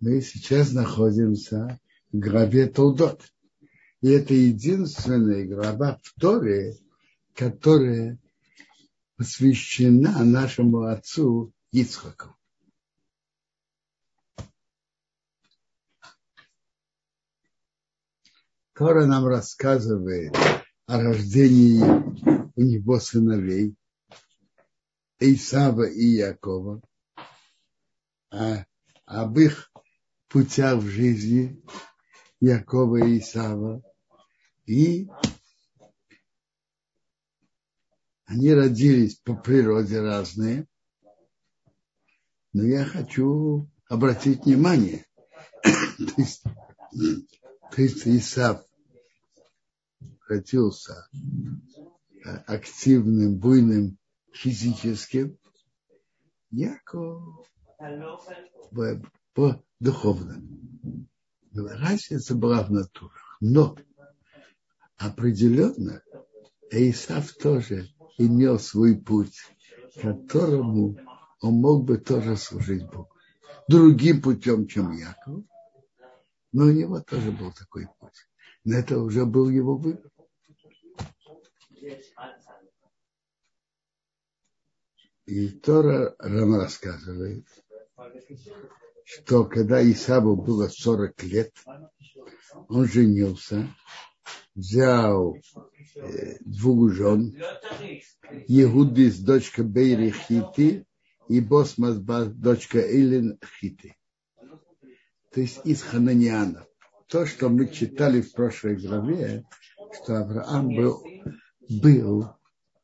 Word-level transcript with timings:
Мы 0.00 0.22
сейчас 0.22 0.72
находимся 0.72 1.78
в 2.10 2.18
гробе 2.18 2.66
Толдот. 2.68 3.22
И 4.00 4.08
это 4.08 4.32
единственная 4.32 5.46
гроба 5.46 6.00
в 6.02 6.18
Торе, 6.18 6.78
которая 7.34 8.18
посвящена 9.16 10.24
нашему 10.24 10.84
отцу 10.84 11.52
Ицхаку. 11.70 12.34
Тора 18.72 19.04
нам 19.04 19.26
рассказывает 19.26 20.34
о 20.86 20.98
рождении 21.02 21.82
у 22.56 22.62
него 22.62 22.98
сыновей 22.98 23.74
Исава 25.18 25.82
и 25.82 26.06
Якова, 26.06 26.80
а, 28.30 28.64
об 29.04 29.38
их 29.38 29.69
путях 30.30 30.78
в 30.78 30.86
жизни 30.86 31.60
Якова 32.40 33.04
и 33.04 33.18
Исава, 33.18 33.82
и 34.64 35.08
они 38.26 38.54
родились 38.54 39.16
по 39.16 39.34
природе 39.34 40.00
разные, 40.00 40.68
но 42.52 42.62
я 42.64 42.84
хочу 42.84 43.68
обратить 43.88 44.44
внимание, 44.44 45.04
то 45.62 46.14
есть, 46.16 46.44
то 47.72 47.82
есть 47.82 48.06
Исав 48.06 48.64
родился 50.28 51.08
активным, 52.46 53.36
буйным, 53.36 53.98
физическим, 54.32 55.36
Яков 56.52 57.48
по, 59.40 59.64
духовным. 59.80 61.08
Разница 61.54 62.34
была 62.34 62.62
в 62.62 62.70
натурах. 62.70 63.38
Но 63.40 63.74
определенно 64.98 66.02
Исав 66.70 67.32
тоже 67.32 67.88
имел 68.18 68.58
свой 68.58 69.00
путь, 69.00 69.38
которому 70.02 70.98
он 71.40 71.54
мог 71.54 71.84
бы 71.86 71.96
тоже 71.96 72.36
служить 72.36 72.84
Богу. 72.90 73.08
Другим 73.66 74.20
путем, 74.20 74.66
чем 74.66 74.92
Яков, 74.92 75.42
но 76.52 76.64
у 76.66 76.70
него 76.70 77.00
тоже 77.00 77.32
был 77.32 77.50
такой 77.50 77.88
путь. 77.98 78.28
Но 78.64 78.76
это 78.76 78.98
уже 78.98 79.24
был 79.24 79.48
его 79.48 79.78
выбор. 79.78 80.10
И 85.24 85.48
Тора 85.48 86.14
нам 86.18 86.56
рассказывает, 86.56 87.46
что 89.10 89.44
когда 89.44 89.82
Исаву 89.82 90.36
было 90.36 90.68
40 90.68 91.22
лет, 91.24 91.52
он 92.68 92.86
женился, 92.86 93.68
взял 94.54 95.36
э, 95.96 96.36
двух 96.40 96.92
жен, 96.92 97.36
Егудис, 98.46 99.18
дочка 99.18 99.64
Бейри 99.64 100.10
Хити, 100.10 100.86
и 101.28 101.40
Босмас, 101.40 101.96
дочка 101.96 102.78
Эйлин 102.78 103.38
Хити. 103.60 103.96
То 105.32 105.40
есть 105.40 105.60
из 105.64 105.82
Хананианов. 105.82 106.66
То, 107.06 107.26
что 107.26 107.48
мы 107.48 107.68
читали 107.68 108.20
в 108.20 108.32
прошлой 108.32 108.76
главе, 108.76 109.44
что 109.92 110.20
Авраам 110.20 110.68
был, 110.68 111.04
был 111.68 112.30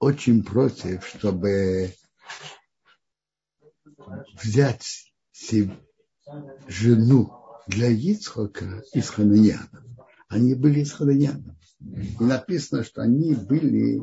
очень 0.00 0.42
против, 0.42 1.06
чтобы 1.06 1.92
взять 4.42 5.12
себе 5.32 5.76
жену 6.66 7.32
для 7.66 7.88
Ицхока 7.88 8.82
из 8.92 9.08
Хананьянов. 9.10 9.84
Они 10.28 10.54
были 10.54 10.80
из 10.80 10.92
Хананьянов. 10.92 11.56
И 11.80 12.24
написано, 12.24 12.84
что 12.84 13.02
они 13.02 13.34
были, 13.34 14.02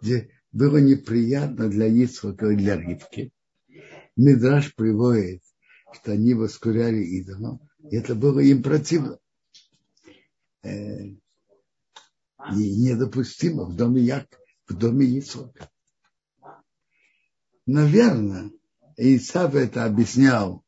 где 0.00 0.30
было 0.52 0.78
неприятно 0.78 1.68
для 1.68 1.86
Ицхока 1.86 2.50
и 2.50 2.56
для 2.56 2.76
Ривки. 2.76 3.32
Мидраш 4.16 4.74
приводит, 4.74 5.42
что 5.92 6.12
они 6.12 6.34
воскуряли 6.34 7.02
идолов, 7.02 7.60
и 7.90 7.96
это 7.96 8.14
было 8.14 8.40
им 8.40 8.62
противно. 8.62 9.18
Э, 10.62 11.04
и 11.04 12.76
недопустимо 12.76 13.64
в 13.64 13.76
доме 13.76 14.02
Як, 14.02 14.26
в 14.66 14.74
доме 14.74 15.06
Ицхока. 15.06 15.70
Наверное, 17.66 18.50
Исав 18.96 19.54
это 19.54 19.84
объяснял, 19.84 20.64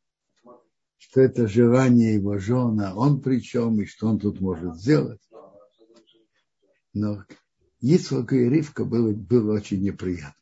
что 1.00 1.22
это 1.22 1.48
желание 1.48 2.14
его 2.14 2.38
жена, 2.38 2.94
он 2.94 3.22
причем, 3.22 3.80
и 3.80 3.86
что 3.86 4.06
он 4.06 4.20
тут 4.20 4.38
может 4.40 4.76
сделать. 4.76 5.20
Но 6.92 7.24
Ицхок 7.80 8.34
и 8.34 8.48
Ривка 8.48 8.84
было, 8.84 9.10
было 9.12 9.54
очень 9.54 9.82
неприятно. 9.82 10.34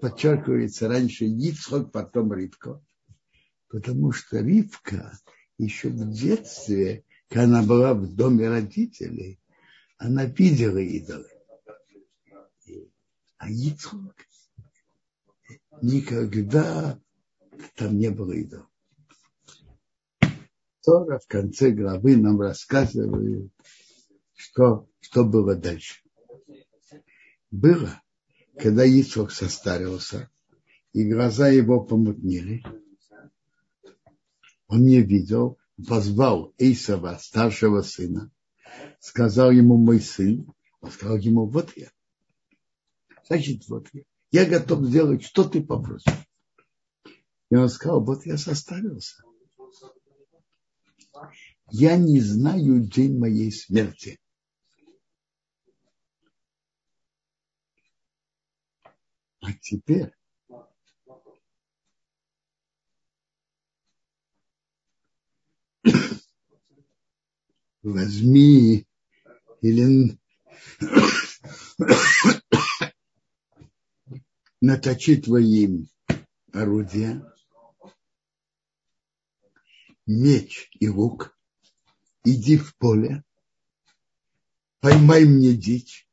Подчеркивается 0.00 0.88
раньше 0.88 1.26
Ицхок, 1.26 1.92
потом 1.92 2.32
Ривка. 2.32 2.82
Потому 3.68 4.12
что 4.12 4.38
Ривка 4.38 5.12
еще 5.58 5.90
в 5.90 6.10
детстве, 6.10 7.04
когда 7.28 7.44
она 7.44 7.62
была 7.62 7.92
в 7.92 8.14
доме 8.14 8.48
родителей, 8.48 9.38
она 9.98 10.24
видела 10.24 10.78
идолы. 10.78 11.28
А 13.36 13.50
Ицхок 13.50 14.14
никогда 15.82 16.98
там 17.76 17.98
не 17.98 18.08
было 18.08 18.32
идолов. 18.32 18.71
Тора 20.82 21.18
в 21.18 21.26
конце 21.26 21.70
главы 21.70 22.16
нам 22.16 22.40
рассказывает, 22.40 23.50
что, 24.34 24.88
что 25.00 25.24
было 25.24 25.54
дальше. 25.54 26.02
Было, 27.50 28.02
когда 28.58 28.84
Ицхок 28.84 29.30
состарился, 29.30 30.30
и 30.92 31.08
глаза 31.08 31.48
его 31.48 31.84
помутнели, 31.84 32.64
он 34.66 34.84
не 34.84 35.02
видел, 35.02 35.58
позвал 35.86 36.52
Исава, 36.58 37.18
старшего 37.20 37.82
сына, 37.82 38.30
сказал 39.00 39.50
ему 39.50 39.76
мой 39.76 40.00
сын, 40.00 40.52
он 40.80 40.90
сказал 40.90 41.18
ему, 41.18 41.46
вот 41.46 41.76
я. 41.76 41.90
Значит, 43.28 43.68
вот 43.68 43.88
я. 43.92 44.02
Я 44.32 44.46
готов 44.46 44.86
сделать, 44.86 45.22
что 45.22 45.44
ты 45.44 45.62
попросишь. 45.62 46.12
И 47.50 47.54
он 47.54 47.68
сказал, 47.68 48.02
вот 48.02 48.24
я 48.24 48.38
состарился. 48.38 49.22
Я 51.74 51.96
не 51.96 52.20
знаю 52.20 52.86
день 52.86 53.18
моей 53.18 53.50
смерти. 53.50 54.20
А 59.40 59.54
теперь 59.54 60.12
возьми 67.82 68.86
или 69.62 70.18
наточи 74.60 75.16
твоим 75.22 75.88
орудия, 76.52 77.24
меч 80.04 80.68
и 80.78 80.90
лук, 80.90 81.34
иди 82.24 82.56
в 82.56 82.76
поле, 82.76 83.24
поймай 84.80 85.24
мне 85.24 85.54
дичь 85.54 86.08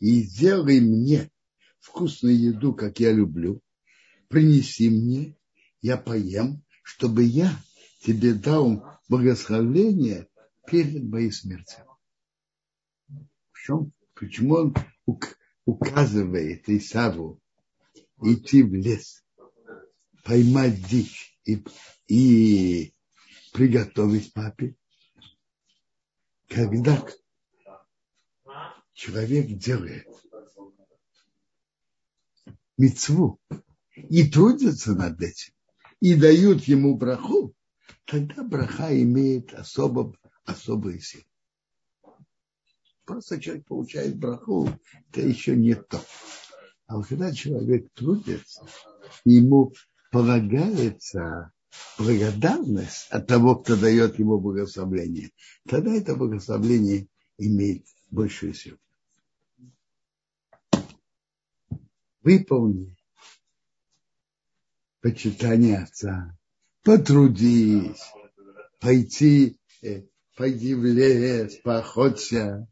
и 0.00 0.22
сделай 0.22 0.80
мне 0.80 1.30
вкусную 1.80 2.38
еду, 2.38 2.74
как 2.74 3.00
я 3.00 3.12
люблю, 3.12 3.60
принеси 4.28 4.88
мне, 4.90 5.36
я 5.80 5.96
поем, 5.96 6.64
чтобы 6.82 7.24
я 7.24 7.54
тебе 8.00 8.34
дал 8.34 8.84
благословение 9.08 10.28
перед 10.66 11.04
моей 11.04 11.32
смертью. 11.32 11.84
В 13.50 13.60
чем, 13.64 13.92
почему 14.14 14.54
он 14.54 14.74
указывает 15.64 16.68
Исаву 16.68 17.40
идти 18.22 18.62
в 18.62 18.72
лес, 18.74 19.24
поймать 20.24 20.86
дичь 20.88 21.38
и, 21.44 21.64
и 22.06 22.94
приготовить 23.52 24.32
папе. 24.32 24.76
Когда 26.54 27.02
человек 28.92 29.46
делает 29.58 30.06
мецву 32.76 33.40
и 33.96 34.28
трудится 34.28 34.94
над 34.94 35.20
этим, 35.22 35.54
и 36.00 36.14
дают 36.14 36.64
ему 36.64 36.96
браху, 36.96 37.54
тогда 38.04 38.42
браха 38.42 38.90
имеет 39.02 39.54
особо, 39.54 40.14
особые 40.44 41.00
силы. 41.00 41.24
Просто 43.04 43.40
человек 43.40 43.66
получает 43.66 44.18
браху, 44.18 44.68
это 45.08 45.22
еще 45.22 45.56
не 45.56 45.74
то. 45.74 46.04
А 46.86 47.02
когда 47.02 47.32
человек 47.32 47.86
трудится, 47.94 48.66
ему 49.24 49.72
полагается 50.10 51.51
благодарность 51.98 53.08
от 53.10 53.26
того, 53.26 53.56
кто 53.56 53.76
дает 53.76 54.18
ему 54.18 54.38
благословление, 54.38 55.30
тогда 55.68 55.94
это 55.94 56.14
благословление 56.14 57.08
имеет 57.38 57.86
большую 58.10 58.54
силу. 58.54 58.78
Выполни 62.22 62.94
почитание 65.00 65.78
отца, 65.78 66.38
потрудись, 66.84 68.00
пойти, 68.78 69.58
э, 69.82 70.02
пойди 70.36 70.74
в 70.74 70.84
лес, 70.84 71.56
поохоться, 71.56 72.68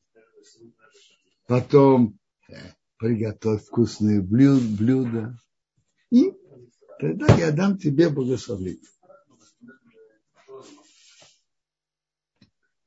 потом 1.47 2.19
э, 2.49 2.55
приготовь 2.97 3.65
вкусные 3.65 4.23
блюда, 4.23 5.37
и 6.11 6.33
тогда 7.01 7.35
я 7.37 7.51
дам 7.51 7.79
тебе 7.79 8.11
благословение. 8.11 8.83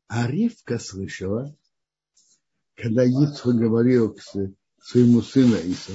А 0.07 0.27
Ривка 0.27 0.77
слышала, 0.77 1.55
когда 2.75 3.03
Ицхак 3.03 3.55
говорил 3.55 4.13
к 4.13 4.21
своему 4.79 5.21
сыну 5.21 5.55
Ису, 5.55 5.93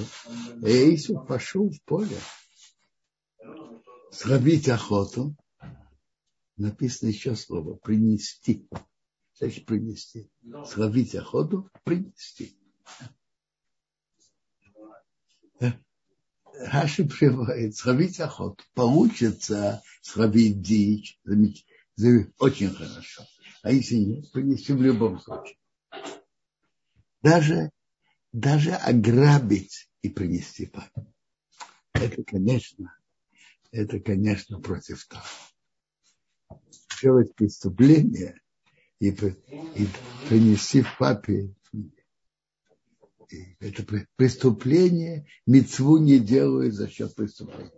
и 0.65 0.95
Ису 0.95 1.25
пошел 1.25 1.69
в 1.69 1.81
поле 1.83 2.17
срабить 4.11 4.67
охоту, 4.67 5.37
написано 6.57 7.09
еще 7.09 7.35
слово, 7.35 7.75
принести. 7.75 8.67
Значит, 9.35 9.65
принести. 9.65 10.29
Срабить 10.65 11.15
охоту, 11.15 11.69
принести. 11.85 12.57
Раши 16.59 17.05
приводит, 17.05 17.75
срабить 17.75 18.19
охоту. 18.19 18.63
Получится 18.73 19.81
срабить 20.01 20.61
дичь. 20.61 21.17
Очень 22.37 22.69
хорошо. 22.69 23.25
А 23.63 23.71
если 23.71 23.95
нет, 23.95 24.31
принести 24.31 24.73
в 24.73 24.81
любом 24.81 25.19
случае. 25.19 25.57
Даже, 27.21 27.71
даже 28.31 28.71
ограбить 28.71 29.89
и 30.01 30.09
принести 30.09 30.65
папе. 30.65 31.05
Это, 31.93 32.23
конечно, 32.23 32.93
это, 33.71 33.99
конечно, 33.99 34.59
против 34.59 35.05
того. 35.07 36.59
Делать 37.01 37.33
преступление 37.35 38.39
и, 38.99 39.09
и 39.09 39.87
принести 40.27 40.85
папе 40.97 41.53
это 43.59 43.83
преступление, 44.15 45.27
мецву 45.45 45.97
не 45.97 46.19
делают 46.19 46.73
за 46.73 46.89
счет 46.89 47.13
преступления. 47.15 47.71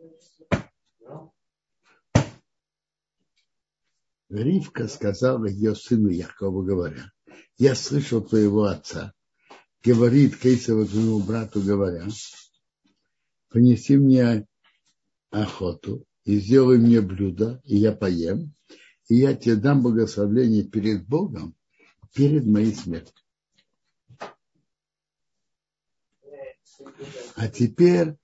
Ривка 4.30 4.88
сказала 4.88 5.46
ее 5.46 5.76
сыну 5.76 6.10
Якову, 6.10 6.64
говоря, 6.64 7.12
я 7.58 7.76
слышал 7.76 8.22
твоего 8.22 8.64
отца, 8.64 9.14
говорит 9.84 10.38
Кейсова 10.38 10.86
твоему 10.86 11.20
брату, 11.20 11.62
говоря, 11.62 12.08
принеси 13.50 13.98
мне 13.98 14.48
охоту 15.32 16.06
и 16.24 16.40
сделай 16.40 16.78
мне 16.78 17.02
блюдо, 17.02 17.62
и 17.66 17.76
я 17.76 17.92
поем, 17.92 18.54
и 19.10 19.16
я 19.16 19.36
тебе 19.36 19.58
дам 19.58 19.82
благословение 19.82 20.64
перед 20.64 21.06
Богом, 21.06 21.54
перед 22.14 22.46
моей 22.46 22.74
смертью. 22.74 23.21
А 27.36 27.48
теперь, 27.48 28.16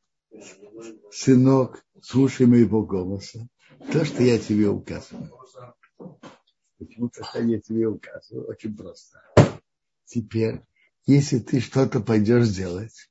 сынок, 1.11 1.83
слушай 2.01 2.45
моего 2.45 2.83
голоса, 2.83 3.47
то, 3.91 4.05
что 4.05 4.23
я 4.23 4.37
тебе 4.39 4.69
указываю. 4.69 5.31
Почему 6.77 7.09
то, 7.09 7.23
что 7.23 7.41
я 7.41 7.59
тебе 7.59 7.87
указываю? 7.87 8.47
Очень 8.47 8.75
просто. 8.75 9.19
Теперь, 10.05 10.61
если 11.05 11.39
ты 11.39 11.59
что-то 11.59 11.99
пойдешь 12.01 12.49
делать, 12.49 13.09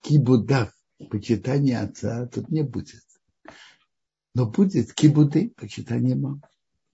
кибудав, 0.00 0.72
почитание 1.10 1.80
отца 1.80 2.26
тут 2.26 2.48
не 2.50 2.62
будет. 2.62 3.04
Но 4.34 4.46
будет 4.46 4.92
кибуды, 4.92 5.52
почитание 5.56 6.16
мамы. 6.16 6.42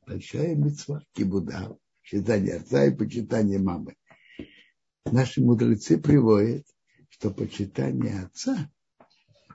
Большая 0.07 0.55
мецва, 0.55 1.03
кибуда, 1.13 1.77
почитание 2.03 2.57
отца 2.57 2.85
и 2.85 2.95
почитание 2.95 3.59
мамы. 3.59 3.97
Наши 5.07 5.41
мудрецы 5.41 5.99
приводят, 5.99 6.67
что 7.13 7.31
почитание 7.31 8.23
отца 8.23 8.71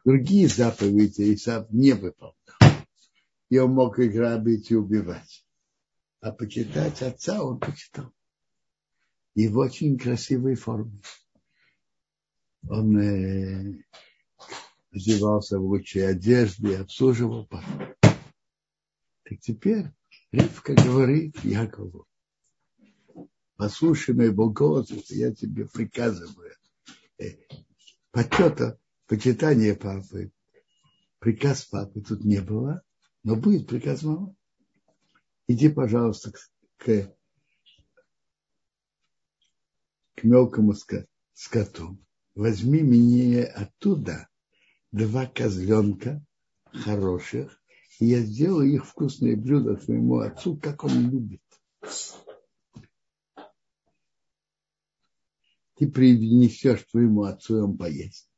другие 0.06 0.48
заповеди 0.48 1.34
Исав 1.34 1.70
не 1.72 1.94
выполнял. 1.94 2.36
И 3.50 3.58
он 3.58 3.72
мог 3.72 4.00
и 4.00 4.08
грабить, 4.08 4.72
и 4.72 4.76
убивать. 4.76 5.46
А 6.22 6.32
почитать 6.32 7.02
отца 7.02 7.44
он 7.44 7.60
почитал. 7.60 8.14
И 9.34 9.48
в 9.48 9.58
очень 9.58 9.98
красивой 9.98 10.56
форме. 10.56 11.02
Он 12.70 12.98
э, 13.00 13.84
одевался 14.92 15.58
в 15.60 15.66
лучшей 15.66 16.08
одежды, 16.08 16.76
обслуживал 16.76 17.48
папу. 17.48 17.96
Так 18.02 19.40
теперь 19.42 19.88
Ривка 20.32 20.74
говорит 20.74 21.44
Якову, 21.44 22.06
послушай 23.56 24.14
моего 24.14 24.50
голоса, 24.50 24.96
я 25.10 25.34
тебе 25.34 25.66
приказываю. 25.66 26.57
Почета, 28.12 28.80
почитание 29.08 29.76
папы, 29.76 30.32
приказ 31.20 31.66
папы 31.66 32.02
тут 32.02 32.24
не 32.24 32.42
было, 32.42 32.82
но 33.24 33.36
будет 33.36 33.68
приказ 33.68 34.04
мамы. 34.04 34.36
Иди, 35.48 35.70
пожалуйста, 35.70 36.32
к, 36.32 36.40
к, 36.78 37.16
к 40.16 40.24
мелкому 40.24 40.74
скоту. 41.34 41.98
Возьми 42.36 42.82
мне 42.82 43.44
оттуда 43.44 44.28
два 44.92 45.26
козленка 45.26 46.24
хороших, 46.72 47.62
и 48.00 48.08
я 48.08 48.22
сделаю 48.22 48.72
их 48.72 48.86
вкусные 48.86 49.36
блюда 49.36 49.76
твоему 49.76 50.20
отцу, 50.20 50.58
как 50.58 50.84
он 50.84 51.10
любит. 51.10 51.42
Ты 55.78 55.90
принесешь 55.90 56.84
твоему 56.84 57.24
отцу, 57.24 57.58
и 57.58 57.62
он 57.62 57.78
поесть. 57.78 58.30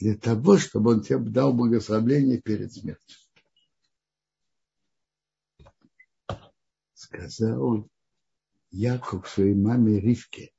Для 0.00 0.16
того, 0.16 0.58
чтобы 0.58 0.92
он 0.92 1.02
тебе 1.02 1.18
дал 1.18 1.52
благословение 1.52 2.40
перед 2.40 2.72
смертью. 2.72 3.18
Сказал 6.94 7.88
Яков 8.70 9.28
своей 9.28 9.54
маме 9.54 10.00
Ривке, 10.00 10.52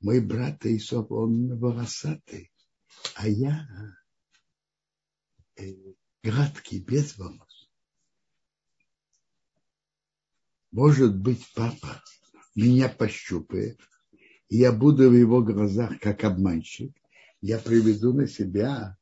мой 0.00 0.20
брат 0.20 0.64
Исоп, 0.66 1.10
он 1.10 1.58
волосатый, 1.58 2.52
а 3.14 3.28
я 3.28 3.66
Э, 5.58 5.74
гладкий, 6.22 6.78
без 6.78 7.18
волос. 7.18 7.68
Может 10.70 11.16
быть, 11.16 11.44
папа 11.52 12.00
меня 12.54 12.88
пощупает, 12.88 13.80
и 14.48 14.58
я 14.58 14.72
буду 14.72 15.10
в 15.10 15.14
его 15.14 15.42
глазах 15.42 15.98
как 16.00 16.24
обманщик, 16.24 16.92
я 17.40 17.58
приведу 17.58 18.12
на 18.12 18.26
себя 18.26 18.96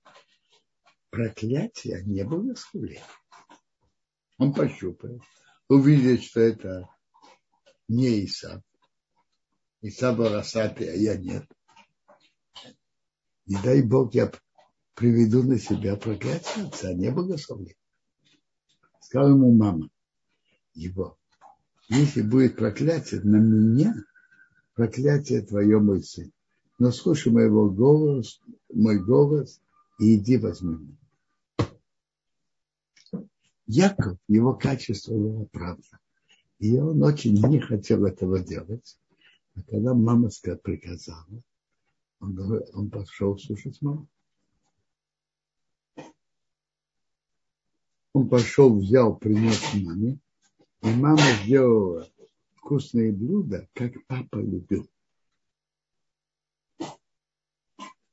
проклятие, 1.10 2.02
не 2.04 2.24
благословление. 2.24 3.02
Он 4.38 4.52
пощупает, 4.52 5.22
увидит, 5.68 6.22
что 6.22 6.40
это 6.40 6.88
не 7.88 8.24
Исав. 8.24 8.62
Исав 9.80 10.18
волосатый, 10.18 10.92
а 10.92 10.96
я 10.96 11.16
нет. 11.16 11.46
Не 13.46 13.56
дай 13.62 13.82
Бог, 13.82 14.14
я 14.14 14.30
приведу 14.94 15.42
на 15.44 15.58
себя 15.58 15.96
проклятие 15.96 16.66
отца, 16.66 16.92
не 16.92 17.10
благословление. 17.10 17.76
Сказал 19.00 19.30
ему 19.30 19.54
мама 19.54 19.88
его, 20.74 21.16
если 21.88 22.22
будет 22.22 22.56
проклятие 22.56 23.20
на 23.20 23.36
меня, 23.36 23.94
проклятие 24.76 25.40
твое, 25.40 25.80
мой 25.80 26.02
сын. 26.02 26.30
Но 26.78 26.92
слушай 26.92 27.32
моего 27.32 27.68
голос, 27.70 28.40
мой 28.72 29.02
голос 29.02 29.60
и 29.98 30.16
иди 30.16 30.36
возьми 30.36 30.76
меня. 30.76 31.70
Яков, 33.66 34.18
его 34.28 34.54
качество 34.54 35.14
было 35.14 35.46
правда. 35.46 35.98
И 36.58 36.78
он 36.78 37.02
очень 37.02 37.34
не 37.48 37.58
хотел 37.58 38.04
этого 38.04 38.38
делать. 38.38 38.98
А 39.54 39.62
когда 39.62 39.94
мама 39.94 40.28
приказала, 40.62 41.42
он, 42.20 42.62
он 42.74 42.90
пошел 42.90 43.36
слушать 43.38 43.80
маму. 43.80 44.06
Он 48.12 48.28
пошел, 48.28 48.78
взял, 48.78 49.16
принес 49.16 49.60
маме, 49.74 50.18
и 50.82 50.88
мама 50.94 51.22
сделала 51.42 52.08
вкусные 52.66 53.12
блюда, 53.12 53.68
как 53.74 53.92
папа 54.08 54.38
любил. 54.38 54.90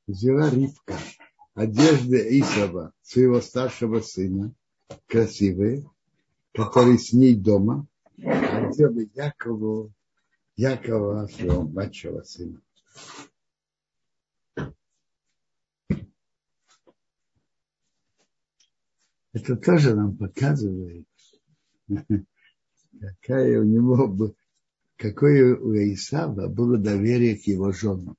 Взяла 0.06 0.52
Ривка 0.52 1.00
одежды 1.56 2.40
Исава, 2.40 2.94
своего 3.02 3.42
старшего 3.42 4.00
сына, 4.02 4.54
красивые, 5.08 5.90
которые 6.54 7.00
с 7.00 7.14
ней 7.14 7.36
дома, 7.36 7.88
а 8.24 8.72
сделали 8.72 9.10
Якову, 9.16 9.92
Якова, 10.56 11.26
своего 11.28 11.64
младшего 11.64 12.22
сына. 12.22 12.62
Это 19.32 19.56
тоже 19.56 19.96
нам 19.96 20.16
показывает, 20.16 21.08
какая 23.00 23.60
у 23.60 23.64
него, 23.64 24.36
какое 24.98 25.56
у 25.56 25.74
Исава 25.76 26.48
было 26.48 26.78
доверие 26.78 27.38
к 27.38 27.44
его 27.44 27.72
женам. 27.72 28.18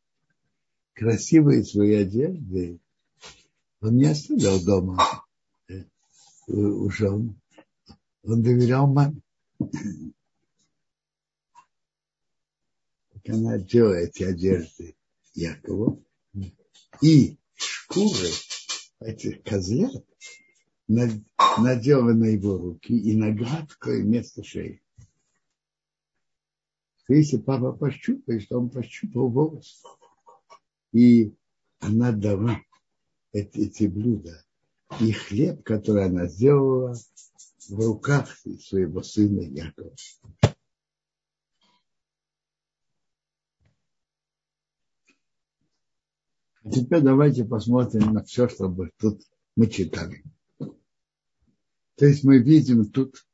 Красивые 0.95 1.65
свои 1.65 1.95
одежды 1.95 2.79
он 3.81 3.97
не 3.97 4.07
оставлял 4.07 4.63
дома 4.63 4.99
э, 5.69 5.85
у 6.47 6.89
жен. 6.91 7.39
Он 8.23 8.43
доверял 8.43 8.87
маме. 8.87 9.21
Как 13.13 13.29
она 13.29 13.55
одела 13.55 13.93
эти 13.93 14.23
одежды 14.23 14.97
Якову. 15.35 16.03
И 17.03 17.37
шкуры 17.55 18.29
этих 19.01 19.43
козлят 19.43 20.05
надела 20.87 22.13
на 22.13 22.25
его 22.27 22.57
руки 22.57 22.93
и 22.93 23.17
на 23.17 23.33
гладкое 23.33 24.03
место 24.03 24.43
шеи. 24.43 24.81
Если 27.09 27.37
папа 27.37 27.73
пощупает, 27.73 28.49
то 28.49 28.59
он 28.59 28.71
пощупал 28.71 29.29
волос. 29.29 29.83
И 30.93 31.35
она 31.81 32.13
дала 32.13 32.61
эти, 33.33 33.87
блюда 33.87 34.45
и 35.01 35.13
хлеб, 35.13 35.63
который 35.65 36.07
она 36.07 36.27
сделала 36.27 36.97
в 37.69 37.79
руках 37.79 38.35
своего 38.61 39.03
сына 39.03 39.41
Якова. 39.41 39.95
А 46.63 46.71
теперь 46.71 47.03
давайте 47.03 47.45
посмотрим 47.45 48.15
на 48.15 48.25
все, 48.25 48.49
что 48.49 48.75
тут 48.99 49.21
мы 49.57 49.67
читали. 49.67 50.25
То 51.97 52.07
есть 52.07 52.25
мы 52.25 52.39
видим 52.39 52.91
тут, 52.91 53.27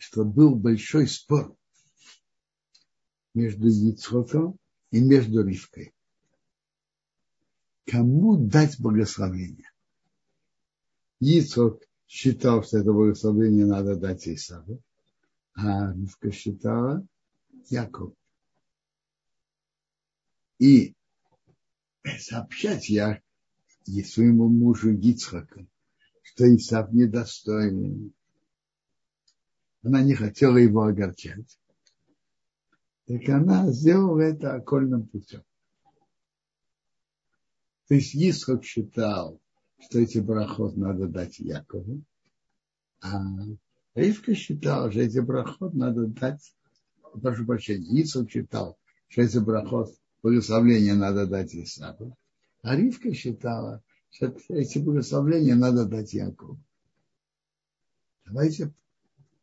что 0.00 0.24
был 0.24 0.54
большой 0.54 1.06
спор 1.06 1.54
между 3.34 3.68
Яцхоком 3.68 4.58
и 4.90 5.00
между 5.00 5.44
Ривкой. 5.44 5.92
Кому 7.84 8.38
дать 8.38 8.80
благословение? 8.80 9.70
Яцхок 11.20 11.86
считал, 12.08 12.64
что 12.64 12.78
это 12.78 12.92
благословение 12.92 13.66
надо 13.66 13.94
дать 13.94 14.26
Исаву, 14.26 14.82
а 15.52 15.92
Ривка 15.92 16.32
считала 16.32 17.06
Яков. 17.68 18.14
И 20.58 20.94
сообщать 22.18 22.88
я 22.88 23.20
своему 24.06 24.48
мужу 24.48 24.94
Гицхака, 24.94 25.66
что 26.22 26.56
Исав 26.56 26.90
недостоин. 26.92 28.14
Она 29.82 30.02
не 30.02 30.14
хотела 30.14 30.58
его 30.58 30.82
огорчать. 30.82 31.58
Так 33.06 33.28
она 33.28 33.70
сделала 33.72 34.20
это 34.20 34.54
окольным 34.54 35.06
путем. 35.06 35.42
То 37.88 37.94
есть 37.94 38.14
Исхак 38.14 38.62
считал, 38.62 39.40
что 39.80 39.98
эти 39.98 40.18
брахот 40.18 40.76
надо 40.76 41.08
дать 41.08 41.40
Якову, 41.40 42.02
а 43.00 43.20
Ривка 43.94 44.34
считала, 44.34 44.92
что 44.92 45.00
эти 45.00 45.18
брахот 45.18 45.74
надо 45.74 46.06
дать, 46.06 46.54
прошу 47.20 47.46
прощения, 47.46 48.00
Исхак 48.00 48.30
считал, 48.30 48.78
что 49.08 49.22
эти 49.22 49.38
брахот, 49.38 49.92
благословления 50.22 50.94
надо 50.94 51.26
дать 51.26 51.52
Исаву, 51.54 52.16
а 52.62 52.76
Ривка 52.76 53.12
считала, 53.12 53.82
что 54.10 54.36
эти 54.50 54.78
благословления 54.78 55.56
надо 55.56 55.84
дать 55.86 56.12
Якову. 56.12 56.60
Давайте 58.24 58.72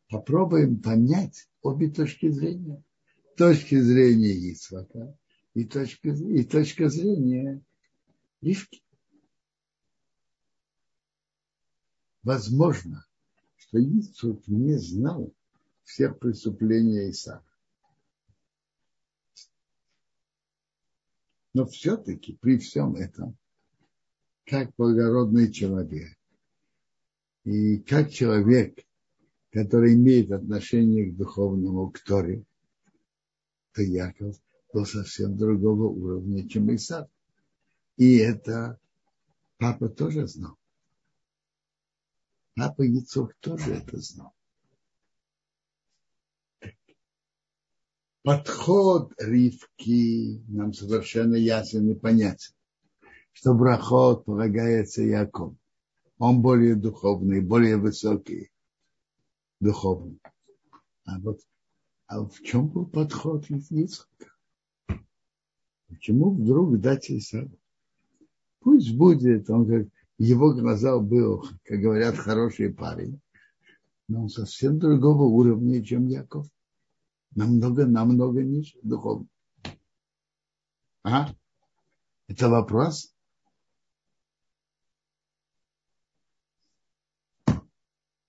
попробуем 0.08 0.80
понять 0.80 1.48
обе 1.62 1.90
точки 1.90 2.30
зрения. 2.30 2.82
Точки 3.36 3.80
зрения 3.80 4.52
Исвака 4.52 5.16
и 5.54 5.64
точка, 5.64 6.08
и 6.10 6.44
точка 6.44 6.88
зрения 6.88 7.62
Ривки. 8.40 8.82
Возможно, 12.22 13.06
что 13.56 13.78
Ицук 13.78 14.46
не 14.48 14.76
знал 14.76 15.32
всех 15.84 16.18
преступлений 16.18 17.10
Исаака. 17.10 17.44
Но 21.54 21.64
все-таки 21.66 22.34
при 22.34 22.58
всем 22.58 22.96
этом, 22.96 23.36
как 24.44 24.72
благородный 24.76 25.50
человек 25.52 26.16
и 27.44 27.78
как 27.78 28.10
человек, 28.10 28.84
который 29.50 29.94
имеет 29.94 30.30
отношение 30.30 31.06
к 31.06 31.16
духовному, 31.16 31.90
к 31.90 32.00
Торе, 32.00 32.44
то 33.72 33.82
Яков 33.82 34.36
был 34.72 34.84
совсем 34.84 35.36
другого 35.36 35.88
уровня, 35.88 36.48
чем 36.48 36.74
Исаак. 36.74 37.08
И 37.96 38.18
это 38.18 38.78
папа 39.56 39.88
тоже 39.88 40.26
знал. 40.26 40.56
Папа 42.54 42.82
Яцок 42.82 43.34
тоже 43.40 43.72
это 43.74 43.98
знал. 44.00 44.32
подход 48.28 49.14
Ривки 49.16 50.42
нам 50.48 50.74
совершенно 50.74 51.34
ясен 51.34 51.90
и 51.90 51.94
понятен, 51.94 52.52
что 53.32 53.54
брахот 53.54 54.26
полагается 54.26 55.02
Яков. 55.02 55.54
Он 56.18 56.42
более 56.42 56.74
духовный, 56.74 57.40
более 57.40 57.78
высокий 57.78 58.50
духовный. 59.60 60.20
А 61.04 61.18
вот 61.20 61.40
а 62.08 62.24
в 62.24 62.42
чем 62.42 62.68
был 62.68 62.86
подход 62.86 63.44
Ицхака? 63.50 64.32
Почему 65.88 66.30
вдруг 66.30 66.80
дать 66.80 67.10
Исаву? 67.10 67.58
Пусть 68.60 68.96
будет, 68.96 69.48
он 69.50 69.66
как 69.66 69.88
в 70.18 70.22
его 70.22 70.52
глазах 70.54 71.02
был, 71.02 71.46
как 71.64 71.80
говорят, 71.80 72.16
хороший 72.16 72.72
парень, 72.72 73.20
но 74.08 74.22
он 74.22 74.28
совсем 74.30 74.78
другого 74.78 75.24
уровня, 75.24 75.84
чем 75.84 76.06
Яков 76.06 76.46
намного, 77.34 77.86
намного 77.86 78.42
ниже 78.42 78.78
духовно. 78.82 79.28
А? 81.04 81.34
Это 82.26 82.48
вопрос? 82.48 83.14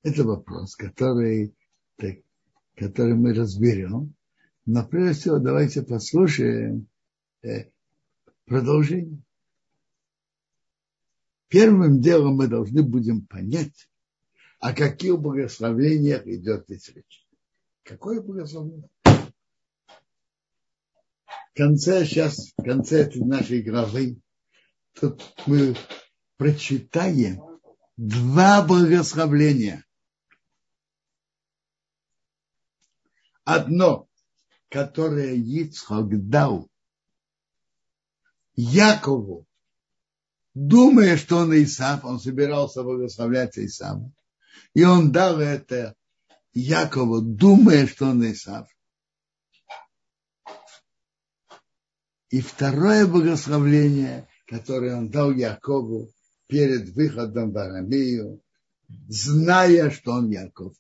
Это 0.10 0.24
вопрос, 0.24 0.76
который, 0.76 1.54
который 2.76 3.14
мы 3.14 3.36
разберем. 3.36 4.16
Но 4.66 4.88
прежде 4.88 5.22
всего 5.22 5.38
давайте 5.38 5.84
послушаем 5.84 6.88
э, 7.44 7.70
продолжение. 8.46 9.22
Первым 11.48 12.02
делом 12.02 12.38
мы 12.38 12.48
должны 12.48 12.82
будем 12.82 13.24
понять, 13.28 13.88
о 14.60 14.74
каких 14.74 15.20
благословениях 15.20 16.26
идет 16.26 16.64
здесь 16.66 16.90
речь. 16.90 17.28
Какое 17.84 18.20
благословение? 18.20 18.90
В 19.04 19.32
конце, 21.56 22.04
сейчас, 22.06 22.52
в 22.58 22.64
конце 22.64 23.02
этой 23.02 23.22
нашей 23.22 23.62
главы, 23.62 24.20
тут 25.00 25.22
мы 25.46 25.76
прочитаем 26.38 27.44
два 27.96 28.66
благословления. 28.66 29.86
Одно, 33.50 34.08
которое 34.70 35.34
Ицхак 35.34 36.30
дал 36.30 36.70
Якову, 38.56 39.48
думая, 40.54 41.18
что 41.18 41.38
он 41.38 41.56
Исав, 41.64 42.06
он 42.06 42.20
собирался 42.20 42.84
благословлять 42.84 43.58
Исаву, 43.58 44.14
и 44.76 44.84
он 44.84 45.12
дал 45.12 45.40
это 45.40 45.96
Якову, 46.54 47.22
думая, 47.22 47.88
что 47.88 48.10
он 48.10 48.24
Исав. 48.32 48.68
И 52.30 52.42
второе 52.42 53.08
благословление, 53.08 54.28
которое 54.46 54.96
он 54.96 55.10
дал 55.10 55.32
Якову 55.32 56.14
перед 56.46 56.90
выходом 56.90 57.52
в 57.52 57.58
Арамею, 57.58 58.44
зная, 59.08 59.90
что 59.90 60.12
он 60.12 60.30
Яков. 60.30 60.76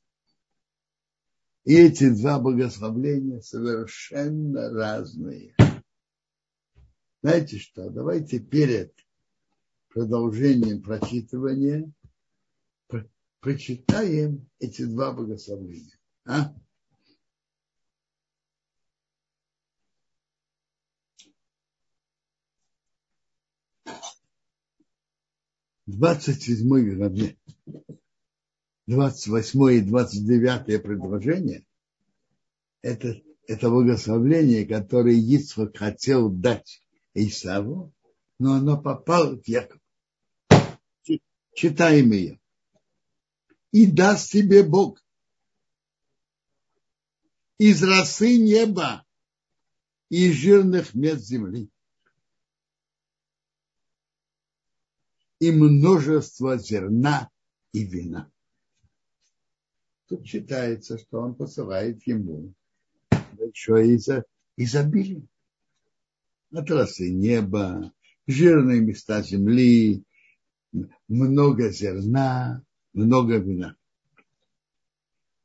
И 1.69 1.75
эти 1.75 2.09
два 2.09 2.39
благословления 2.39 3.41
совершенно 3.41 4.71
разные. 4.71 5.55
Знаете 7.21 7.59
что? 7.59 7.91
Давайте 7.91 8.39
перед 8.39 8.91
продолжением 9.89 10.81
прочитывания 10.81 11.91
прочитаем 13.39 14.49
эти 14.57 14.83
два 14.83 15.13
благословения. 15.13 15.95
А? 16.25 16.55
двадцать 25.85 26.41
седьмой 26.41 26.95
главе, 26.95 27.37
двадцать 28.89 29.27
восьмое 29.27 29.75
и 29.75 29.81
двадцать 29.81 30.25
девятое 30.25 30.79
предложение 30.79 31.63
это, 32.81 33.21
это 33.45 33.69
благословление, 33.69 34.65
которое 34.65 35.13
Ицхак 35.13 35.77
хотел 35.77 36.31
дать 36.31 36.81
Исаву, 37.13 37.93
но 38.39 38.53
оно 38.53 38.81
попало 38.81 39.37
к 39.37 39.47
Якову. 39.47 39.79
Читаем 41.53 42.11
ее. 42.11 42.39
И 43.71 43.85
даст 43.85 44.31
тебе 44.31 44.63
Бог 44.63 45.03
из 47.59 47.83
росы 47.83 48.37
неба 48.37 49.05
и 50.09 50.31
жирных 50.31 50.95
мест 50.95 51.25
земли 51.25 51.69
и 55.37 55.51
множество 55.51 56.57
зерна 56.57 57.29
и 57.71 57.83
вина. 57.83 58.31
Тут 60.09 60.25
читается, 60.25 60.97
что 60.97 61.21
он 61.21 61.35
посылает 61.35 62.05
ему 62.07 62.51
большое 63.33 63.95
изобилие. 64.57 65.27
От 66.51 66.71
росы 66.71 67.11
неба, 67.11 67.93
жирные 68.25 68.81
места 68.81 69.21
земли, 69.21 70.03
много 71.07 71.69
зерна, 71.69 72.63
много 72.93 73.37
вина. 73.37 73.75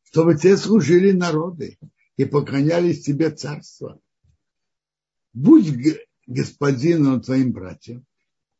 Чтобы 0.04 0.34
те 0.36 0.56
служили 0.56 1.10
народы 1.10 1.78
и 2.16 2.24
поклонялись 2.24 3.04
тебе 3.04 3.30
царство. 3.32 4.00
Будь 5.34 5.76
господином 6.26 7.20
твоим 7.20 7.52
братьям, 7.52 8.06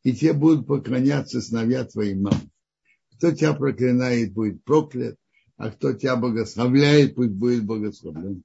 и 0.03 0.13
те 0.13 0.35
будут 0.35 0.67
поклоняться 0.67 1.41
сыновья 1.41 1.87
твоим 1.87 2.25
мамам. 2.25 2.51
Кто 3.13 3.31
тебя 3.31 3.55
проклинает, 3.55 4.35
будет 4.35 4.63
проклят, 4.65 5.17
а 5.57 5.71
кто 5.71 5.93
тебя 5.93 6.17
благословляет, 6.17 7.15
пусть 7.15 7.33
будет 7.33 7.65
благословлен. 7.65 8.43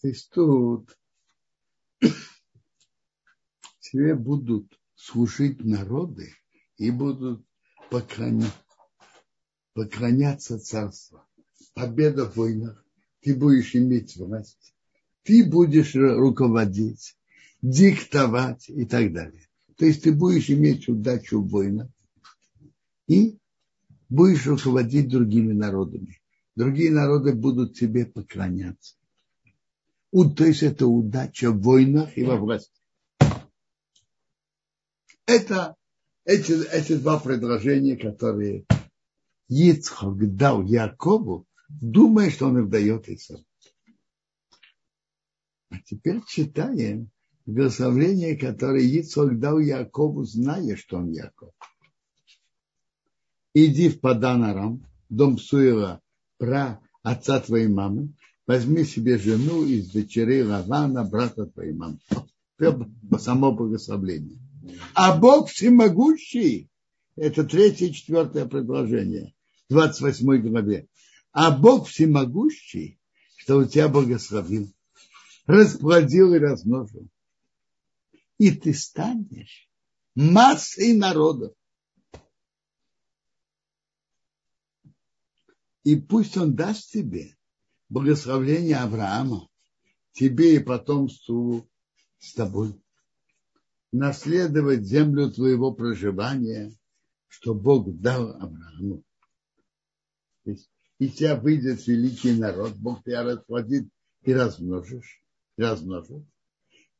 То 0.00 0.08
есть 0.08 0.30
тут 0.30 0.96
тебе 3.80 4.14
будут 4.14 4.78
служить 4.94 5.64
народы 5.64 6.34
и 6.76 6.90
будут 6.90 7.44
поклоняться, 7.90 8.52
поклоняться 9.72 10.58
царству. 10.58 11.20
Победа 11.74 12.26
в 12.26 12.36
войнах. 12.36 12.84
Ты 13.20 13.34
будешь 13.34 13.74
иметь 13.74 14.16
власть. 14.16 14.74
Ты 15.22 15.48
будешь 15.48 15.94
руководить, 15.94 17.16
диктовать 17.62 18.68
и 18.68 18.84
так 18.84 19.12
далее. 19.12 19.48
То 19.76 19.86
есть 19.86 20.02
ты 20.02 20.12
будешь 20.12 20.50
иметь 20.50 20.88
удачу 20.88 21.40
в 21.40 21.48
войнах 21.48 21.88
и 23.06 23.38
будешь 24.14 24.46
руководить 24.46 25.08
другими 25.08 25.52
народами. 25.52 26.20
Другие 26.54 26.90
народы 26.90 27.34
будут 27.34 27.74
тебе 27.74 28.06
поклоняться. 28.06 28.94
То 30.12 30.44
есть 30.44 30.62
это 30.62 30.86
удача 30.86 31.50
в 31.50 31.60
войнах 31.60 32.16
и 32.16 32.22
во 32.22 32.36
власти. 32.36 32.70
Это 35.26 35.74
эти, 36.24 36.52
эти 36.70 36.96
два 36.96 37.18
предложения, 37.18 37.96
которые 37.96 38.66
Ицхок 39.48 40.36
дал 40.36 40.62
Якову, 40.62 41.46
думая, 41.68 42.30
что 42.30 42.46
он 42.46 42.58
их 42.58 42.70
дает 42.70 43.08
Исаву. 43.08 43.44
А 45.70 45.76
теперь 45.84 46.20
читаем 46.28 47.10
благословение, 47.46 48.36
которое 48.36 48.84
Ицхок 48.84 49.40
дал 49.40 49.58
Якову, 49.58 50.22
зная, 50.22 50.76
что 50.76 50.98
он 50.98 51.10
Яков. 51.10 51.52
Иди 53.54 53.88
в 53.88 54.00
Паданарам, 54.00 54.84
дом 55.08 55.38
Суила, 55.38 56.00
про 56.38 56.80
отца 57.02 57.38
твоей 57.40 57.68
мамы, 57.68 58.12
возьми 58.46 58.84
себе 58.84 59.16
жену 59.16 59.64
из 59.64 59.90
дочерей 59.90 60.42
Лавана, 60.42 61.04
брата 61.04 61.46
твоей 61.46 61.72
мамы. 61.72 61.98
Само 63.18 63.52
благословление. 63.52 64.38
А 64.94 65.16
Бог 65.16 65.50
всемогущий, 65.50 66.68
это 67.16 67.44
третье 67.44 67.86
и 67.86 67.92
четвертое 67.92 68.46
предложение, 68.46 69.34
в 69.68 69.74
28 69.74 70.48
главе. 70.48 70.88
А 71.32 71.50
Бог 71.50 71.88
всемогущий, 71.88 72.98
что 73.36 73.58
у 73.58 73.64
тебя 73.64 73.88
благословил, 73.88 74.72
расплодил 75.46 76.34
и 76.34 76.38
размножил. 76.38 77.06
И 78.38 78.50
ты 78.50 78.74
станешь 78.74 79.68
массой 80.14 80.94
народов. 80.94 81.52
И 85.84 85.96
пусть 85.96 86.36
он 86.36 86.54
даст 86.54 86.90
тебе 86.90 87.36
благословление 87.88 88.76
Авраама, 88.76 89.48
тебе 90.12 90.56
и 90.56 90.58
потомству 90.58 91.68
с 92.18 92.32
тобой 92.34 92.80
наследовать 93.92 94.84
землю 94.84 95.30
твоего 95.30 95.72
проживания, 95.72 96.72
что 97.28 97.54
Бог 97.54 97.96
дал 98.00 98.30
Аврааму. 98.30 99.04
И 100.98 101.08
тебя 101.08 101.36
выйдет 101.36 101.86
великий 101.86 102.32
народ, 102.32 102.74
Бог 102.76 103.04
тебя 103.04 103.22
расплодит 103.22 103.88
и 104.22 104.32
размножишь, 104.32 105.22
и 105.56 105.62
размножит. 105.62 106.24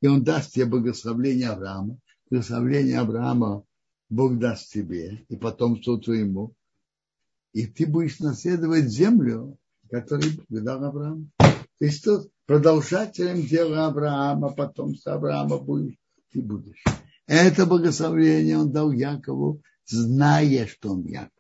И 0.01 0.07
Он 0.07 0.23
даст 0.23 0.53
тебе 0.53 0.67
благословление 0.67 1.49
Авраама. 1.49 1.99
Благословение 2.31 3.01
Авраама 3.01 3.65
Бог 4.09 4.39
даст 4.39 4.71
тебе 4.71 5.25
и 5.29 5.37
потомству 5.37 5.99
твоему. 5.99 6.55
И 7.55 7.67
ты 7.67 7.87
будешь 7.87 8.19
наследовать 8.19 8.89
землю, 8.89 9.57
которую 9.91 10.33
дал 10.51 10.85
Аврааму. 10.85 11.31
То 11.39 11.57
есть 11.87 12.05
тут 12.05 12.31
продолжателем 12.45 13.47
дела 13.47 13.87
Авраама, 13.87 14.51
потомства 14.53 15.15
Авраама 15.15 15.59
будешь 15.59 15.97
ты 16.35 16.43
будешь. 16.43 16.85
Это 17.27 17.65
благословение 17.65 18.59
он 18.59 18.73
дал 18.73 18.91
Якову, 18.91 19.63
зная, 19.87 20.67
что 20.67 20.91
он 20.91 21.05
Яков. 21.07 21.31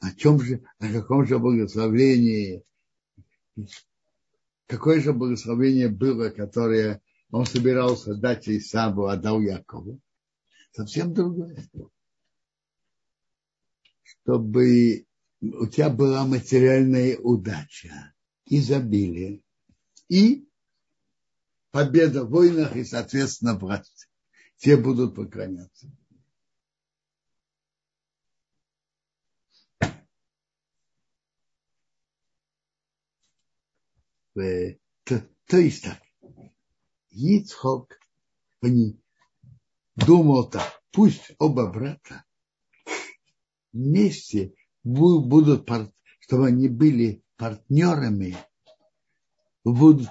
О 0.00 0.10
чем 0.12 0.40
же, 0.40 0.62
о 0.78 0.92
каком 0.92 1.26
же 1.26 1.38
благословении, 1.38 2.64
какое 4.66 5.00
же 5.00 5.12
благословение 5.12 5.88
было, 5.88 6.30
которое 6.30 7.02
он 7.30 7.44
собирался 7.44 8.14
дать 8.14 8.48
Исаву, 8.48 9.06
а 9.06 9.16
дал 9.16 9.40
Якову? 9.40 10.00
Совсем 10.72 11.12
другое. 11.12 11.68
Чтобы 14.08 15.06
у 15.40 15.66
тебя 15.66 15.90
была 15.90 16.24
материальная 16.24 17.18
удача, 17.18 18.14
изобилие 18.46 19.42
и 20.08 20.48
победа 21.70 22.24
в 22.24 22.30
войнах 22.30 22.74
и, 22.76 22.84
соответственно, 22.84 23.58
власть. 23.58 24.08
Те 24.56 24.76
будут 24.76 25.14
поклоняться. 25.14 25.90
То, 34.34 35.28
то 35.46 35.56
есть 35.56 35.84
так, 35.84 36.00
Ицхок 37.10 37.98
думал 39.96 40.48
так, 40.48 40.82
пусть 40.92 41.32
оба 41.38 41.66
брата 41.66 42.24
вместе 43.72 44.54
будут, 44.82 45.68
чтобы 46.20 46.46
они 46.46 46.68
были 46.68 47.22
партнерами 47.36 48.36
в 49.64 50.06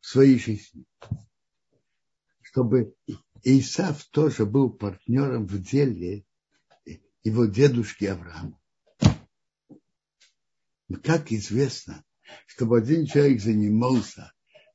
своей 0.00 0.38
жизни. 0.38 0.84
Чтобы 2.40 2.94
Исав 3.42 4.04
тоже 4.06 4.44
был 4.44 4.70
партнером 4.70 5.46
в 5.46 5.62
деле 5.62 6.24
его 7.22 7.46
дедушки 7.46 8.06
Авраама. 8.06 8.58
Но 10.88 10.98
как 11.02 11.30
известно, 11.30 12.04
чтобы 12.46 12.78
один 12.78 13.06
человек 13.06 13.40
занимался 13.40 14.32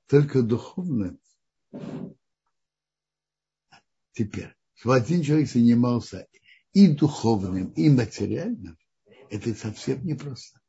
только 0.08 0.42
духовным, 0.42 1.20
теперь, 4.14 4.56
чтобы 4.76 4.96
один 4.96 5.22
человек 5.24 5.50
занимался 5.50 6.28
и 6.76 6.90
духовным, 6.90 7.70
и 7.70 7.90
материальным, 7.90 8.78
это 9.32 9.56
совсем 9.56 10.06
непросто. 10.06 10.60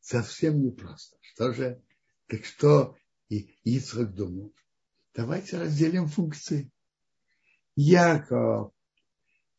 Совсем 0.00 0.62
непросто. 0.62 1.16
Что 1.22 1.52
же 1.54 1.82
так 2.28 2.44
что 2.44 2.96
Ицхак 3.28 4.14
думал? 4.14 4.52
давайте 5.14 5.58
разделим 5.58 6.06
функции. 6.06 6.70
Яков 7.76 8.72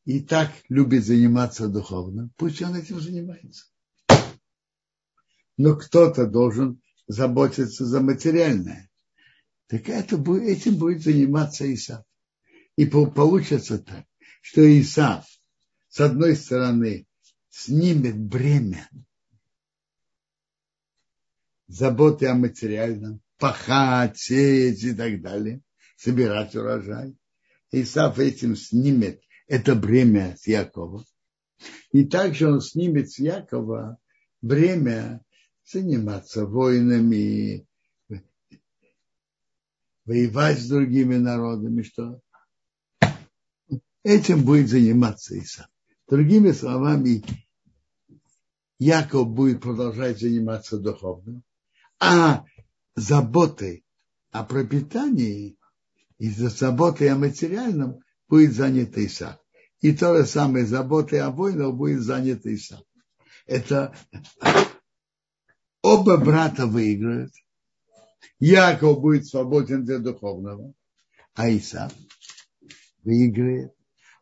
и 0.06 0.20
так 0.20 0.52
любит 0.70 1.06
заниматься 1.06 1.68
духовным, 1.68 2.32
пусть 2.38 2.62
он 2.62 2.76
этим 2.76 3.00
занимается. 3.00 3.66
Но 5.58 5.76
кто-то 5.76 6.28
должен 6.28 6.82
заботиться 7.08 7.86
за 7.86 8.00
материальное. 8.00 8.92
Так 9.68 9.90
это, 9.90 10.18
этим 10.18 10.76
будет 10.76 11.02
заниматься 11.02 11.72
Исав. 11.74 12.06
И 12.76 12.86
получится 12.86 13.80
так, 13.80 14.06
что 14.44 14.62
Исав, 14.82 15.26
с 15.88 16.02
одной 16.02 16.36
стороны, 16.36 17.08
снимет 17.50 18.20
бремя 18.20 18.90
заботы 21.68 22.28
о 22.28 22.36
материальном, 22.36 23.22
пахать, 23.38 24.18
сеять 24.20 24.84
и 24.84 24.94
так 24.94 25.22
далее, 25.22 25.62
собирать 25.96 26.56
урожай. 26.56 27.16
Исав 27.72 28.20
этим 28.20 28.58
снимет 28.58 29.22
это 29.48 29.76
бремя 29.76 30.36
с 30.38 30.46
Якова. 30.46 31.06
И 31.94 32.04
также 32.04 32.52
он 32.52 32.60
снимет 32.60 33.12
с 33.12 33.20
Якова 33.20 33.98
бремя 34.42 35.24
заниматься 35.66 36.46
войнами, 36.46 37.66
воевать 40.04 40.60
с 40.60 40.68
другими 40.68 41.16
народами, 41.16 41.82
что 41.84 42.20
этим 44.04 44.44
будет 44.44 44.70
заниматься 44.70 45.38
Исав. 45.38 45.68
Другими 46.08 46.52
словами, 46.52 47.24
Яков 48.78 49.30
будет 49.30 49.62
продолжать 49.62 50.20
заниматься 50.20 50.78
духовным, 50.78 51.44
а 52.00 52.46
заботой 52.96 53.86
о 54.32 54.44
пропитании 54.44 55.58
и 56.18 56.30
за 56.30 56.50
заботой 56.50 57.10
о 57.10 57.16
материальном 57.16 58.02
будет 58.28 58.54
занят 58.54 58.98
Исав. 58.98 59.38
И 59.80 59.94
то 59.94 60.18
же 60.18 60.26
самое 60.26 60.66
заботой 60.66 61.22
о 61.22 61.30
войнах 61.30 61.74
будет 61.74 62.02
занят 62.02 62.46
Исав. 62.46 62.84
Это 63.46 63.96
оба 65.82 66.18
брата 66.18 66.68
выиграют. 66.68 67.34
Яков 68.40 69.02
будет 69.02 69.28
свободен 69.28 69.86
для 69.86 70.00
духовного, 70.00 70.74
а 71.34 71.50
Исав 71.50 71.94
выиграет. 73.04 73.73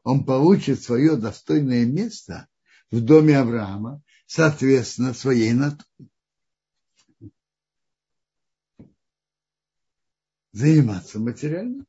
Он 0.04 0.26
получит 0.26 0.82
свое 0.82 1.16
достойное 1.16 1.86
место 1.86 2.48
в 2.90 3.02
доме 3.02 3.38
Авраама, 3.38 4.02
соответственно, 4.26 5.14
своей 5.14 5.54
натуре. 5.54 6.10
Заниматься 10.52 11.20
материально. 11.20 11.86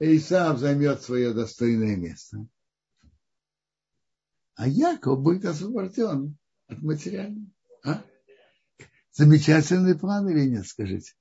Исаав 0.00 0.58
займет 0.58 1.02
свое 1.02 1.32
достойное 1.32 1.96
место. 1.96 2.46
А 4.56 4.66
Яков 4.66 5.20
будет 5.20 5.44
освобожден 5.44 6.36
от 6.66 6.82
материального. 6.82 7.50
А? 7.84 8.04
Замечательный 9.12 9.96
план 9.96 10.28
или 10.28 10.48
нет, 10.48 10.66
скажите? 10.66 11.14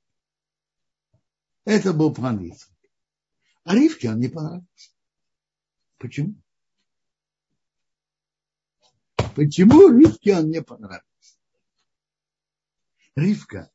Это 1.65 1.93
был 1.93 2.13
план 2.13 2.39
Ицхака. 2.39 2.72
А 3.63 3.76
Ривке 3.76 4.10
он 4.10 4.19
не 4.19 4.28
понравился. 4.28 4.91
Почему? 5.97 6.36
Почему 9.36 9.89
Ривке 9.89 10.36
он 10.36 10.49
не 10.49 10.62
понравился? 10.62 11.38
Ривка, 13.15 13.71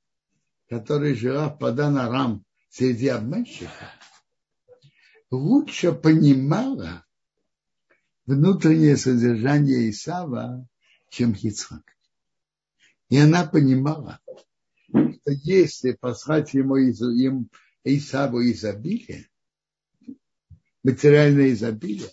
которая 0.68 1.14
жила 1.14 1.48
в 1.48 1.58
Падан-Арам 1.58 2.44
среди 2.68 3.08
обманщиков, 3.08 3.72
лучше 5.30 5.92
понимала 5.92 7.06
внутреннее 8.26 8.96
содержание 8.96 9.88
Исава, 9.90 10.68
чем 11.08 11.34
Хицхак. 11.34 11.96
И 13.08 13.16
она 13.16 13.46
понимала, 13.46 14.20
что 14.90 15.30
если 15.30 15.92
послать 15.92 16.52
ему, 16.52 16.76
им 16.76 17.48
Исаву 17.84 18.42
изобилие, 18.42 19.27
материальное 20.88 21.52
изобилие, 21.52 22.10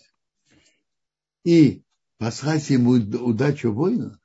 и 1.44 1.82
послать 2.18 2.68
ему 2.68 2.90
удачу 2.90 3.72
воина, 3.72 4.20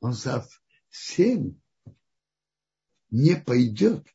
он 0.00 0.12
совсем 0.12 1.58
не 3.10 3.36
пойдет 3.36 4.06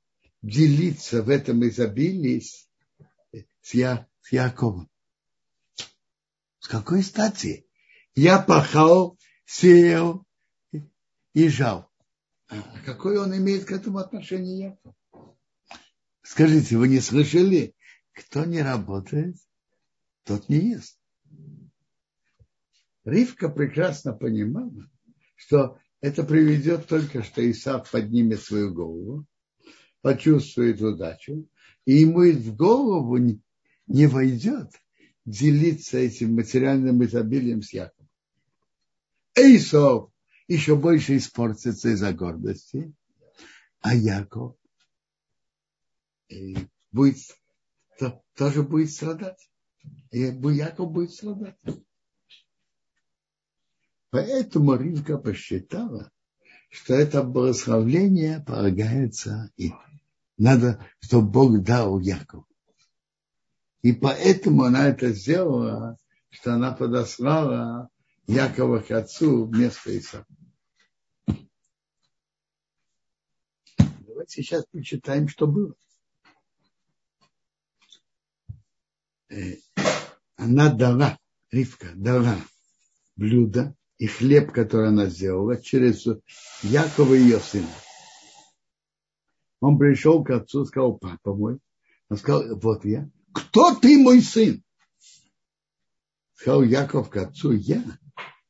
делиться 0.43 1.23
в 1.23 1.30
этом 1.30 1.67
изобилии 1.67 2.41
с, 2.41 2.69
с, 3.62 3.73
Я, 3.73 4.08
с 4.21 4.32
Яковом. 4.32 4.88
С 6.60 6.67
какой 6.67 7.01
стати? 7.01 7.67
Я 8.13 8.39
пахал, 8.39 9.17
сеял 9.45 10.25
и 11.34 11.49
жал. 11.49 11.89
А 12.49 12.62
какое 12.86 13.19
он 13.19 13.36
имеет 13.36 13.65
к 13.65 13.71
этому 13.71 13.97
отношение 13.97 14.60
Яков? 14.60 14.95
Скажите, 16.21 16.78
вы 16.78 16.88
не 16.88 16.99
слышали? 16.99 17.75
Кто 18.13 18.45
не 18.45 18.62
работает, 18.62 19.36
тот 20.25 20.49
не 20.49 20.71
ест. 20.71 20.99
Ривка 23.05 23.49
прекрасно 23.49 24.13
понимала, 24.13 24.89
что 25.35 25.77
это 26.01 26.23
приведет 26.23 26.88
только, 26.88 27.23
что 27.23 27.49
Исаф 27.49 27.89
поднимет 27.91 28.41
свою 28.41 28.73
голову, 28.73 29.25
почувствует 30.01 30.81
удачу, 30.81 31.47
и 31.85 31.93
ему 31.93 32.23
в 32.31 32.55
голову 32.55 33.17
не 33.88 34.07
войдет 34.07 34.71
делиться 35.23 35.97
этим 35.97 36.35
материальным 36.35 37.03
изобилием 37.03 37.61
с 37.61 37.73
Яковом. 37.73 38.09
Эйсов 39.35 40.11
еще 40.47 40.75
больше 40.75 41.17
испортится 41.17 41.89
из-за 41.89 42.13
гордости, 42.13 42.93
а 43.81 43.93
Яков 43.93 44.55
будет, 46.91 47.17
тоже 48.35 48.63
будет 48.63 48.91
страдать. 48.91 49.49
И 50.11 50.19
Яков 50.19 50.91
будет 50.91 51.11
страдать. 51.11 51.57
Поэтому 54.11 54.75
Ривка 54.75 55.17
посчитала, 55.17 56.09
что 56.69 56.93
это 56.93 57.21
благословление 57.23 58.39
полагается 58.39 59.51
им. 59.57 59.77
Надо, 60.37 60.85
чтобы 60.99 61.29
Бог 61.29 61.63
дал 61.63 61.99
Якову. 61.99 62.47
И 63.81 63.93
поэтому 63.93 64.63
она 64.63 64.87
это 64.87 65.11
сделала, 65.11 65.97
что 66.29 66.53
она 66.53 66.71
подослала 66.71 67.89
Якова 68.27 68.79
к 68.79 68.91
отцу 68.91 69.45
вместо 69.45 69.97
Исаака. 69.97 70.33
Давайте 74.07 74.41
сейчас 74.41 74.65
почитаем, 74.71 75.27
что 75.27 75.45
было. 75.45 75.75
Она 80.37 80.73
дала, 80.73 81.17
Ривка 81.51 81.91
дала 81.95 82.37
блюдо 83.15 83.75
и 83.97 84.07
хлеб, 84.07 84.51
который 84.51 84.89
она 84.89 85.07
сделала, 85.07 85.61
через 85.61 86.05
Якова 86.61 87.13
ее 87.13 87.39
сына. 87.39 87.69
Он 89.61 89.77
пришел 89.77 90.23
к 90.23 90.31
отцу 90.31 90.65
сказал, 90.65 90.97
папа 90.97 91.33
мой. 91.33 91.59
Он 92.09 92.17
сказал, 92.17 92.59
вот 92.59 92.85
я. 92.85 93.09
Кто 93.33 93.73
ты, 93.75 93.97
мой 93.97 94.21
сын? 94.21 94.63
Сказал 96.33 96.63
Яков 96.63 97.09
к 97.09 97.17
отцу, 97.17 97.53
я, 97.53 97.83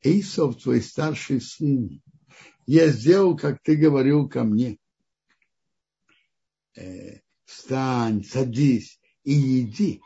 Исов, 0.02 0.62
твой 0.62 0.82
старший 0.82 1.40
сын. 1.40 2.02
Я 2.66 2.88
сделал, 2.88 3.38
как 3.38 3.62
ты 3.62 3.76
говорил 3.76 4.28
ко 4.28 4.44
мне. 4.44 4.80
Э, 6.76 7.20
встань, 7.46 8.24
садись 8.24 9.00
и 9.24 9.34
еди 9.34 10.02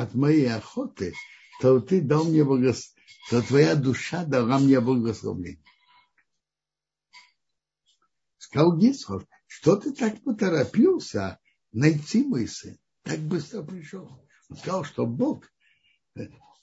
от 0.00 0.14
моей 0.14 0.52
охоты, 0.52 1.14
то 1.60 1.80
ты 1.80 2.00
дал 2.00 2.24
мне 2.24 2.44
благословение 2.44 2.98
то 3.28 3.42
твоя 3.42 3.74
душа 3.74 4.24
дала 4.24 4.58
мне 4.58 4.80
благословение. 4.80 5.62
Сказал 8.38 8.76
Гисхов, 8.78 9.24
что 9.46 9.76
ты 9.76 9.92
так 9.92 10.22
поторопился 10.22 11.38
найти 11.72 12.24
мой 12.24 12.48
сын? 12.48 12.78
Так 13.02 13.18
быстро 13.20 13.62
пришел. 13.62 14.26
Он 14.48 14.56
сказал, 14.56 14.84
что 14.84 15.06
Бог 15.06 15.44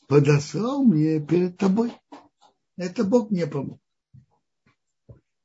подослал 0.07 0.83
мне 0.83 1.19
перед 1.19 1.57
тобой. 1.57 1.93
Это 2.77 3.03
Бог 3.03 3.29
мне 3.29 3.45
помог. 3.45 3.79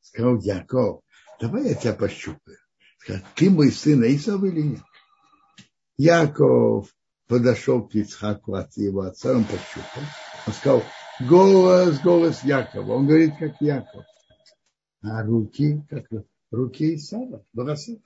Сказал 0.00 0.40
Яков, 0.40 1.02
давай 1.38 1.68
я 1.68 1.74
тебя 1.74 1.92
пощупаю. 1.92 2.58
Сказал, 2.98 3.22
ты 3.34 3.50
мой 3.50 3.70
сын 3.70 4.02
Исав 4.04 4.42
или 4.42 4.62
нет? 4.62 4.82
Яков 5.98 6.88
подошел 7.30 7.86
к 7.86 7.94
Ицхаку 7.94 8.54
от 8.54 8.76
его 8.76 9.02
отца, 9.02 9.32
он 9.32 9.44
пощупал. 9.44 10.02
Он 10.48 10.52
сказал, 10.52 10.82
голос, 11.20 12.00
голос 12.00 12.42
Якова. 12.42 12.94
Он 12.94 13.06
говорит, 13.06 13.36
как 13.38 13.60
Яков. 13.60 14.04
А 15.02 15.22
руки, 15.22 15.80
как 15.88 16.10
руки 16.50 16.96
Исава, 16.96 17.46
волосы. 17.52 18.02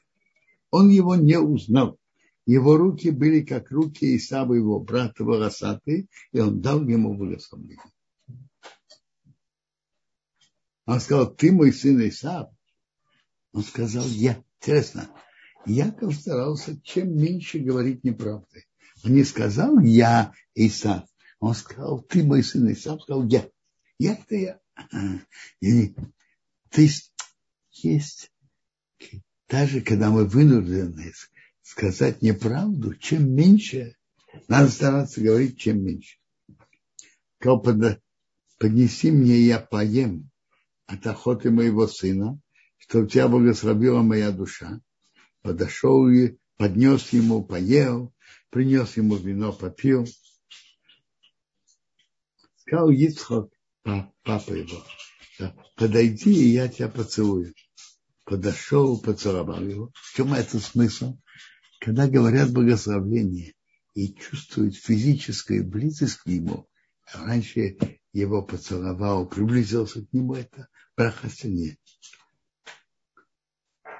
Он 0.70 0.90
его 0.90 1.16
не 1.16 1.38
узнал. 1.38 1.98
Его 2.44 2.76
руки 2.76 3.10
были 3.10 3.40
как 3.40 3.70
руки 3.70 4.14
Исава, 4.14 4.52
его 4.52 4.78
брата 4.78 5.24
волосатые, 5.24 6.06
и 6.32 6.40
он 6.40 6.60
дал 6.60 6.86
ему 6.86 7.14
благословение. 7.14 7.78
Он 10.84 11.00
сказал, 11.00 11.34
ты 11.34 11.50
мой 11.50 11.72
сын 11.72 12.06
Исав. 12.06 12.50
Он 13.54 13.62
сказал, 13.62 14.04
я. 14.04 14.44
Интересно, 14.60 15.08
Яков 15.64 16.14
старался 16.14 16.78
чем 16.82 17.16
меньше 17.16 17.58
говорить 17.60 18.04
неправды. 18.04 18.66
Не 19.04 19.24
сказал 19.24 19.78
я 19.80 20.32
Исав. 20.54 21.04
Он 21.38 21.54
сказал, 21.54 22.00
ты 22.00 22.24
мой 22.24 22.42
сын 22.42 22.72
Исав. 22.72 23.02
Сказал, 23.02 23.26
я. 23.26 23.48
Я 23.98 24.14
это 24.14 24.34
я. 24.34 24.60
То 26.70 26.80
есть 26.80 27.12
есть, 27.70 28.32
даже 29.48 29.82
когда 29.82 30.10
мы 30.10 30.24
вынуждены 30.24 31.12
сказать 31.62 32.22
неправду, 32.22 32.94
чем 32.94 33.30
меньше, 33.32 33.96
надо 34.48 34.70
стараться 34.70 35.20
говорить, 35.20 35.58
чем 35.58 35.84
меньше. 35.84 36.18
Сказал, 37.38 37.62
поднеси 38.58 39.10
мне, 39.10 39.38
я 39.40 39.60
поем 39.60 40.30
от 40.86 41.06
охоты 41.06 41.50
моего 41.50 41.86
сына, 41.86 42.40
что 42.78 43.06
тебя 43.06 43.28
благословила 43.28 44.02
моя 44.02 44.30
душа. 44.30 44.80
Подошел 45.42 46.08
и 46.08 46.36
поднес 46.56 47.12
ему, 47.12 47.44
поел, 47.44 48.13
принес 48.54 48.96
ему 48.96 49.16
вино, 49.16 49.52
попил. 49.52 50.06
Сказал 52.54 52.88
Ицхок, 52.90 53.52
папа 53.82 54.52
его, 54.52 54.80
подойди, 55.74 56.32
и 56.32 56.52
я 56.52 56.68
тебя 56.68 56.88
поцелую. 56.88 57.52
Подошел, 58.22 59.00
поцеловал 59.00 59.60
его. 59.60 59.90
В 59.92 60.14
чем 60.14 60.32
это 60.34 60.60
смысл? 60.60 61.18
Когда 61.80 62.06
говорят 62.08 62.52
благословение 62.52 63.54
и 63.94 64.14
чувствуют 64.14 64.76
физическую 64.76 65.68
близость 65.68 66.18
к 66.18 66.26
нему, 66.26 66.68
раньше 67.12 67.76
его 68.12 68.40
поцеловал, 68.42 69.28
приблизился 69.28 70.06
к 70.06 70.12
нему, 70.12 70.36
это 70.36 70.68
браха. 70.96 71.28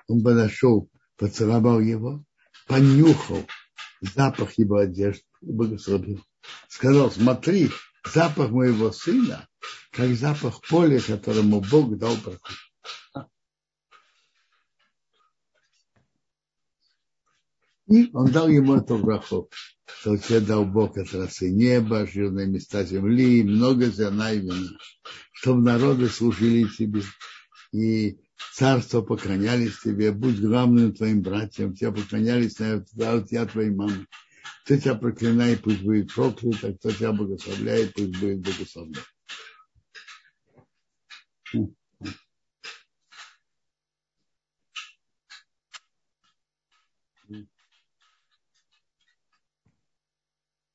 Он 0.07 0.23
подошел, 0.23 0.89
поцеловал 1.17 1.81
его, 1.81 2.25
понюхал 2.69 3.45
запах 4.15 4.59
его 4.59 4.77
одежды 4.77 5.25
и 5.43 5.53
благословил. 5.53 6.25
Сказал, 6.69 7.11
смотри, 7.11 7.71
запах 8.05 8.51
моего 8.51 8.93
сына, 8.93 9.49
как 9.91 10.15
запах 10.15 10.61
поля, 10.69 11.01
которому 11.01 11.61
Бог 11.61 11.97
дал 11.97 12.17
браху. 12.17 12.41
И 17.87 18.11
он 18.15 18.33
дал 18.33 18.49
ему 18.49 18.77
эту 18.77 18.99
браху, 18.99 19.51
что 19.87 20.17
тебе 20.17 20.41
дал 20.41 20.65
Бог 20.65 20.97
от 20.97 21.13
расы 21.13 21.51
неба, 21.51 22.07
жирные 22.07 22.47
места 22.47 22.83
земли, 22.83 23.43
много 23.43 23.87
зерна 23.87 24.33
и 24.33 24.41
вина, 24.41 24.79
чтобы 25.33 25.63
народы 25.63 26.09
служили 26.09 26.67
тебе, 26.67 27.03
и 27.73 28.19
царство 28.53 29.01
поклонялись 29.03 29.81
тебе, 29.81 30.13
будь 30.13 30.41
главным 30.41 30.95
твоим 30.95 31.23
братьям, 31.23 31.75
тебя 31.75 31.93
поклонялись 31.93 32.59
на 32.59 32.85
я 33.31 33.47
твоей 33.47 33.71
мамы. 33.71 34.07
Кто 34.65 34.77
тебя 34.77 34.95
проклинает, 34.95 35.63
пусть 35.63 35.83
будет 35.83 36.13
проклят, 36.13 36.63
а 36.65 36.73
кто 36.73 36.91
тебя 36.91 37.13
благословляет, 37.13 37.95
пусть 37.95 38.19
будет 38.19 38.41
благословлен. 38.41 39.03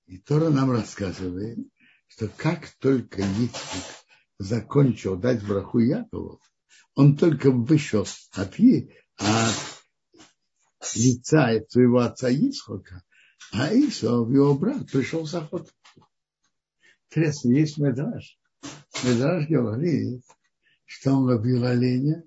И 0.08 0.18
Тора 0.18 0.50
нам 0.50 0.72
рассказывает, 0.72 1.60
что 2.08 2.28
как 2.30 2.70
только 2.80 3.22
Ицхак 3.22 4.06
закончил 4.40 5.16
дать 5.16 5.46
браху 5.46 5.80
Якову, 5.80 6.42
он 7.00 7.16
только 7.16 7.50
вышел 7.50 8.06
от, 8.34 8.38
от 8.38 8.60
лица 10.96 11.62
своего 11.70 12.00
отца 12.00 12.30
Ицхака, 12.30 13.04
а 13.54 13.74
Исов, 13.74 14.30
его 14.30 14.54
брат, 14.54 14.92
пришел 14.92 15.26
с 15.26 15.34
охоты. 15.34 15.72
Интересно, 17.10 17.52
есть 17.54 17.78
Медраж. 17.78 18.38
Медраж 19.06 19.48
говорит, 19.48 20.26
что 20.84 21.14
он 21.14 21.24
ловил 21.24 21.64
оленя, 21.64 22.26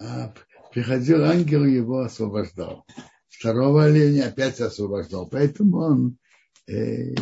а 0.00 0.34
приходил 0.72 1.22
ангел 1.22 1.64
и 1.64 1.74
его 1.74 2.00
освобождал. 2.00 2.84
Второго 3.28 3.84
оленя 3.84 4.26
опять 4.26 4.60
освобождал. 4.60 5.28
Поэтому 5.28 5.78
он 5.78 6.18
э, 6.66 7.14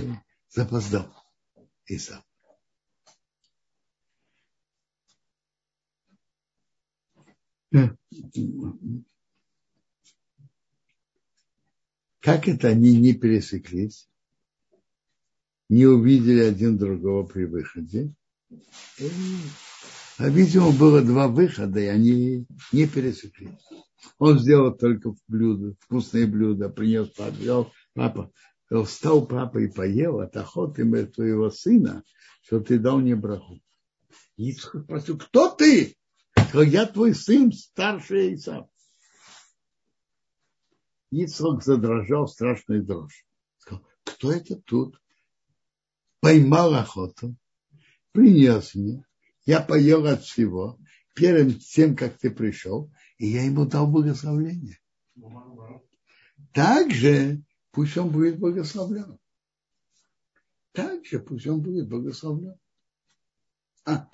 запоздал. 0.48 1.14
Исав. 1.84 2.24
Как 12.20 12.48
это 12.48 12.68
они 12.68 12.96
не 12.98 13.14
пересеклись, 13.14 14.08
не 15.68 15.86
увидели 15.86 16.40
один 16.40 16.78
другого 16.78 17.26
при 17.26 17.44
выходе? 17.44 18.14
А, 20.18 20.28
видимо, 20.28 20.70
было 20.70 21.02
два 21.02 21.26
выхода, 21.26 21.80
и 21.80 21.86
они 21.86 22.46
не 22.72 22.86
пересеклись. 22.86 23.58
Он 24.18 24.38
сделал 24.38 24.76
только 24.76 25.12
блюдо, 25.26 25.74
вкусное 25.80 26.28
блюдо, 26.28 26.68
принес 26.68 27.08
папа, 27.08 27.72
папа, 27.94 28.32
встал 28.84 29.26
папа 29.26 29.58
и 29.58 29.66
поел 29.66 30.20
от 30.20 30.36
охоты 30.36 30.84
твоего 31.06 31.50
сына, 31.50 32.04
что 32.42 32.60
ты 32.60 32.78
дал 32.78 33.00
мне 33.00 33.16
браху. 33.16 33.60
Ицхак 34.36 34.84
спросил, 34.84 35.18
кто 35.18 35.50
ты? 35.50 35.96
Я 36.62 36.86
твой 36.86 37.14
сын, 37.14 37.52
старший 37.52 38.34
Исав. 38.34 38.68
Ицхак 41.10 41.62
задрожал 41.62 42.26
страшной 42.26 42.80
дрожь. 42.82 43.24
Сказал, 43.58 43.86
кто 44.04 44.32
это 44.32 44.56
тут? 44.56 45.00
Поймал 46.20 46.74
охоту, 46.74 47.36
принес 48.12 48.74
мне, 48.74 49.04
я 49.44 49.60
поел 49.60 50.06
от 50.06 50.22
всего, 50.22 50.78
перед 51.14 51.60
тем, 51.60 51.96
как 51.96 52.18
ты 52.18 52.30
пришел, 52.30 52.90
и 53.18 53.26
я 53.26 53.44
ему 53.44 53.66
дал 53.66 53.86
благословение. 53.86 54.78
Также 56.52 57.42
пусть 57.70 57.96
он 57.96 58.10
будет 58.10 58.38
благословлен. 58.38 59.18
Также 60.72 61.20
пусть 61.20 61.46
он 61.46 61.62
будет 61.62 61.88
благословлен. 61.88 62.58
А, 63.84 64.08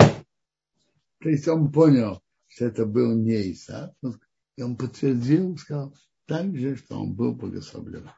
то 1.21 1.29
есть 1.29 1.47
он 1.49 1.71
понял, 1.71 2.23
что 2.51 2.67
это 2.67 2.85
был 2.85 3.17
не 3.17 3.53
Исаак, 3.53 3.95
и 4.57 4.63
он 4.63 4.77
подтвердил, 4.77 5.57
сказал 5.57 5.97
также, 6.27 6.77
что 6.77 7.01
он 7.01 7.15
был 7.15 7.35
благословлен. 7.35 8.11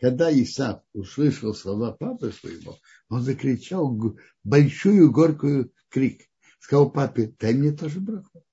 Когда 0.00 0.32
Исаак 0.32 0.84
услышал 0.94 1.54
слова 1.54 1.92
папы 1.92 2.32
своего, 2.32 2.78
он 3.08 3.22
закричал 3.22 3.96
большую 4.42 5.12
горькую 5.12 5.72
крик. 5.88 6.28
Сказал 6.58 6.90
папе, 6.90 7.34
дай 7.38 7.54
мне 7.54 7.72
тоже 7.72 8.00
браху. 8.00 8.44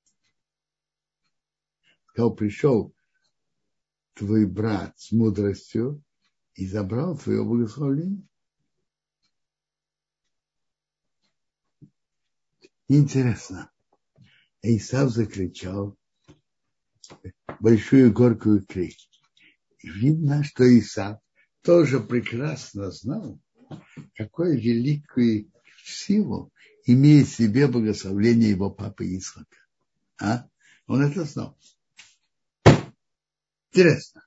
Сказал, 2.07 2.35
пришел 2.35 2.93
твой 4.13 4.45
брат 4.45 4.99
с 4.99 5.11
мудростью 5.11 6.03
и 6.53 6.67
забрал 6.67 7.17
твое 7.17 7.43
благословение. 7.43 8.27
Интересно. 12.89 13.71
Исав 14.63 15.12
закричал 15.12 15.95
большую 17.60 18.12
горькую 18.12 18.65
крик. 18.65 18.97
Видно, 19.84 20.43
что 20.43 20.63
Исав 20.63 21.19
тоже 21.62 21.99
прекрасно 21.99 22.89
знал, 22.89 23.39
какую 24.15 24.60
великую 24.60 25.52
силу 25.84 26.52
имеет 26.86 27.28
в 27.28 27.36
себе 27.36 27.67
благословление 27.67 28.49
его 28.49 28.71
папы 28.71 29.06
Исака. 29.15 29.58
А? 30.19 30.47
Он 30.88 31.04
это 31.04 31.25
знал. 31.25 31.58
Интересно. 33.71 34.25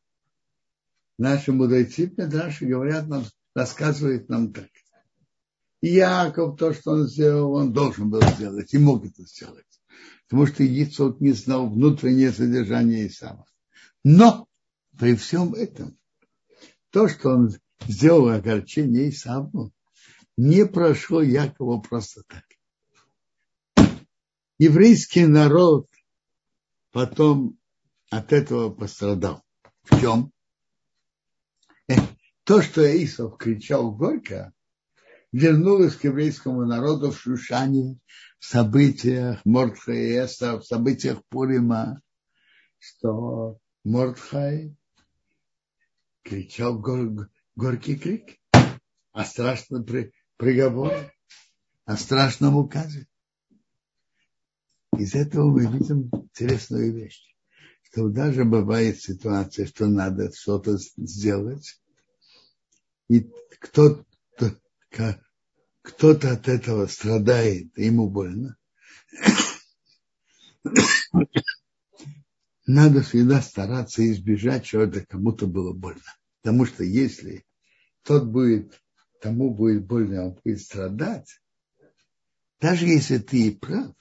Наши 1.18 1.52
мудрецы 1.52 2.12
наши 2.16 2.66
говорят 2.66 3.08
нам, 3.08 3.24
рассказывают 3.54 4.28
нам 4.28 4.52
так. 4.52 4.70
Яков, 5.82 6.56
то, 6.56 6.72
что 6.72 6.92
он 6.92 7.08
сделал, 7.08 7.54
он 7.54 7.72
должен 7.72 8.08
был 8.08 8.22
сделать 8.22 8.72
и 8.72 8.78
мог 8.78 9.04
это 9.04 9.24
сделать. 9.24 9.66
Потому 10.28 10.46
что 10.46 10.62
Ицхок 10.62 11.20
не 11.20 11.32
знал 11.32 11.68
внутреннее 11.68 12.32
содержание 12.32 13.08
Исава. 13.08 13.44
Но 14.04 14.46
при 14.98 15.16
всем 15.16 15.54
этом, 15.54 15.98
то, 16.90 17.08
что 17.08 17.30
он 17.30 17.50
сделал 17.86 18.28
огорчение 18.28 19.10
Исаву, 19.10 19.72
не 20.36 20.64
прошло 20.66 21.20
Якова 21.20 21.80
просто 21.80 22.22
так. 22.26 22.44
Еврейский 24.58 25.26
народ 25.26 25.88
потом 26.92 27.58
от 28.08 28.32
этого 28.32 28.70
пострадал. 28.70 29.42
В 29.82 30.00
чем? 30.00 30.32
То, 32.44 32.62
что 32.62 32.82
Исов 32.82 33.36
кричал 33.36 33.92
горько, 33.92 34.52
вернулось 35.32 35.96
к 35.96 36.04
еврейскому 36.04 36.64
народу 36.66 37.10
в 37.10 37.18
Шушане, 37.18 37.98
в 38.38 38.44
событиях 38.44 39.44
Мордхаеса, 39.44 40.58
в 40.58 40.64
событиях 40.64 41.24
Пурима, 41.28 42.02
что 42.78 43.58
Мордхай 43.84 44.76
кричал 46.22 46.78
гор, 46.78 47.30
горький 47.56 47.96
крик 47.96 48.38
о 49.12 49.24
страшном 49.24 49.84
при, 49.84 50.12
приговоре, 50.36 51.12
о 51.84 51.96
страшном 51.96 52.56
указе. 52.56 53.06
Из 54.98 55.14
этого 55.14 55.50
мы 55.50 55.66
видим 55.66 56.10
интересную 56.12 56.94
вещь, 56.94 57.34
что 57.82 58.08
даже 58.08 58.44
бывает 58.44 59.00
ситуация, 59.00 59.66
что 59.66 59.86
надо 59.86 60.30
что-то 60.34 60.76
сделать, 60.96 61.80
и 63.08 63.30
кто-то 63.58 64.04
кто-то 65.82 66.32
от 66.32 66.48
этого 66.48 66.86
страдает, 66.86 67.76
ему 67.76 68.08
больно. 68.08 68.56
Надо 72.66 73.02
всегда 73.02 73.42
стараться 73.42 74.08
избежать, 74.10 74.66
что 74.66 74.82
это 74.82 75.04
кому-то 75.04 75.46
было 75.46 75.72
больно. 75.72 76.02
Потому 76.40 76.64
что 76.66 76.84
если 76.84 77.44
тот 78.02 78.26
будет, 78.26 78.80
тому 79.20 79.54
будет 79.54 79.84
больно, 79.86 80.26
он 80.26 80.40
будет 80.44 80.60
страдать, 80.60 81.40
даже 82.60 82.86
если 82.86 83.18
ты 83.18 83.48
и 83.48 83.50
прав, 83.50 83.94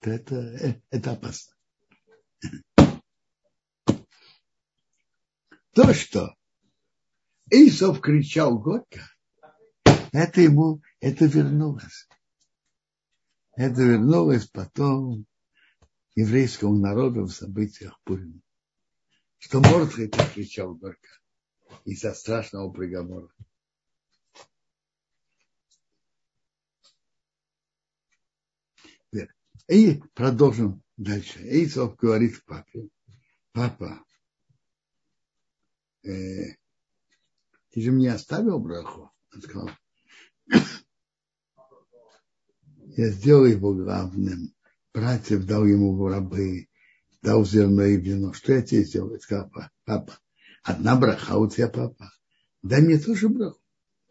то 0.00 0.10
это, 0.10 0.80
это 0.90 1.12
опасно. 1.12 1.54
То, 5.72 5.92
что 5.92 6.34
Исов 7.50 8.00
кричал 8.00 8.58
горько, 8.58 9.00
это 10.16 10.40
ему, 10.40 10.82
это 11.00 11.26
вернулось. 11.26 12.08
Это 13.52 13.82
вернулось 13.82 14.46
потом 14.46 15.26
еврейскому 16.14 16.76
народу 16.78 17.24
в 17.24 17.32
событиях 17.32 18.00
Пурима. 18.04 18.40
Что 19.38 19.60
Мордхай 19.60 20.08
так 20.08 20.32
кричал 20.32 20.74
горько 20.74 21.08
из-за 21.84 22.14
страшного 22.14 22.72
приговора. 22.72 23.28
И 29.68 30.00
продолжим 30.14 30.82
дальше. 30.96 31.40
Эйсов 31.40 31.96
говорит 31.96 32.42
папе, 32.44 32.88
папа, 33.52 34.04
э, 36.04 36.54
ты 37.70 37.80
же 37.80 37.90
мне 37.90 38.12
оставил 38.12 38.60
браху? 38.60 39.12
Он 39.34 39.42
сказал, 39.42 39.70
я 42.96 43.10
сделал 43.10 43.44
его 43.46 43.74
главным. 43.74 44.52
Братьев 44.94 45.44
дал 45.44 45.66
ему 45.66 45.94
в 45.94 46.06
рабы, 46.08 46.68
дал 47.22 47.44
зерно 47.44 47.84
и 47.84 47.96
вино. 47.96 48.32
Что 48.32 48.54
я 48.54 48.62
тебе 48.62 48.84
сделал? 48.84 49.18
Сказал, 49.20 49.50
папа, 49.84 50.18
одна 50.62 50.96
браха 50.96 51.36
у 51.36 51.48
тебя, 51.48 51.68
папа. 51.68 52.10
Дай 52.62 52.80
мне 52.80 52.98
тоже 52.98 53.28
браху. 53.28 53.60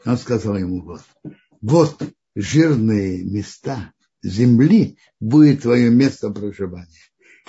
Он 0.05 0.17
сказал 0.17 0.55
ему, 0.55 0.83
вот, 0.83 1.01
вот 1.61 2.01
жирные 2.35 3.23
места 3.23 3.91
земли 4.21 4.99
будет 5.19 5.63
твое 5.63 5.89
место 5.89 6.29
проживания. 6.29 7.01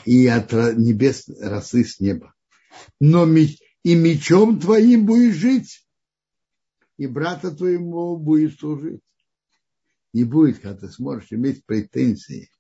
И 0.07 0.27
от 0.27 0.53
небес 0.53 1.29
росы 1.41 1.85
с 1.85 2.01
неба. 2.01 2.35
Но 3.01 3.27
и 3.27 3.95
мечом 3.95 4.59
твоим 4.59 5.05
будешь 5.05 5.37
жить 5.37 5.86
и 6.97 7.07
брата 7.07 7.51
твоему 7.51 8.17
будет 8.17 8.59
служить. 8.59 9.03
Не 10.13 10.25
будет, 10.25 10.61
когда 10.61 10.81
ты 10.81 10.89
сможешь 10.89 11.33
иметь 11.33 11.65
претензии 11.65 12.51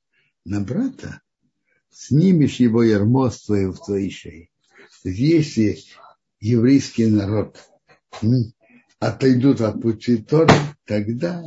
на 0.44 0.60
брата, 0.60 1.22
снимешь 1.90 2.60
его 2.60 2.82
ярмо 2.82 3.30
с 3.30 3.44
твоей, 3.44 3.66
в 3.66 3.78
твоей 3.78 4.10
шее. 4.10 4.50
Если 5.04 5.78
еврейский 6.40 7.06
народ 7.06 7.58
отойдут 8.98 9.60
от 9.60 9.80
пути 9.80 10.18
Торы, 10.18 10.52
тогда 10.84 11.42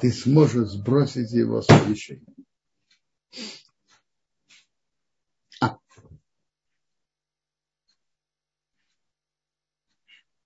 ты 0.00 0.12
сможешь 0.12 0.68
сбросить 0.68 1.32
его 1.32 1.62
с 1.62 1.66
твоей 1.66 1.96
шеи. 1.96 2.22
А. 5.60 5.78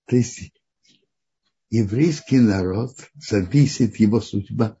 То 0.05 0.15
есть 0.15 0.53
еврейский 1.71 2.39
народ 2.39 2.95
зависит 3.15 3.95
его 3.95 4.21
судьба, 4.21 4.77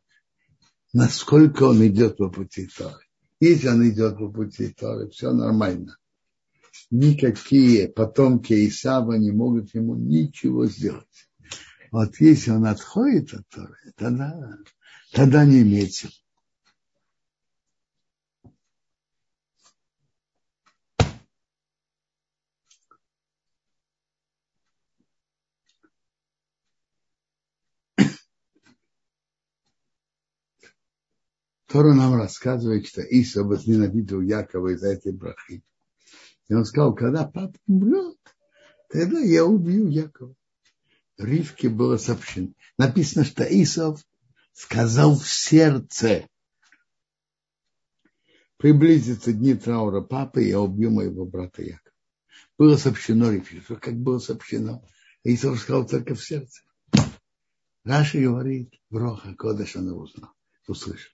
насколько 0.93 1.63
он 1.63 1.85
идет 1.87 2.17
по 2.17 2.29
пути 2.29 2.67
Торы. 2.67 3.05
Если 3.39 3.69
он 3.69 3.89
идет 3.89 4.17
по 4.17 4.29
пути 4.29 4.67
Торы, 4.67 5.09
все 5.09 5.31
нормально. 5.31 5.97
Никакие 6.91 7.87
потомки 7.87 8.67
Исава 8.67 9.13
не 9.13 9.31
могут 9.31 9.73
ему 9.73 9.95
ничего 9.95 10.67
сделать. 10.67 11.29
Вот 11.91 12.19
если 12.19 12.51
он 12.51 12.65
отходит 12.65 13.33
от 13.33 13.47
Торы, 13.47 13.77
тогда, 13.95 14.57
тогда 15.13 15.45
не 15.45 15.61
имеет 15.61 15.93
сил. 15.93 16.11
Тора 31.71 31.93
нам 31.93 32.15
рассказывает, 32.15 32.85
что 32.85 33.01
Иса 33.01 33.43
возненавидел 33.45 34.19
Якова 34.19 34.73
из-за 34.73 34.89
этой 34.89 35.13
брахи. 35.13 35.63
И 36.49 36.53
он 36.53 36.65
сказал, 36.65 36.93
когда 36.93 37.25
папа 37.25 37.57
умрет, 37.65 38.17
тогда 38.89 39.19
я 39.19 39.45
убью 39.45 39.87
Якова. 39.87 40.35
Ривке 41.17 41.69
было 41.69 41.95
сообщено. 41.95 42.53
Написано, 42.77 43.23
что 43.23 43.43
Исов 43.43 44.05
сказал 44.51 45.15
в 45.17 45.25
сердце, 45.29 46.27
приблизится 48.57 49.31
дни 49.31 49.53
траура 49.53 50.01
папы, 50.01 50.43
я 50.43 50.59
убью 50.59 50.91
моего 50.91 51.25
брата 51.25 51.61
Якова. 51.61 51.95
Было 52.57 52.75
сообщено 52.75 53.31
Ривке, 53.31 53.61
что 53.61 53.77
как 53.77 53.95
было 53.95 54.19
сообщено. 54.19 54.83
Исов 55.23 55.57
сказал 55.57 55.87
только 55.87 56.15
в 56.15 56.23
сердце. 56.23 56.63
Раша 57.85 58.19
говорит, 58.19 58.73
Броха 58.89 59.33
Кодыш 59.35 59.77
она 59.77 59.93
узнал, 59.93 60.31
услышал. 60.67 61.11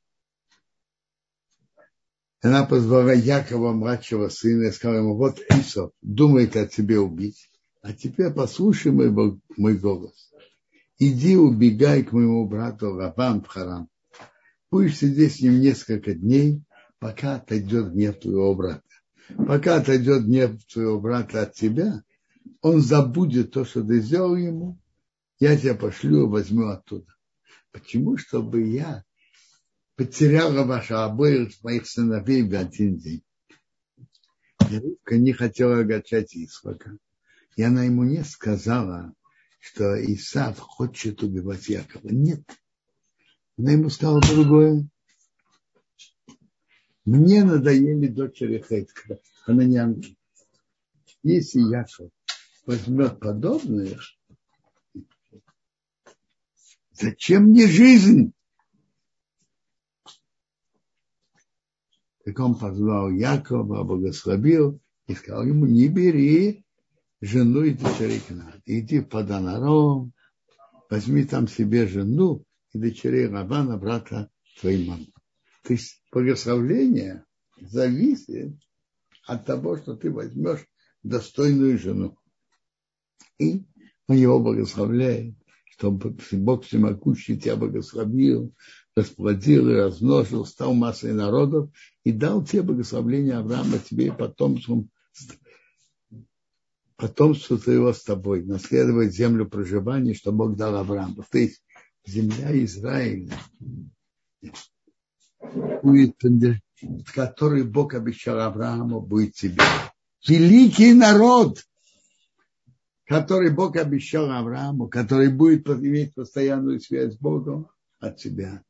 Она 2.41 2.65
позвала 2.65 3.13
Якова, 3.13 3.73
младшего 3.73 4.29
сына, 4.29 4.65
и 4.67 4.71
сказала 4.71 4.99
ему, 4.99 5.15
вот 5.15 5.39
Исов 5.49 5.91
думает 6.01 6.55
о 6.55 6.67
тебе 6.67 6.99
убить, 6.99 7.49
а 7.81 7.93
теперь 7.93 8.31
послушай 8.31 8.91
мой, 8.91 9.39
мой 9.57 9.77
голос. 9.77 10.31
Иди 10.99 11.35
убегай 11.35 12.03
к 12.03 12.11
моему 12.11 12.47
брату 12.47 12.93
Лаван 12.93 13.41
в 13.41 13.47
Харам. 13.47 13.89
Будешь 14.69 14.97
сидеть 14.97 15.35
с 15.35 15.41
ним 15.41 15.59
несколько 15.61 16.13
дней, 16.13 16.61
пока 16.99 17.35
отойдет 17.35 17.93
гнев 17.93 18.19
твоего 18.19 18.53
брата. 18.55 18.83
Пока 19.35 19.77
отойдет 19.77 20.25
гнев 20.25 20.63
твоего 20.65 20.99
брата 20.99 21.43
от 21.43 21.53
тебя, 21.53 22.03
он 22.61 22.81
забудет 22.81 23.51
то, 23.51 23.65
что 23.65 23.83
ты 23.83 23.99
сделал 23.99 24.35
ему, 24.35 24.79
я 25.39 25.57
тебя 25.57 25.75
пошлю, 25.75 26.27
возьму 26.27 26.67
оттуда. 26.67 27.13
Почему? 27.71 28.17
Чтобы 28.17 28.63
я 28.63 29.03
потеряла 29.97 30.63
ваша 30.63 31.03
обоих 31.03 31.61
моих 31.63 31.87
сыновей 31.87 32.47
в 32.47 32.55
один 32.55 32.97
день. 32.97 33.23
И 34.69 34.75
Ривка 34.75 35.17
не 35.17 35.33
хотела 35.33 35.79
огорчать 35.79 36.35
Исфака. 36.35 36.97
И 37.55 37.63
она 37.63 37.83
ему 37.83 38.03
не 38.03 38.23
сказала, 38.23 39.13
что 39.59 39.95
Исав 40.13 40.59
хочет 40.59 41.23
убивать 41.23 41.67
Якова. 41.67 42.09
Нет. 42.09 42.43
Она 43.57 43.71
ему 43.71 43.89
сказала 43.89 44.21
другое. 44.21 44.87
Мне 47.05 47.43
надоели 47.43 48.07
дочери 48.07 48.63
Хейтка, 48.67 49.19
хананянки. 49.41 50.15
Если 51.23 51.59
Яков 51.59 52.11
возьмет 52.67 53.19
подобное, 53.19 53.97
зачем 56.91 57.45
мне 57.45 57.67
жизнь? 57.67 58.33
Так 62.27 62.41
он 62.41 62.55
позвал 62.55 63.09
Якова, 63.09 63.85
благословил 63.85 64.81
и 65.07 65.13
сказал 65.13 65.45
ему, 65.45 65.65
не 65.65 65.87
бери 65.87 66.65
жену 67.21 67.63
и 67.63 67.73
дочерей 67.73 68.19
к 68.19 68.31
нам. 68.31 68.51
Иди 68.65 68.99
в 68.99 69.07
Паданаром, 69.07 70.11
возьми 70.89 71.23
там 71.23 71.47
себе 71.47 71.87
жену 71.87 72.43
и 72.73 72.79
дочерей 72.79 73.27
Рабана, 73.27 73.77
брата 73.77 74.29
твоей 74.59 74.89
мамы. 74.89 75.07
То 75.63 75.71
есть 75.71 76.03
благословление 76.11 77.23
зависит 77.61 78.57
от 79.25 79.45
того, 79.45 79.77
что 79.77 79.95
ты 79.95 80.11
возьмешь 80.11 80.67
достойную 81.03 81.79
жену. 81.79 82.17
И 83.39 83.65
он 84.09 84.17
его 84.17 84.41
благословляет, 84.41 85.33
чтобы 85.77 86.15
Бог 86.31 86.65
всемогущий 86.65 87.37
тебя 87.37 87.55
благословил, 87.55 88.53
расплодил 88.95 89.69
и 89.69 89.75
размножил, 89.75 90.45
стал 90.45 90.73
массой 90.73 91.13
народов 91.13 91.69
и 92.03 92.11
дал 92.11 92.43
тебе 92.43 92.63
благословение 92.63 93.35
Авраама, 93.35 93.77
тебе 93.77 94.07
и 94.07 94.11
потомством, 94.11 94.89
потомству 96.95 97.59
твоего 97.59 97.93
с 97.93 98.03
тобой, 98.03 98.43
наследовать 98.43 99.13
землю 99.13 99.47
проживания, 99.47 100.15
что 100.15 100.31
Бог 100.31 100.55
дал 100.55 100.75
Аврааму. 100.75 101.23
То 101.29 101.37
есть 101.37 101.61
земля 102.05 102.51
Израиля 102.65 103.37
будет, 105.83 106.15
который 107.13 107.63
Бог 107.63 107.93
обещал 107.93 108.39
Аврааму, 108.39 108.99
будет 109.01 109.35
тебе. 109.35 109.61
Великий 110.27 110.93
народ, 110.93 111.59
который 113.07 113.51
Бог 113.51 113.77
обещал 113.77 114.29
Аврааму, 114.29 114.89
который 114.89 115.29
будет 115.29 115.67
иметь 115.67 116.13
постоянную 116.13 116.81
связь 116.81 117.13
с 117.13 117.17
Богом 117.17 117.69
от 117.99 118.17
тебя. 118.17 118.63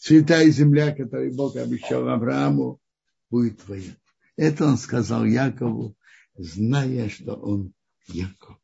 Святая 0.00 0.50
земля, 0.50 0.94
которую 0.94 1.34
Бог 1.34 1.54
обещал 1.54 2.08
Аврааму, 2.08 2.80
будет 3.30 3.62
твоя. 3.62 3.96
Это 4.36 4.64
он 4.64 4.76
сказал 4.76 5.24
Якову, 5.24 5.96
зная, 6.34 7.08
что 7.08 7.34
он 7.36 7.72
Яков. 8.08 8.58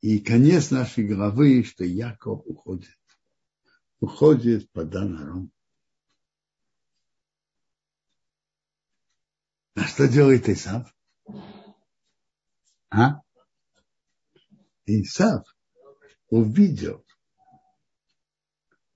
И 0.00 0.18
конец 0.20 0.70
нашей 0.70 1.06
главы, 1.06 1.62
что 1.64 1.84
Яков 1.84 2.42
уходит. 2.46 2.98
Уходит 4.00 4.70
по 4.70 4.84
Данаром. 4.84 5.53
А 9.74 9.84
что 9.84 10.06
делает 10.08 10.48
Исав? 10.48 10.94
А? 12.90 13.20
Исав 14.86 15.44
увидел, 16.28 17.04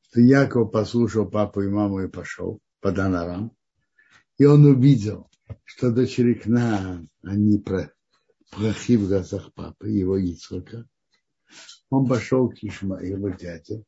что 0.03 0.21
Яков 0.21 0.71
послушал 0.71 1.29
папу 1.29 1.63
и 1.63 1.69
маму 1.69 2.01
и 2.01 2.09
пошел 2.09 2.61
по 2.81 2.93
Данарам. 2.93 3.53
И 4.39 4.45
он 4.45 4.65
увидел, 4.65 5.29
что 5.65 5.91
дочери 5.91 6.35
Кна, 6.35 7.05
они 7.23 7.59
плохи 8.51 8.97
в 8.97 9.09
глазах 9.09 9.53
папы, 9.55 9.89
его 9.89 10.17
Ицхака. 10.17 10.87
Он 11.91 12.07
пошел 12.07 12.49
к 12.51 12.63
Ишмаилу, 12.63 13.31
дяде, 13.31 13.83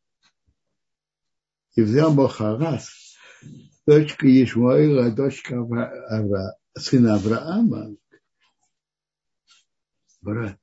и 1.75 1.83
взял 1.83 2.13
Бахарас, 2.13 3.17
дочка 3.87 4.27
Ишмаила, 4.27 5.11
дочка 5.11 5.57
Авра, 5.57 6.57
сына 6.77 7.15
Авраама, 7.15 7.97
брат, 10.23 10.59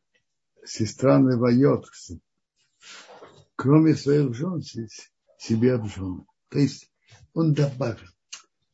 сестра 0.66 1.20
Невайот, 1.20 1.86
кроме 3.56 3.96
своих 3.96 4.34
жен, 4.34 4.62
себе 5.38 5.78
в 5.78 5.88
жены. 5.88 6.26
То 6.50 6.60
есть 6.60 6.92
он 7.34 7.54
добавил, 7.54 8.08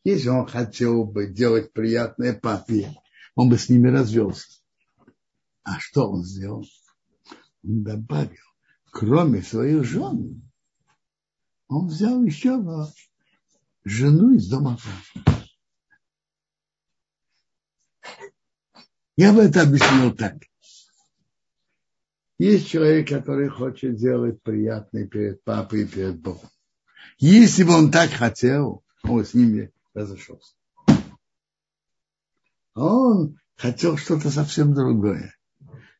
если 0.04 0.30
он 0.30 0.46
хотел 0.46 1.06
бы 1.06 1.28
делать 1.28 1.74
приятное 1.74 2.34
папе, 2.34 2.94
он 3.36 3.50
бы 3.50 3.58
с 3.58 3.70
ними 3.70 3.90
развелся. 3.90 4.48
А 5.64 5.80
что 5.80 6.10
он 6.10 6.24
сделал? 6.24 6.66
Он 7.64 7.84
добавил, 7.84 8.44
кроме 8.92 9.42
своих 9.42 9.86
жен, 9.86 10.50
он 11.68 11.88
взял 11.88 12.22
еще 12.24 12.62
жену 13.86 14.34
из 14.34 14.50
дома 14.50 14.78
Я 19.16 19.32
бы 19.32 19.44
это 19.44 19.62
объяснил 19.62 20.16
так. 20.16 20.36
Есть 22.40 22.68
человек, 22.68 23.08
который 23.10 23.48
хочет 23.48 23.98
сделать 23.98 24.42
приятное 24.42 25.08
перед 25.08 25.44
папой 25.44 25.84
и 25.84 25.88
перед 25.88 26.20
Богом. 26.20 26.50
Если 27.20 27.64
бы 27.64 27.74
он 27.74 27.92
так 27.92 28.10
хотел, 28.10 28.84
он 29.04 29.24
с 29.24 29.34
ними 29.34 29.72
разошелся. 29.94 30.56
Он 32.74 33.40
хотел 33.56 33.98
что-то 33.98 34.32
совсем 34.32 34.74
другое. 34.74 35.36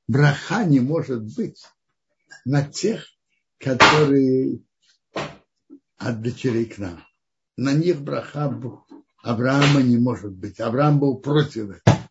Браха 0.08 0.66
не 0.66 0.80
может 0.80 1.24
быть 1.36 1.64
на 2.46 2.64
тех, 2.64 3.06
которые 3.60 4.60
от 5.98 6.22
дочерей 6.22 6.66
к 6.66 6.80
нам. 6.80 7.04
На 7.56 7.74
них 7.74 8.02
браха 8.02 8.60
Авраама 9.22 9.82
не 9.82 9.98
может 9.98 10.34
быть. 10.34 10.60
Авраам 10.60 11.00
был 11.00 11.20
против 11.20 11.70
этого. 11.70 12.03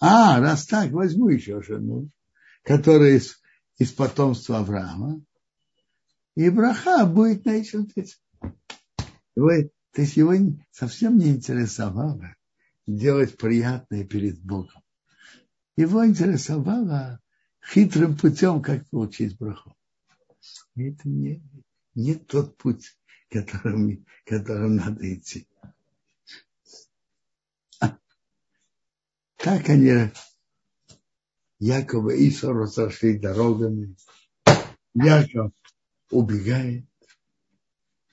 А, 0.00 0.40
раз 0.40 0.66
так, 0.66 0.90
возьму 0.92 1.28
еще 1.28 1.62
жену, 1.62 2.10
которая 2.62 3.16
из, 3.16 3.40
из 3.78 3.92
потомства 3.92 4.58
Авраама, 4.58 5.22
и 6.34 6.50
браха 6.50 7.06
будет 7.06 7.44
на 7.44 7.52
этих. 7.52 8.18
Его, 9.36 9.50
то 9.92 10.02
есть 10.02 10.16
его 10.16 10.34
совсем 10.70 11.18
не 11.18 11.28
интересовало 11.30 12.34
делать 12.86 13.36
приятное 13.36 14.04
перед 14.04 14.40
Богом. 14.40 14.82
Его 15.76 16.06
интересовало 16.06 17.20
хитрым 17.64 18.16
путем, 18.16 18.62
как 18.62 18.88
получить 18.90 19.36
браху. 19.38 19.74
Это 20.76 21.08
не, 21.08 21.42
не 21.94 22.14
тот 22.14 22.56
путь, 22.56 22.96
которым, 23.30 24.04
которым 24.24 24.76
надо 24.76 25.14
идти. 25.14 25.48
Так 29.44 29.68
они, 29.68 30.10
Яков 31.58 32.10
и 32.10 32.30
Исо 32.30 32.54
разошли 32.54 33.18
дорогами. 33.18 33.94
Яков 34.94 35.52
убегает. 36.10 36.86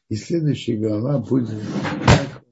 И 0.10 0.18
следующая 0.18 0.76
глава 0.76 1.20
будет 1.20 1.52
Яков 1.52 2.44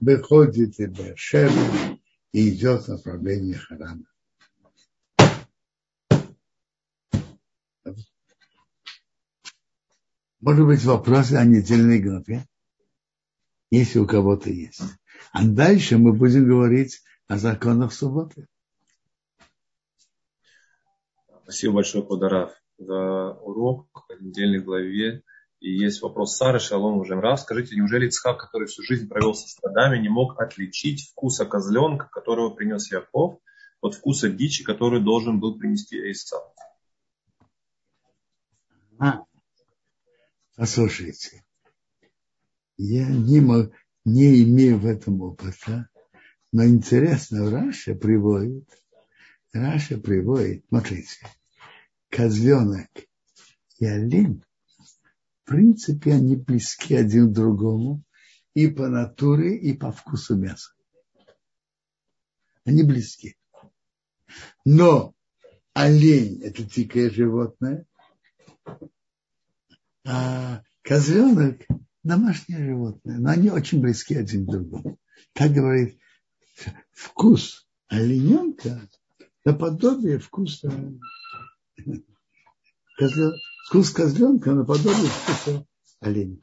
выходит 0.00 0.80
из 0.80 0.90
Бершева 0.90 1.98
и 2.32 2.48
идет 2.48 2.84
в 2.84 2.88
направлении 2.88 3.52
Харана. 3.52 4.06
Может 10.40 10.66
быть, 10.66 10.82
вопросы 10.84 11.34
о 11.34 11.44
недельной 11.44 12.00
главе, 12.00 12.48
если 13.70 13.98
у 13.98 14.06
кого-то 14.06 14.48
есть. 14.48 14.80
А 15.32 15.46
дальше 15.46 15.98
мы 15.98 16.14
будем 16.14 16.48
говорить 16.48 17.02
о 17.28 17.38
законах 17.38 17.92
субботы. 17.92 18.48
Спасибо 21.42 21.74
большое, 21.74 22.04
Кударав, 22.04 22.52
за 22.78 23.32
урок 23.32 24.04
о 24.08 24.14
недельной 24.20 24.60
главе. 24.60 25.22
И 25.60 25.70
есть 25.70 26.02
вопрос 26.02 26.36
Сары 26.36 26.58
Шалом 26.58 26.98
уже 26.98 27.18
раз. 27.20 27.42
Скажите, 27.42 27.76
неужели 27.76 28.06
Ицхак, 28.06 28.38
который 28.38 28.66
всю 28.66 28.82
жизнь 28.82 29.08
провел 29.08 29.34
со 29.34 29.48
стадами, 29.48 29.98
не 29.98 30.08
мог 30.08 30.38
отличить 30.40 31.08
вкуса 31.10 31.46
козленка, 31.46 32.08
которого 32.10 32.50
принес 32.50 32.90
Яков, 32.90 33.40
от 33.80 33.94
вкуса 33.94 34.28
дичи, 34.28 34.64
который 34.64 35.02
должен 35.02 35.40
был 35.40 35.58
принести 35.58 35.96
Эйсав? 35.96 36.42
А, 38.98 39.24
послушайте, 40.56 41.44
я 42.76 43.06
не, 43.08 43.40
мог, 43.40 43.70
не 44.04 44.42
имею 44.42 44.78
в 44.78 44.86
этом 44.86 45.20
опыта, 45.22 45.88
но 46.56 46.64
интересно, 46.64 47.50
Раши 47.50 47.94
приводит, 47.94 48.66
Раши 49.52 49.98
приводит, 49.98 50.64
смотрите, 50.70 51.26
козленок 52.08 52.88
и 53.78 53.84
олень 53.84 54.42
в 55.42 55.48
принципе, 55.50 56.14
они 56.14 56.34
близки 56.34 56.94
один 56.94 57.28
к 57.28 57.34
другому 57.34 58.02
и 58.54 58.68
по 58.68 58.88
натуре, 58.88 59.58
и 59.58 59.74
по 59.74 59.92
вкусу 59.92 60.34
мяса. 60.34 60.72
Они 62.64 62.84
близки. 62.84 63.36
Но 64.64 65.12
олень– 65.74 66.40
это 66.42 66.64
дикое 66.64 67.10
животное, 67.10 67.84
а 70.06 70.62
козленок– 70.80 71.60
домашнее 72.02 72.64
животное. 72.64 73.18
Но 73.18 73.28
они 73.28 73.50
очень 73.50 73.82
близки 73.82 74.14
один 74.14 74.46
к 74.46 74.50
другому. 74.50 74.98
Как 75.34 75.52
говорит, 75.52 76.00
вкус 76.92 77.66
олененка 77.88 78.88
наподобие 79.44 80.18
вкуса 80.18 80.70
козленка 82.96 83.36
Вкус 83.66 83.90
козленка 83.90 84.52
наподобие 84.52 85.08
вкуса 85.08 85.66
оленя. 86.00 86.38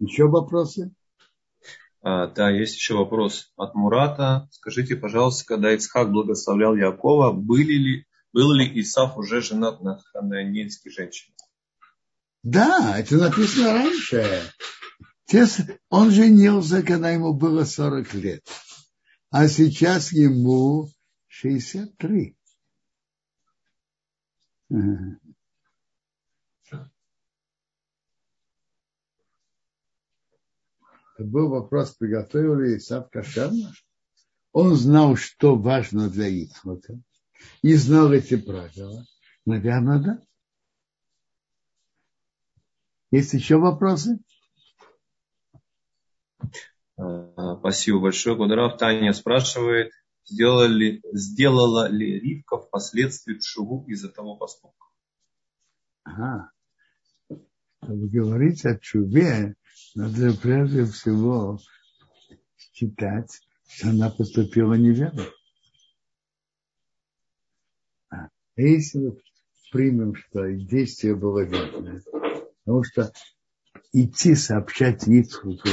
Еще 0.00 0.24
вопросы? 0.24 0.92
А, 2.02 2.26
да, 2.26 2.50
есть 2.50 2.74
еще 2.74 2.94
вопрос 2.94 3.52
от 3.56 3.76
Мурата. 3.76 4.48
Скажите, 4.50 4.96
пожалуйста, 4.96 5.44
когда 5.46 5.72
Ицхак 5.72 6.10
благословлял 6.10 6.74
Якова, 6.74 7.30
были 7.32 7.74
ли, 7.74 8.06
был 8.32 8.52
ли 8.52 8.80
Исаф 8.80 9.16
уже 9.16 9.40
женат 9.40 9.82
на 9.82 9.98
ханаанейской 9.98 10.90
женщине? 10.90 11.36
Да, 12.42 12.98
это 12.98 13.16
написано 13.16 13.72
раньше. 13.72 14.42
Он 15.88 16.10
женился, 16.10 16.82
когда 16.82 17.10
ему 17.10 17.34
было 17.34 17.64
40 17.64 18.14
лет. 18.14 18.42
А 19.30 19.46
сейчас 19.46 20.12
ему 20.12 20.88
63. 21.28 22.36
был 31.24 31.48
вопрос, 31.48 31.92
приготовил 31.92 32.58
ли 32.58 32.76
Исав 32.76 33.10
кошерно. 33.10 33.72
Он 34.52 34.74
знал, 34.74 35.16
что 35.16 35.56
важно 35.56 36.08
для 36.08 36.26
Ицхока, 36.28 36.98
и 37.62 37.74
знал 37.74 38.12
эти 38.12 38.36
правила. 38.36 39.04
Наверное, 39.44 39.98
да. 39.98 40.22
Есть 43.10 43.34
еще 43.34 43.56
вопросы? 43.56 44.20
А, 46.96 47.56
спасибо 47.58 48.00
большое. 48.00 48.36
Гударав 48.36 48.78
Таня 48.78 49.12
спрашивает, 49.12 49.92
сделала 50.24 50.66
ли, 50.66 51.02
сделала 51.12 51.88
ли 51.88 52.20
Ривка 52.20 52.58
впоследствии 52.58 53.38
шуву 53.40 53.84
из-за 53.88 54.10
того 54.10 54.36
поступка? 54.36 54.86
Ага. 56.04 56.50
Чтобы 57.82 58.08
говорить 58.08 58.64
о 58.64 58.78
чуве, 58.78 59.56
надо 59.94 60.32
прежде 60.40 60.84
всего 60.84 61.58
считать, 62.56 63.40
что 63.68 63.88
она 63.88 64.10
поступила 64.10 64.74
неверно. 64.74 65.24
А 68.10 68.28
если 68.56 68.98
мы 68.98 69.16
примем, 69.72 70.14
что 70.14 70.46
действие 70.52 71.14
было 71.16 71.40
верное, 71.40 72.02
потому 72.70 72.84
что 72.84 73.12
идти 73.92 74.36
сообщать 74.36 75.08
Ицхуку 75.08 75.68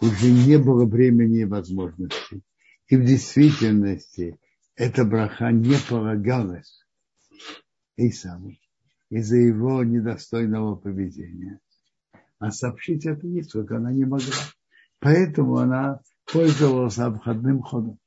уже 0.00 0.32
не 0.32 0.58
было 0.58 0.84
времени 0.84 1.42
и 1.42 1.44
возможности. 1.44 2.42
И 2.88 2.96
в 2.96 3.04
действительности 3.04 4.40
эта 4.74 5.04
браха 5.04 5.52
не 5.52 5.76
полагалась 5.88 6.84
Исаму 7.96 8.56
из-за 9.10 9.36
его 9.36 9.84
недостойного 9.84 10.74
поведения. 10.74 11.60
А 12.40 12.50
сообщить 12.50 13.06
это 13.06 13.24
Ицхаку 13.28 13.76
она 13.76 13.92
не 13.92 14.04
могла. 14.04 14.34
Поэтому 14.98 15.58
она 15.58 16.00
пользовалась 16.32 16.98
обходным 16.98 17.62
ходом. 17.62 18.00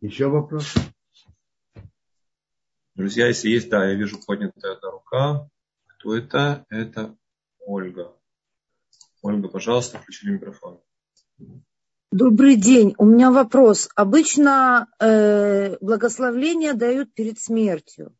Еще 0.00 0.26
вопрос? 0.26 0.74
Друзья, 2.94 3.26
если 3.26 3.48
есть, 3.48 3.68
да, 3.70 3.88
я 3.88 3.94
вижу 3.94 4.20
поднятая 4.24 4.74
одна 4.74 4.90
рука. 4.90 5.48
Кто 5.86 6.16
это? 6.16 6.64
Это 6.70 7.16
Ольга. 7.58 8.12
Ольга, 9.20 9.48
пожалуйста, 9.48 9.98
включи 9.98 10.30
микрофон. 10.30 10.80
Добрый 12.12 12.54
день. 12.54 12.94
У 12.98 13.04
меня 13.04 13.32
вопрос. 13.32 13.88
Обычно 13.96 14.86
э, 15.00 15.76
благословления 15.80 16.74
дают 16.74 17.12
перед 17.14 17.40
смертью. 17.40 18.14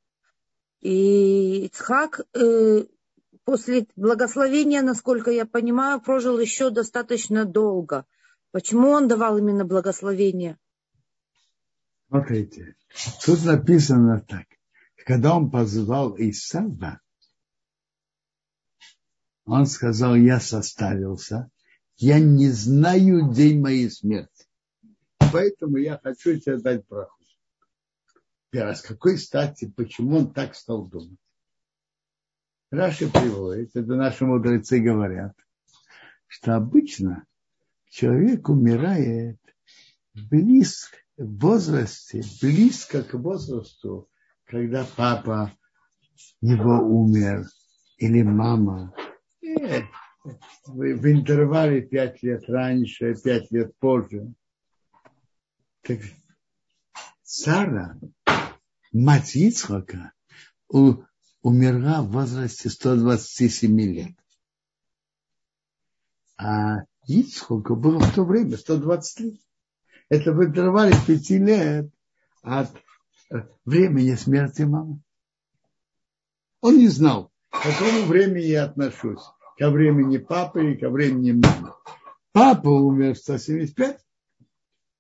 И 0.81 1.67
Ицхак 1.67 2.23
э, 2.35 2.85
после 3.45 3.87
благословения, 3.95 4.83
насколько 4.83 5.31
я 5.31 5.47
понимаю, 5.47 6.01
прожил 6.01 6.41
еще 6.41 6.71
достаточно 6.71 7.45
долго. 7.45 8.07
Почему 8.51 8.91
он 8.91 9.07
давал 9.07 9.39
именно 9.39 9.65
благословение? 9.65 10.59
Смотрите, 12.09 12.75
тут 13.25 13.45
написано 13.45 14.21
так. 14.27 14.47
Когда 15.05 15.37
он 15.37 15.51
позвал 15.51 16.17
Исава, 16.17 17.01
он 19.45 19.67
сказал, 19.67 20.15
я 20.15 20.41
составился, 20.41 21.51
я 21.97 22.19
не 22.19 22.49
знаю 22.49 23.31
день 23.33 23.61
моей 23.61 23.91
смерти. 23.91 24.47
Поэтому 25.31 25.77
я 25.77 26.01
хочу 26.03 26.39
тебе 26.41 26.57
дать 26.57 26.87
проход. 26.87 27.21
С 28.53 28.81
какой 28.81 29.19
стати, 29.19 29.71
почему 29.71 30.19
он 30.19 30.33
так 30.33 30.55
стал 30.55 30.87
думать? 30.87 31.19
Раши 32.71 33.11
приводит, 33.11 33.77
это 33.77 33.97
наши 33.97 34.25
мудрецы 34.25 34.81
говорят, 34.81 35.37
что 36.29 36.57
обычно 36.57 37.27
человек 37.91 38.49
умирает 38.49 39.39
близко, 40.15 40.97
в 41.17 41.39
возрасте, 41.39 42.23
близко 42.41 43.03
к 43.03 43.15
возрасту, 43.15 44.09
когда 44.47 44.87
папа 44.97 45.53
его 46.41 46.79
умер, 46.79 47.47
или 47.99 48.23
мама, 48.23 48.95
в 50.67 51.11
интервале 51.11 51.83
пять 51.83 52.23
лет 52.23 52.49
раньше, 52.49 53.15
пять 53.15 53.51
лет 53.51 53.77
позже. 53.79 54.33
Так 55.83 56.01
Сара, 57.23 57.99
мать 58.93 59.37
Ицхака, 59.37 60.13
умерла 60.69 62.03
в 62.03 62.11
возрасте 62.11 62.71
127 62.71 63.81
лет. 63.81 64.13
А 66.37 66.85
Ицхаку 67.07 67.77
было 67.77 67.99
в 68.01 68.15
то 68.15 68.25
время 68.25 68.57
120 68.57 69.21
лет. 69.21 69.41
Это 70.09 70.33
в 70.33 70.45
интервале 70.45 70.95
пяти 71.07 71.39
лет 71.39 71.91
от 72.43 72.71
времени 73.65 74.15
смерти 74.15 74.63
мамы. 74.63 75.01
Он 76.61 76.79
не 76.79 76.89
знал, 76.89 77.31
к 77.51 77.63
какому 77.63 78.07
времени 78.07 78.45
я 78.45 78.65
отношусь 78.65 79.23
ко 79.59 79.71
времени 79.71 80.19
папы 80.19 80.73
и 80.73 80.77
ко 80.77 80.91
времени 80.91 81.33
мамы. 81.33 81.73
Папа 82.33 82.69
умер 82.69 83.15
в 83.15 83.19
175, 83.19 84.01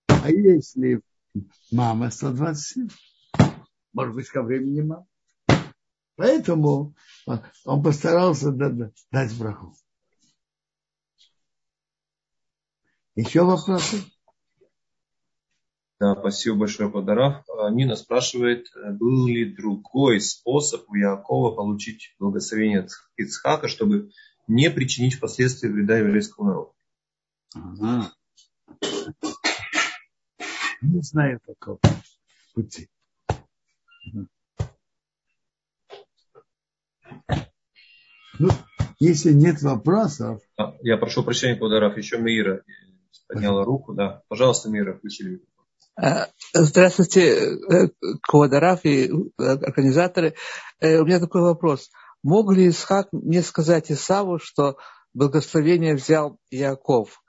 а 0.06 0.30
если 0.30 1.00
мама 1.72 2.10
127, 2.10 2.88
может 3.92 4.14
быть, 4.14 4.28
ко 4.28 4.42
времени 4.42 4.82
мамы. 4.82 5.06
Поэтому 6.16 6.94
он 7.64 7.82
постарался 7.82 8.52
дать 8.52 9.38
браху. 9.38 9.74
Еще 13.16 13.42
вопросы? 13.42 14.02
Да, 16.04 16.14
спасибо 16.20 16.56
большое, 16.56 16.90
Подарав. 16.90 17.46
Нина 17.70 17.96
спрашивает, 17.96 18.66
был 18.74 19.26
ли 19.26 19.54
другой 19.54 20.20
способ 20.20 20.84
у 20.90 20.94
Якова 20.96 21.56
получить 21.56 22.14
благословение 22.18 22.86
Ицхака, 23.16 23.68
чтобы 23.68 24.10
не 24.46 24.70
причинить 24.70 25.14
впоследствии 25.14 25.66
вреда 25.66 25.96
еврейскому 25.96 26.48
народу. 26.48 26.74
Ага. 27.54 28.12
Не 30.82 31.00
знаю 31.00 31.40
такого 31.46 31.78
пути. 32.54 32.90
Ну, 38.38 38.50
если 39.00 39.32
нет 39.32 39.62
вопросов. 39.62 40.42
А, 40.58 40.76
я 40.82 40.98
прошу 40.98 41.24
прощения, 41.24 41.56
Кударов, 41.56 41.96
еще 41.96 42.18
Мира 42.18 42.62
подняла 43.26 43.64
руку. 43.64 43.94
Да. 43.94 44.22
Пожалуйста, 44.28 44.68
Мира, 44.68 44.94
включили 44.94 45.36
э, 45.36 45.53
Здравствуйте, 46.52 47.20
э, 47.20 47.88
Куадарав 48.28 48.84
и 48.84 49.06
э, 49.06 49.42
организаторы. 49.42 50.34
У 50.80 51.04
меня 51.04 51.20
такой 51.20 51.42
вопрос. 51.42 51.90
Мог 52.22 52.52
ли 52.52 52.68
Исхак 52.68 53.08
не 53.12 53.42
сказать 53.42 53.92
Исаву, 53.92 54.38
что 54.38 54.76
благословение 55.12 55.94
взял 55.94 56.38
Яков? 56.50 57.20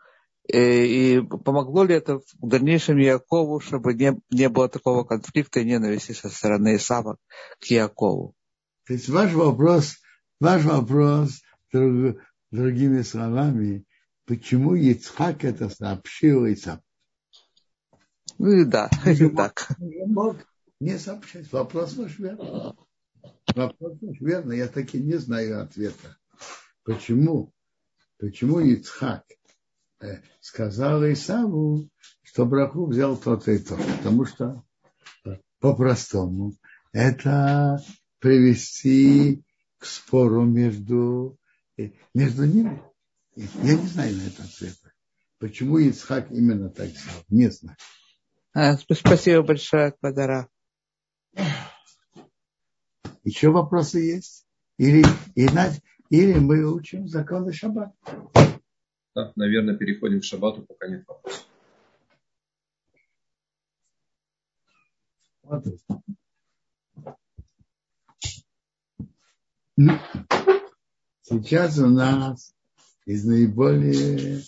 И, 0.51 1.21
помогло 1.43 1.83
ли 1.83 1.95
это 1.95 2.19
в 2.19 2.47
дальнейшем 2.47 2.97
Якову, 2.97 3.59
чтобы 3.59 3.93
не, 3.93 4.19
не 4.29 4.47
было 4.47 4.69
такого 4.69 5.03
конфликта 5.03 5.59
и 5.59 5.65
ненависти 5.65 6.11
со 6.13 6.29
стороны 6.29 6.75
Исава 6.75 7.17
к 7.59 7.65
Якову? 7.65 8.35
То 8.87 8.93
есть 8.93 9.09
ваш 9.09 9.33
вопрос, 9.33 9.95
ваш 10.39 10.63
вопрос 10.63 11.41
друг, 11.73 12.17
другими 12.51 13.01
словами, 13.01 13.85
почему 14.25 14.75
Ицхак 14.75 15.43
это 15.43 15.69
сообщил 15.69 16.45
Исаву? 16.45 16.84
Ну 18.37 18.51
и 18.51 18.65
да, 18.65 18.89
и 19.05 19.29
так. 19.29 19.69
Мог 19.79 20.37
не 20.79 20.97
сообщать. 20.97 21.51
Вопрос 21.51 21.95
ваш 21.95 22.19
верный. 22.19 22.73
Вопрос 23.55 23.97
верно, 24.19 24.53
я 24.53 24.67
таки 24.67 24.99
не 24.99 25.17
знаю 25.17 25.61
ответа. 25.61 26.17
Почему? 26.83 27.53
Почему 28.17 28.59
Ицхак 28.59 29.23
э, 30.01 30.21
сказал 30.41 31.03
Исаву, 31.05 31.89
что 32.21 32.45
браху 32.45 32.85
взял 32.85 33.17
тот 33.17 33.47
и 33.47 33.57
тот? 33.57 33.79
Потому 33.97 34.25
что 34.25 34.63
э, 35.25 35.37
по-простому 35.59 36.53
это 36.91 37.81
привести 38.19 39.43
к 39.77 39.85
спору 39.85 40.43
между 40.43 41.37
между 42.13 42.45
ними? 42.45 42.81
Я 43.35 43.75
не 43.75 43.87
знаю 43.87 44.15
на 44.15 44.21
это 44.21 44.43
ответа. 44.43 44.93
Почему 45.39 45.77
Ицхак 45.77 46.31
именно 46.31 46.69
так 46.69 46.87
сделал? 46.87 47.23
Не 47.29 47.49
знаю. 47.49 47.77
А, 48.57 48.77
спасибо 48.77 49.43
большое, 49.43 49.91
Квадара. 49.91 50.47
Еще 53.25 53.49
вопросы 53.49 53.99
есть? 53.99 54.47
Или, 54.77 55.03
иначе, 55.35 55.81
или 56.09 56.39
мы 56.39 56.63
учим 56.63 57.05
законы 57.09 57.51
шаббата? 57.51 57.93
Да, 59.13 59.33
наверное, 59.35 59.75
переходим 59.75 60.21
к 60.21 60.23
шаббату, 60.23 60.61
пока 60.61 60.87
нет 60.87 61.05
вопросов. 61.05 61.47
Вот. 65.43 65.65
Сейчас 71.23 71.77
у 71.77 71.87
нас 71.87 72.55
из 73.05 73.25
наиболее 73.25 74.43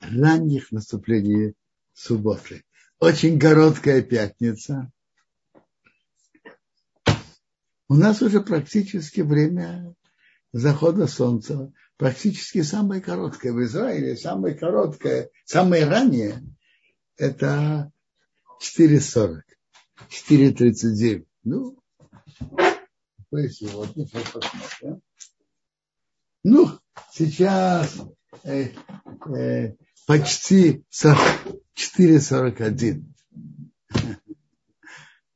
ранних 0.00 0.70
наступлений 0.70 1.54
субботы. 2.02 2.64
Очень 2.98 3.38
короткая 3.38 4.02
пятница. 4.02 4.90
У 7.88 7.94
нас 7.94 8.22
уже 8.22 8.40
практически 8.40 9.20
время 9.20 9.94
захода 10.52 11.06
солнца, 11.06 11.72
практически 11.96 12.62
самое 12.62 13.00
короткое. 13.00 13.52
В 13.52 13.62
Израиле 13.64 14.16
самое 14.16 14.54
короткое, 14.54 15.30
самое 15.44 15.84
раннее, 15.84 16.42
это 17.16 17.92
4.40, 18.60 19.42
4.39. 20.28 21.26
Ну, 21.44 21.78
то 23.30 23.48
сегодня, 23.48 24.06
сейчас 24.06 24.30
посмотрим. 24.30 25.02
Ну, 26.44 26.80
сейчас 27.12 27.96
э, 28.42 28.70
э, 29.36 29.74
почти 30.06 30.84
4.41. 30.92 33.04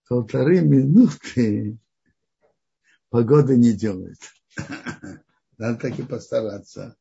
Полторы 0.09 0.61
минуты 0.61 1.79
погода 3.09 3.57
не 3.57 3.73
делает. 3.73 4.19
Надо 5.59 5.81
так 5.81 5.99
и 5.99 6.03
постараться. 6.03 6.97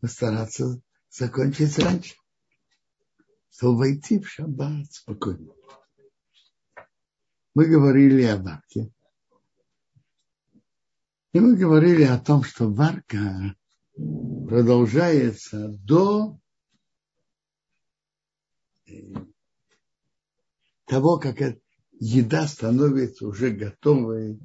Постараться 0.00 0.80
закончить 1.08 1.78
раньше. 1.78 2.14
Чтобы 3.50 3.78
войти 3.78 4.18
в 4.18 4.28
шаббат 4.28 4.92
спокойно. 4.92 5.52
Мы 7.54 7.66
говорили 7.66 8.24
о 8.24 8.36
варке. 8.36 8.92
И 11.32 11.40
мы 11.40 11.56
говорили 11.56 12.02
о 12.02 12.18
том, 12.18 12.42
что 12.42 12.70
варка 12.70 13.56
продолжается 14.46 15.68
до 15.84 16.38
того, 20.86 21.18
как 21.18 21.40
еда 21.98 22.46
становится 22.46 23.26
уже 23.26 23.50
готовой 23.50 24.38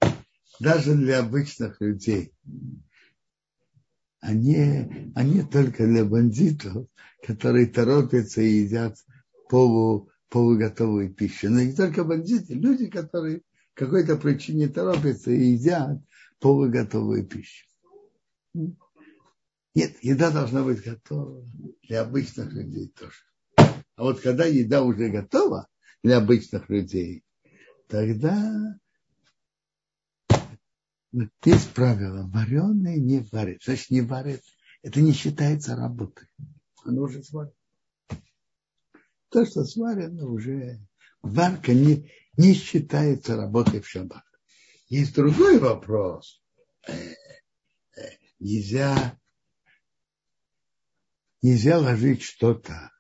даже 0.60 0.96
для 0.96 1.20
обычных 1.20 1.80
людей, 1.82 2.34
а 4.20 4.34
не, 4.34 5.12
а 5.16 5.52
только 5.52 5.86
для 5.86 6.06
бандитов, 6.06 6.88
которые 7.26 7.68
торопятся 7.68 8.42
и 8.42 8.64
едят 8.64 8.98
полу, 9.50 10.10
полуготовую 10.30 11.14
пищу. 11.14 11.50
Но 11.50 11.62
не 11.62 11.74
только 11.74 12.04
бандиты, 12.04 12.54
люди, 12.54 12.88
которые 12.88 13.42
какой-то 13.74 14.16
причине 14.18 14.68
торопятся 14.68 15.32
и 15.32 15.52
едят 15.52 16.00
полуготовую 16.40 17.26
пищу. 17.28 17.66
Нет, 19.74 20.04
еда 20.04 20.32
должна 20.32 20.64
быть 20.64 20.84
готова 20.84 21.46
для 21.84 22.02
обычных 22.02 22.52
людей 22.52 22.94
тоже. 22.98 23.24
А 23.56 24.04
вот 24.04 24.20
когда 24.20 24.46
еда 24.46 24.84
уже 24.84 25.10
готова 25.10 25.68
для 26.04 26.18
обычных 26.18 26.70
людей, 26.70 27.24
тогда 27.88 28.78
есть 31.44 31.70
правило, 31.74 32.28
вареное 32.28 32.98
не 32.98 33.20
варит. 33.32 33.64
Значит, 33.64 33.92
не 33.92 34.02
варит, 34.02 34.42
это 34.82 35.02
не 35.02 35.14
считается 35.14 35.76
работой. 35.76 36.28
Оно 36.84 37.04
уже 37.04 37.24
сварено. 37.24 37.54
То, 39.30 39.46
что 39.46 39.64
сварено, 39.64 40.28
уже 40.28 40.80
варка 41.22 41.74
не, 41.74 42.12
не 42.36 42.54
считается 42.54 43.38
работой 43.38 43.80
в 43.80 43.88
шаббат. 43.88 44.24
Есть 44.88 45.16
другой 45.16 45.60
вопрос. 45.60 46.42
Э, 46.88 46.94
э, 46.94 48.10
нельзя 48.40 49.18
нельзя 51.42 51.80
ложить 51.80 52.22
что-то, 52.22 52.92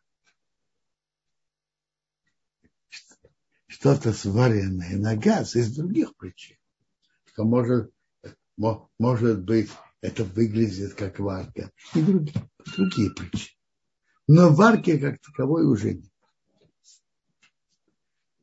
что-то 3.68 4.14
сваренное 4.14 4.98
на 4.98 5.16
газ 5.16 5.56
из 5.56 5.76
других 5.76 6.16
причин. 6.16 6.58
Что 7.26 7.44
может, 7.46 7.94
может 9.00 9.44
быть, 9.44 9.70
это 10.02 10.24
выглядит 10.24 10.94
как 10.96 11.20
варка. 11.20 11.72
И 11.96 12.02
другие, 12.02 12.50
другие 12.76 13.12
причины. 13.12 13.58
Но 14.28 14.54
варки 14.54 14.98
как 14.98 15.20
таковой 15.22 15.66
уже 15.66 15.94
нет. 15.94 16.12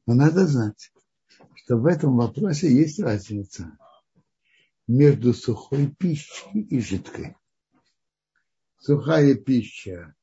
Но 0.07 0.15
надо 0.15 0.47
знать, 0.47 0.91
что 1.55 1.77
в 1.77 1.87
этом 1.87 2.17
вопросе 2.17 2.73
есть 2.73 2.99
разница 2.99 3.77
между 4.87 5.35
сухой 5.35 5.89
пищей 5.89 6.63
и 6.63 6.81
жидкой 6.81 7.37
сухая 8.79 9.35
пища, 9.35 10.15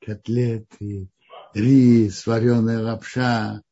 котлеты, 0.00 1.08
рис, 1.54 2.26
вареная 2.26 2.80
лапша, 2.80 3.62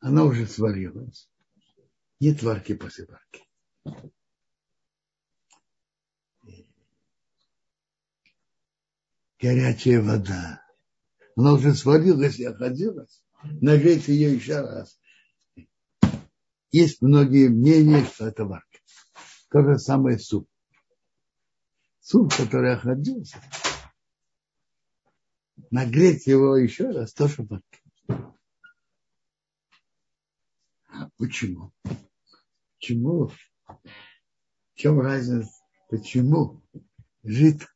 она 0.00 0.24
уже 0.24 0.46
сварилась. 0.46 1.28
Нет 2.20 2.42
варки 2.42 2.74
после 2.74 3.06
варки. 3.06 3.42
Горячая 9.40 10.00
вода. 10.00 10.62
Она 11.36 11.54
уже 11.54 11.74
сварилась 11.74 12.38
и 12.38 12.44
охладилась. 12.44 13.22
Нагреть 13.42 14.08
ее 14.08 14.34
еще 14.34 14.60
раз. 14.60 14.98
Есть 16.70 17.02
многие 17.02 17.48
мнения, 17.48 18.04
что 18.04 18.26
это 18.26 18.44
варка. 18.44 18.78
То 19.50 19.62
же 19.62 19.78
самое 19.78 20.18
суп 20.18 20.48
суп, 22.04 22.34
который 22.36 22.74
охладился, 22.74 23.40
нагреть 25.70 26.26
его 26.26 26.56
еще 26.56 26.90
раз, 26.90 27.14
тоже. 27.14 27.46
А 30.88 31.08
почему? 31.16 31.72
Почему? 32.78 33.28
В 33.28 34.74
чем 34.74 35.00
разница? 35.00 35.50
Почему 35.88 36.62
жид, 37.22 37.66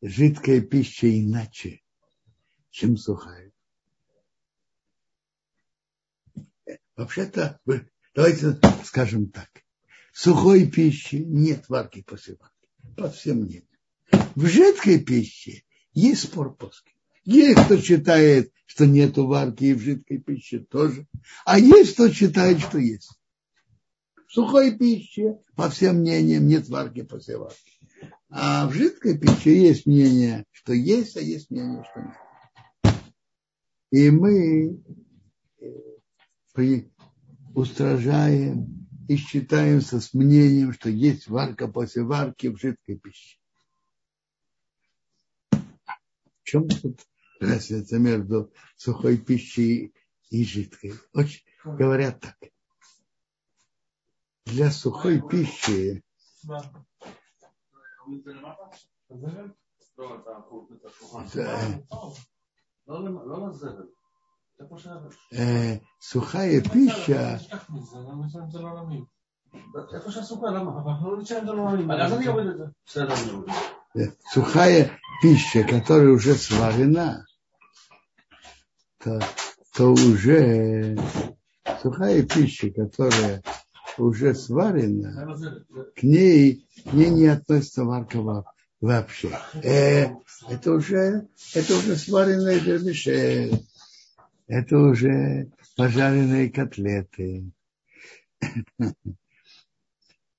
жидкая 0.00 0.60
пища 0.60 1.08
иначе, 1.08 1.80
чем 2.70 2.96
сухая? 2.96 3.52
Вообще-то, 6.96 7.60
давайте 8.14 8.58
скажем 8.84 9.30
так. 9.30 9.48
Сухой 10.12 10.68
пище 10.70 11.20
нет 11.20 11.68
варки 11.68 12.02
после 12.02 12.36
варки 12.36 12.51
по 12.96 13.08
всем 13.10 13.38
мнениям. 13.38 13.66
В 14.34 14.46
жидкой 14.46 15.00
пище 15.00 15.62
есть 15.92 16.24
спор 16.24 16.54
плоский. 16.54 16.94
Есть 17.24 17.60
кто 17.64 17.78
считает, 17.78 18.52
что 18.66 18.86
нет 18.86 19.16
варки 19.16 19.64
и 19.64 19.74
в 19.74 19.80
жидкой 19.80 20.18
пище 20.18 20.60
тоже. 20.60 21.06
А 21.44 21.58
есть 21.58 21.94
кто 21.94 22.10
считает, 22.10 22.60
что 22.60 22.78
есть. 22.78 23.10
В 24.26 24.32
сухой 24.32 24.76
пище, 24.76 25.38
по 25.54 25.68
всем 25.68 25.98
мнениям, 25.98 26.46
нет 26.46 26.68
варки 26.68 27.02
после 27.02 27.36
варки. 27.36 27.72
А 28.30 28.66
в 28.66 28.72
жидкой 28.72 29.18
пище 29.18 29.60
есть 29.60 29.86
мнение, 29.86 30.46
что 30.50 30.72
есть, 30.72 31.16
а 31.16 31.20
есть 31.20 31.50
мнение, 31.50 31.84
что 31.90 32.00
нет. 32.00 32.16
И 33.90 34.10
мы 34.10 34.82
э, 35.60 36.82
устражаем 37.54 38.81
и 39.08 39.16
считаемся 39.16 40.00
с 40.00 40.14
мнением, 40.14 40.72
что 40.72 40.88
есть 40.88 41.28
варка 41.28 41.68
после 41.68 42.02
варки 42.02 42.48
в 42.48 42.58
жидкой 42.58 42.98
пище. 42.98 43.38
В 45.50 46.44
чем 46.44 46.68
тут 46.68 47.00
разница 47.40 47.98
между 47.98 48.52
сухой 48.76 49.16
пищей 49.18 49.94
и 50.30 50.44
жидкой? 50.44 50.94
Очень 51.12 51.44
говорят 51.64 52.20
так. 52.20 52.36
Для 54.46 54.70
сухой 54.70 55.22
пищи 55.26 56.02
э, 65.30 65.80
сухая 65.98 66.60
пища 66.60 67.40
сухая 74.32 74.90
пища, 75.22 75.64
которая 75.64 76.10
уже 76.10 76.34
сварена, 76.34 77.26
то, 79.02 79.20
то 79.74 79.92
уже 79.92 80.96
сухая 81.82 82.22
пища, 82.22 82.70
которая 82.70 83.42
уже 83.98 84.34
сварена, 84.34 85.36
к 85.96 86.02
ней, 86.02 86.66
к 86.84 86.92
ней 86.92 87.10
не 87.10 87.26
относится 87.26 87.84
варка 87.84 88.44
вообще. 88.80 89.38
Э, 89.62 90.08
это 90.48 90.72
уже 90.72 91.28
это 91.54 91.76
уже 91.76 91.96
сваренные 91.96 92.60
дермишель, 92.60 93.64
это 94.52 94.76
уже 94.76 95.50
пожаренные 95.76 96.50
котлеты, 96.50 97.50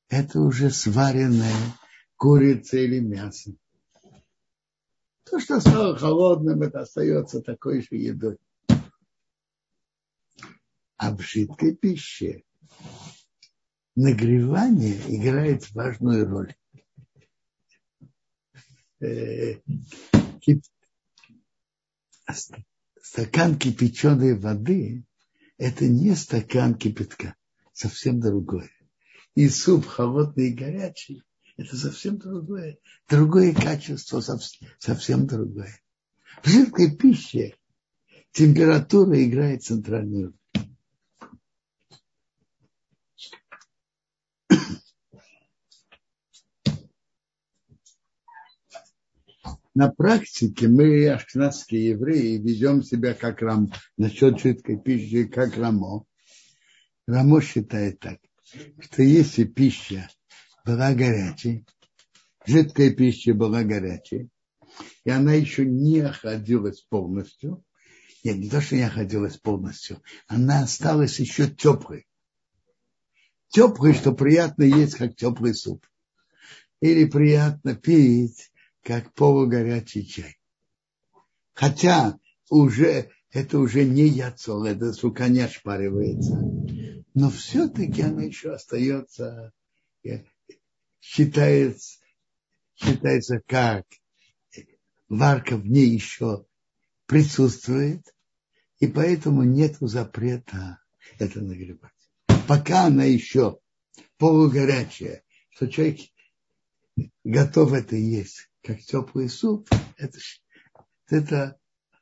это 0.07 0.39
уже 0.39 0.70
сваренная 0.70 1.55
курица 2.16 2.78
или 2.78 2.99
мясо. 2.99 3.55
То, 5.24 5.39
что 5.39 5.59
стало 5.59 5.97
холодным, 5.97 6.61
это 6.61 6.82
остается 6.82 7.41
такой 7.41 7.82
же 7.82 7.95
едой. 7.95 8.38
А 10.97 11.16
в 11.16 11.20
жидкой 11.22 11.76
пище 11.76 12.43
нагревание 13.95 14.95
играет 15.07 15.72
важную 15.72 16.30
роль. 16.30 16.53
Стакан 23.04 23.60
кипяченой 23.60 24.34
воды– 24.34 25.04
это 25.58 25.89
не 25.89 26.16
стакан 26.16 26.74
кипятка, 26.74 27.36
совсем 27.74 28.22
другое. 28.22 28.72
И 29.36 29.49
суп 29.49 29.86
холодный 29.86 30.51
и 30.51 30.54
горячий– 30.54 31.22
это 31.58 31.76
совсем 31.76 32.18
другое. 32.18 32.78
Другое 33.10 33.54
качество, 33.54 34.22
совсем 34.80 35.28
другое. 35.28 35.82
В 36.43 36.47
жидкой 36.47 36.95
пище 36.95 37.58
температура 38.32 39.22
играет 39.22 39.64
центральную 39.64 40.28
роль. 40.28 40.38
На 49.76 49.89
практике 49.89 50.67
мы, 50.67 51.07
ашкнадские 51.09 51.89
евреи, 51.89 52.38
ведем 52.38 52.84
себя 52.84 53.13
как 53.13 53.41
рам, 53.41 53.71
насчет 53.97 54.39
жидкой 54.39 54.80
пищи, 54.80 55.26
как 55.26 55.57
рамо. 55.57 56.05
Рамо 57.07 57.41
считает 57.41 57.99
так, 57.99 58.19
что 58.80 59.01
если 59.01 59.43
пища 59.43 60.09
была 60.65 60.93
горячей, 60.93 61.65
жидкая 62.45 62.91
пища 62.91 63.34
была 63.34 63.63
горячей, 63.63 64.30
и 65.03 65.09
она 65.09 65.34
еще 65.34 65.65
не 65.65 65.99
охладилась 65.99 66.82
полностью, 66.82 67.63
нет, 68.24 68.38
не 68.38 68.49
то, 68.49 68.61
что 68.61 68.76
не 68.76 68.84
охладилась 68.84 69.38
полностью, 69.38 70.01
она 70.28 70.63
осталась 70.63 71.19
еще 71.19 71.49
теплой. 71.49 72.07
Теплой, 73.49 73.93
что 73.93 74.13
приятно 74.13 74.63
есть, 74.63 74.95
как 74.95 75.15
теплый 75.15 75.53
суп. 75.53 75.86
Или 76.80 77.05
приятно 77.05 77.76
пить, 77.76 78.53
как 78.84 79.13
полугорячий 79.13 80.05
чай. 80.05 80.38
Хотя 81.53 82.19
уже 82.49 83.09
это 83.31 83.59
уже 83.59 83.86
не 83.86 84.07
яцол, 84.07 84.65
это 84.65 84.93
сука 84.93 85.27
не 85.27 85.41
ошпаривается. 85.41 86.39
Но 87.13 87.29
все-таки 87.29 88.01
она 88.01 88.23
еще 88.23 88.53
остается, 88.53 89.51
э, 90.03 90.23
считается, 90.99 91.99
считается 92.75 93.41
как 93.45 93.86
варка 95.09 95.57
в 95.57 95.65
ней 95.67 95.89
еще 95.89 96.45
присутствует, 97.05 98.03
и 98.79 98.88
поэтому 98.88 99.43
нет 99.43 99.77
запрета 99.79 100.79
это 101.19 101.41
нагревать. 101.41 101.91
Пока 102.47 102.86
она 102.86 103.03
еще 103.03 103.59
полугорячая, 104.17 105.23
что 105.49 105.67
человек 105.67 105.99
готов 107.23 107.73
это 107.73 107.95
есть, 107.95 108.49
как 108.64 108.80
теплый 108.80 109.30
суп, 109.30 109.70
это, 109.97 110.18
это 111.09 111.57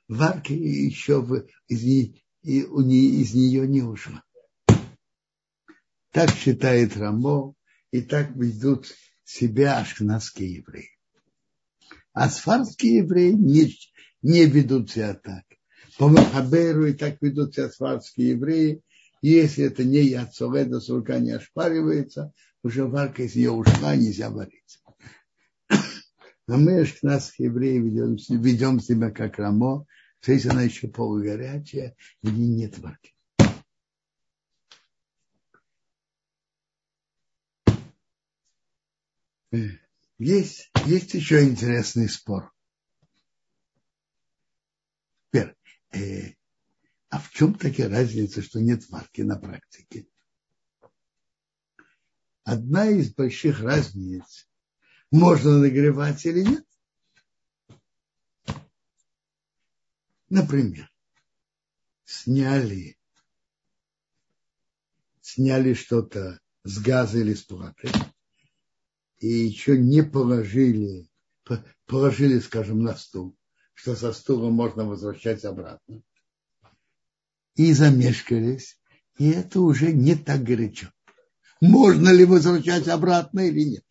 варка 0.07 0.53
еще 0.53 1.21
в, 1.21 1.45
из, 1.67 2.13
и 2.43 2.63
у 2.63 2.81
не, 2.81 3.21
из 3.21 3.33
нее 3.33 3.67
не 3.67 3.81
ушла. 3.81 4.23
Так 6.11 6.29
считает 6.31 6.97
Рамо, 6.97 7.55
и 7.91 8.01
так 8.01 8.35
ведут 8.35 8.93
себя 9.23 9.79
ашкнадские 9.79 10.55
евреи. 10.55 10.89
А 12.13 12.29
сфарские 12.29 12.97
евреи 12.97 13.31
не, 13.31 13.73
не 14.21 14.45
ведут 14.45 14.91
себя 14.91 15.13
так. 15.13 15.45
По 15.97 16.09
Махаберу 16.09 16.85
и 16.85 16.93
так 16.93 17.21
ведут 17.21 17.55
себя 17.55 17.69
сфарские 17.69 18.31
евреи. 18.31 18.81
Если 19.21 19.65
это 19.65 19.83
не 19.83 20.01
яцоведа, 20.01 20.79
сурка 20.79 21.19
не 21.19 21.31
ошпаривается, 21.31 22.33
уже 22.63 22.85
варка 22.85 23.23
из 23.23 23.35
нее 23.35 23.51
ушла, 23.51 23.95
нельзя 23.95 24.29
варить. 24.29 24.80
А 26.47 26.57
мы, 26.57 26.85
нас 27.03 27.37
евреи, 27.37 27.79
ведем, 27.79 28.17
ведем 28.41 28.79
себя 28.79 29.11
как 29.11 29.37
рамо, 29.37 29.85
то 30.21 30.31
есть 30.31 30.45
она 30.45 30.63
еще 30.63 30.87
полугорячая, 30.87 31.95
ней 32.31 32.47
нет 32.47 32.77
варки. 32.79 33.13
Есть, 40.17 40.71
есть 40.85 41.13
еще 41.13 41.43
интересный 41.43 42.07
спор. 42.07 42.53
Теперь, 45.31 45.55
э, 45.91 46.35
а 47.09 47.19
в 47.19 47.31
чем 47.31 47.55
такая 47.55 47.89
разница, 47.89 48.41
что 48.41 48.61
нет 48.61 48.87
варки 48.89 49.21
на 49.21 49.37
практике? 49.37 50.07
Одна 52.43 52.87
из 52.89 53.13
больших 53.13 53.61
разниц 53.61 54.47
можно 55.11 55.59
нагревать 55.59 56.25
или 56.25 56.41
нет. 56.41 56.65
Например, 60.29 60.89
сняли, 62.05 62.97
сняли 65.21 65.73
что-то 65.73 66.39
с 66.63 66.79
газа 66.79 67.19
или 67.19 67.33
с 67.33 67.43
платы, 67.43 67.89
и 69.19 69.27
еще 69.27 69.77
не 69.77 70.01
положили, 70.03 71.09
положили, 71.85 72.39
скажем, 72.39 72.81
на 72.81 72.95
стул, 72.95 73.37
что 73.73 73.95
со 73.97 74.13
стула 74.13 74.49
можно 74.49 74.85
возвращать 74.85 75.43
обратно. 75.43 76.01
И 77.55 77.73
замешкались, 77.73 78.79
и 79.17 79.29
это 79.31 79.59
уже 79.59 79.91
не 79.91 80.15
так 80.15 80.43
горячо. 80.43 80.87
Можно 81.59 82.09
ли 82.09 82.23
возвращать 82.23 82.87
обратно 82.87 83.41
или 83.41 83.63
нет? 83.65 83.85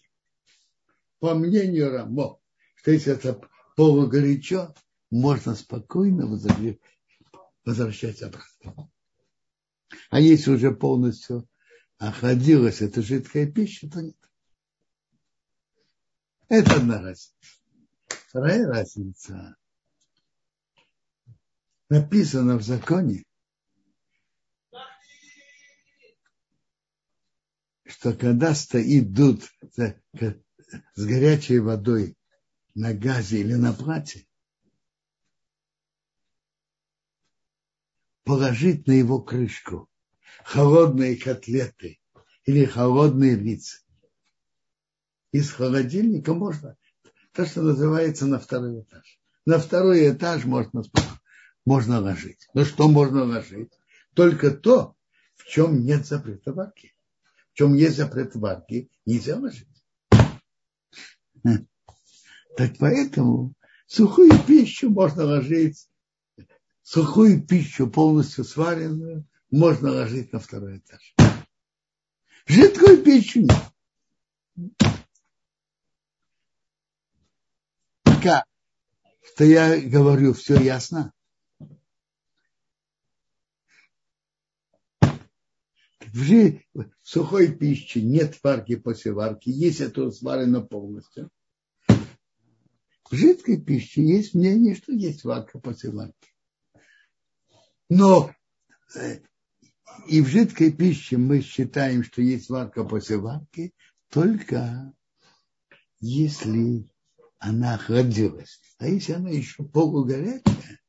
По 1.21 1.35
мнению 1.35 1.93
Рамо, 1.93 2.41
что 2.75 2.91
если 2.91 3.13
это 3.13 3.41
полугорячо, 3.77 4.75
можно 5.11 5.55
спокойно 5.55 6.27
возвращать 7.65 8.23
обратно. 8.23 8.91
А 10.09 10.19
если 10.19 10.51
уже 10.53 10.73
полностью 10.73 11.49
охладилась 11.99 12.81
эта 12.81 13.03
жидкая 13.03 13.51
пища, 13.51 13.89
то 13.89 14.03
нет. 14.03 14.17
Это 16.49 16.77
одна 16.77 17.01
разница. 17.01 17.35
Вторая 18.09 18.67
разница. 18.67 19.57
Написано 21.89 22.57
в 22.57 22.63
законе, 22.63 23.25
что 27.85 28.15
когда 28.15 28.55
стоит 28.55 29.13
дуд 29.13 29.43
с 30.95 31.05
горячей 31.05 31.59
водой 31.59 32.17
на 32.75 32.95
газе 32.95 33.41
или 33.41 33.55
на 33.55 33.73
плате, 33.73 34.27
положить 38.25 38.87
на 38.87 38.93
его 38.93 39.21
крышку 39.21 39.89
холодные 40.45 41.17
котлеты 41.17 42.01
или 42.45 42.65
холодные 42.65 43.37
лица. 43.37 43.79
Из 45.33 45.51
холодильника 45.51 46.35
можно, 46.35 46.77
то, 47.33 47.47
что 47.47 47.63
называется 47.63 48.27
на 48.27 48.39
второй 48.39 48.83
этаж. 48.83 49.21
На 49.47 49.59
второй 49.59 50.11
этаж 50.13 50.45
можно, 50.45 50.83
можно 51.65 52.01
ложить. 52.01 52.49
Но 52.55 52.65
что 52.65 52.89
можно 52.89 53.25
ложить? 53.25 53.73
Только 54.15 54.51
то, 54.51 54.97
в 55.37 55.47
чем 55.47 55.85
нет 55.85 56.07
запрета 56.07 56.53
варки. 56.53 56.95
В 57.53 57.55
чем 57.55 57.75
есть 57.75 57.97
запрет 57.97 58.35
варки, 58.35 58.91
нельзя 59.07 59.37
ложить. 59.37 59.70
Так 61.43 62.77
поэтому 62.79 63.55
сухую 63.87 64.31
пищу 64.47 64.91
можно 64.91 65.25
ложить 65.25 65.89
сухую 66.83 67.47
пищу, 67.47 67.89
полностью 67.89 68.45
сваренную, 68.45 69.27
можно 69.51 69.91
ложить 69.91 70.33
на 70.33 70.41
второй 70.41 70.79
этаж. 70.79 71.15
Жидкую 72.47 73.03
пищу 73.03 73.41
нет. 73.41 74.81
Пока 78.03 78.45
что 79.23 79.45
я 79.45 79.81
говорю, 79.81 80.35
все 80.35 80.61
ясно? 80.61 81.13
В, 86.13 86.61
сухой 87.03 87.53
пище 87.53 88.03
нет 88.03 88.39
варки 88.43 88.77
после 88.77 89.13
варки, 89.13 89.49
если 89.49 89.87
это 89.87 90.11
сварено 90.11 90.61
полностью. 90.61 91.31
В 91.89 93.15
жидкой 93.15 93.61
пище 93.61 94.03
есть 94.03 94.35
мнение, 94.35 94.75
что 94.75 94.93
есть 94.93 95.25
варка 95.25 95.59
после 95.59 95.91
варки. 95.91 96.35
Но 97.89 98.31
э, 98.95 99.19
и 100.09 100.23
в 100.23 100.27
жидкой 100.29 100.73
пище 100.73 101.17
мы 101.17 101.43
считаем, 101.43 102.05
что 102.05 102.23
есть 102.23 102.49
варка 102.49 102.85
после 102.85 103.17
варки, 103.17 103.73
только 104.11 104.93
если 106.01 106.89
она 107.39 107.75
охладилась. 107.75 108.61
А 108.79 108.87
если 108.87 109.13
она 109.13 109.31
еще 109.31 109.65
полугорячая, 109.65 110.81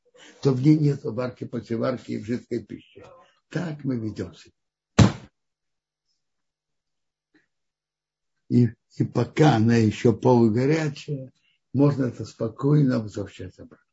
то 0.42 0.54
в 0.54 0.62
ней 0.62 0.78
нет 0.78 1.04
варки 1.04 1.44
после 1.46 1.78
варки 1.78 2.12
и 2.12 2.18
в 2.18 2.26
жидкой 2.26 2.64
пище. 2.64 3.06
Так 3.50 3.84
мы 3.84 3.98
ведем 3.98 4.34
себя. 4.36 4.54
И, 8.52 8.68
и 8.98 9.06
пока 9.06 9.56
она 9.56 9.78
еще 9.78 10.12
полугорячая, 10.12 11.32
можно 11.72 12.08
это 12.08 12.26
спокойно 12.26 13.00
возвращать 13.00 13.58
обратно. 13.58 13.88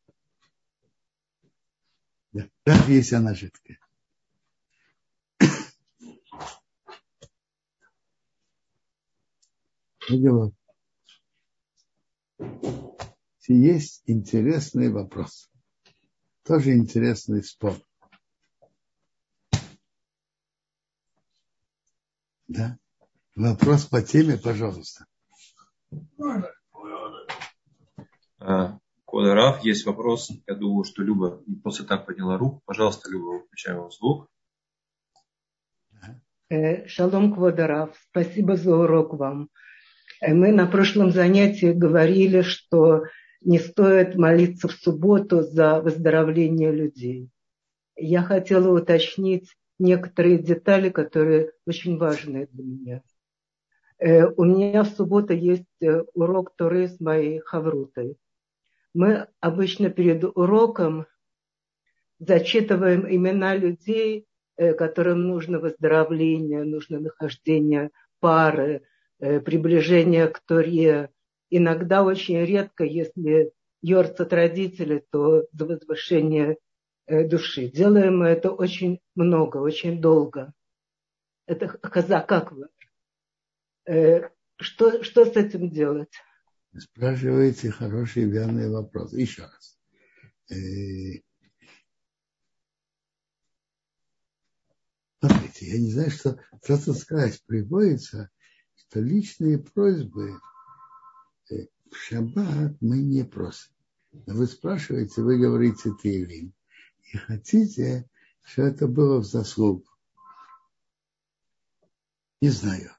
Да, 2.32 2.48
даже 2.66 2.92
если 2.92 3.14
она 3.14 3.34
жидкая. 3.34 3.78
Есть 13.46 14.02
интересный 14.06 14.90
вопрос. 14.90 15.48
Тоже 16.42 16.74
интересный 16.74 17.44
спор. 17.44 17.80
Да? 22.48 22.76
Вопрос 23.38 23.84
по 23.84 24.02
теме, 24.02 24.36
пожалуйста. 24.36 25.04
А, 28.40 28.78
Кода 29.04 29.60
есть 29.62 29.86
вопрос. 29.86 30.32
Я 30.48 30.56
думаю, 30.56 30.82
что 30.82 31.04
Люба 31.04 31.40
просто 31.62 31.84
так 31.84 32.04
подняла 32.04 32.36
руку. 32.36 32.60
Пожалуйста, 32.66 33.08
Люба, 33.08 33.44
включаем 33.46 33.78
вам 33.78 33.92
звук. 33.92 34.28
Э, 36.50 36.88
шалом, 36.88 37.32
Квадарав. 37.32 37.96
Спасибо 38.10 38.56
за 38.56 38.74
урок 38.74 39.14
вам. 39.14 39.50
Э, 40.20 40.34
мы 40.34 40.50
на 40.50 40.66
прошлом 40.66 41.12
занятии 41.12 41.72
говорили, 41.72 42.42
что 42.42 43.04
не 43.40 43.60
стоит 43.60 44.16
молиться 44.16 44.66
в 44.66 44.72
субботу 44.72 45.42
за 45.42 45.80
выздоровление 45.80 46.72
людей. 46.72 47.30
Я 47.94 48.24
хотела 48.24 48.76
уточнить 48.76 49.54
некоторые 49.78 50.38
детали, 50.38 50.90
которые 50.90 51.52
очень 51.66 51.98
важны 51.98 52.48
для 52.50 52.64
меня. 52.64 53.02
Э, 53.98 54.26
у 54.26 54.44
меня 54.44 54.84
в 54.84 54.88
субботу 54.88 55.32
есть 55.32 55.64
э, 55.80 56.04
урок 56.14 56.54
Торы 56.56 56.88
с 56.88 57.00
моей 57.00 57.40
Хаврутой. 57.40 58.16
Мы 58.94 59.26
обычно 59.40 59.90
перед 59.90 60.24
уроком 60.24 61.06
зачитываем 62.20 63.08
имена 63.08 63.56
людей, 63.56 64.26
э, 64.56 64.74
которым 64.74 65.26
нужно 65.26 65.58
выздоровление, 65.58 66.64
нужно 66.64 67.00
нахождение 67.00 67.90
пары, 68.20 68.82
приближение 69.18 70.28
к 70.28 70.40
Торе. 70.40 71.10
Иногда 71.50 72.04
очень 72.04 72.44
редко, 72.44 72.84
если 72.84 73.52
йорцат 73.82 74.32
родители, 74.32 75.04
то 75.10 75.44
за 75.52 75.66
возвышение 75.66 76.56
души. 77.08 77.68
Делаем 77.68 78.18
мы 78.18 78.26
это 78.28 78.52
очень 78.52 79.00
много, 79.16 79.56
очень 79.56 80.00
долго. 80.00 80.52
Это 81.46 81.78
вы? 82.52 82.68
Э, 83.88 84.28
что, 84.58 85.02
что 85.02 85.24
с 85.24 85.34
этим 85.34 85.70
делать? 85.70 86.12
Спрашиваете 86.76 87.70
хороший 87.70 88.24
верный 88.24 88.68
вопрос. 88.68 89.14
Еще 89.14 89.44
раз. 89.44 89.78
Э, 90.50 91.22
смотрите, 95.20 95.66
я 95.66 95.78
не 95.78 95.90
знаю, 95.90 96.10
что 96.10 96.38
просто 96.60 96.92
сказать. 96.92 97.42
Приводится, 97.46 98.28
что 98.74 99.00
личные 99.00 99.56
просьбы 99.56 100.38
э, 101.50 101.54
в 101.90 101.96
шаббат 101.96 102.76
мы 102.82 102.98
не 102.98 103.24
просим. 103.24 103.72
Вы 104.26 104.46
спрашиваете, 104.48 105.22
вы 105.22 105.38
говорите 105.38 105.92
Тейлим. 106.02 106.52
И 107.10 107.16
хотите, 107.16 108.06
что 108.42 108.64
это 108.64 108.86
было 108.86 109.20
в 109.20 109.24
заслугу. 109.24 109.86
Не 112.42 112.50
знаю. 112.50 112.97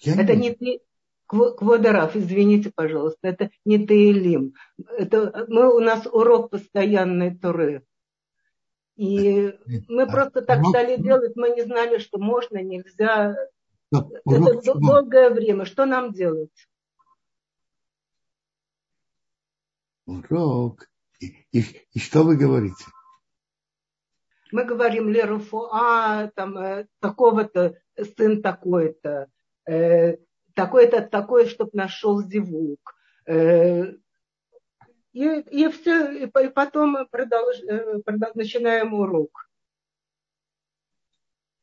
Я 0.00 0.20
это 0.20 0.34
не, 0.36 0.56
не 0.60 0.80
Квадараф, 1.28 2.16
извините, 2.16 2.72
пожалуйста, 2.74 3.28
это 3.28 3.50
не 3.66 3.86
Таилим. 3.86 4.54
Это, 4.96 5.44
мы, 5.48 5.74
у 5.74 5.78
нас 5.78 6.06
урок 6.06 6.50
постоянной 6.50 7.36
Туры. 7.36 7.84
И 8.96 9.54
мы 9.88 10.04
а, 10.04 10.06
просто 10.06 10.40
так 10.40 10.60
урок... 10.60 10.70
стали 10.70 10.96
делать, 10.96 11.36
мы 11.36 11.50
не 11.50 11.62
знали, 11.62 11.98
что 11.98 12.18
можно, 12.18 12.62
нельзя. 12.62 13.36
Да, 13.92 14.08
это 14.24 14.62
чего? 14.62 14.80
долгое 14.80 15.28
время. 15.28 15.66
Что 15.66 15.84
нам 15.84 16.14
делать? 16.14 16.50
Урок. 20.06 20.88
И, 21.20 21.34
и, 21.52 21.62
и 21.92 21.98
что 21.98 22.22
вы 22.22 22.38
говорите? 22.38 22.86
Мы 24.50 24.64
говорим 24.64 25.10
Леруфу, 25.10 25.68
а 25.70 26.28
там 26.28 26.56
э, 26.56 26.86
такого-то 27.00 27.74
сын 28.16 28.40
такой-то 28.40 29.28
э, 29.68 30.16
такой-то 30.54 31.02
такой, 31.02 31.46
чтобы 31.46 31.70
нашел 31.74 32.22
зевук. 32.22 32.94
Э, 33.26 33.92
и, 35.12 35.24
и 35.24 35.68
все, 35.68 36.24
и 36.24 36.26
потом 36.26 36.96
продолж, 37.10 37.56
э, 37.68 37.98
продолж, 38.04 38.34
начинаем 38.34 38.94
урок. 38.94 39.48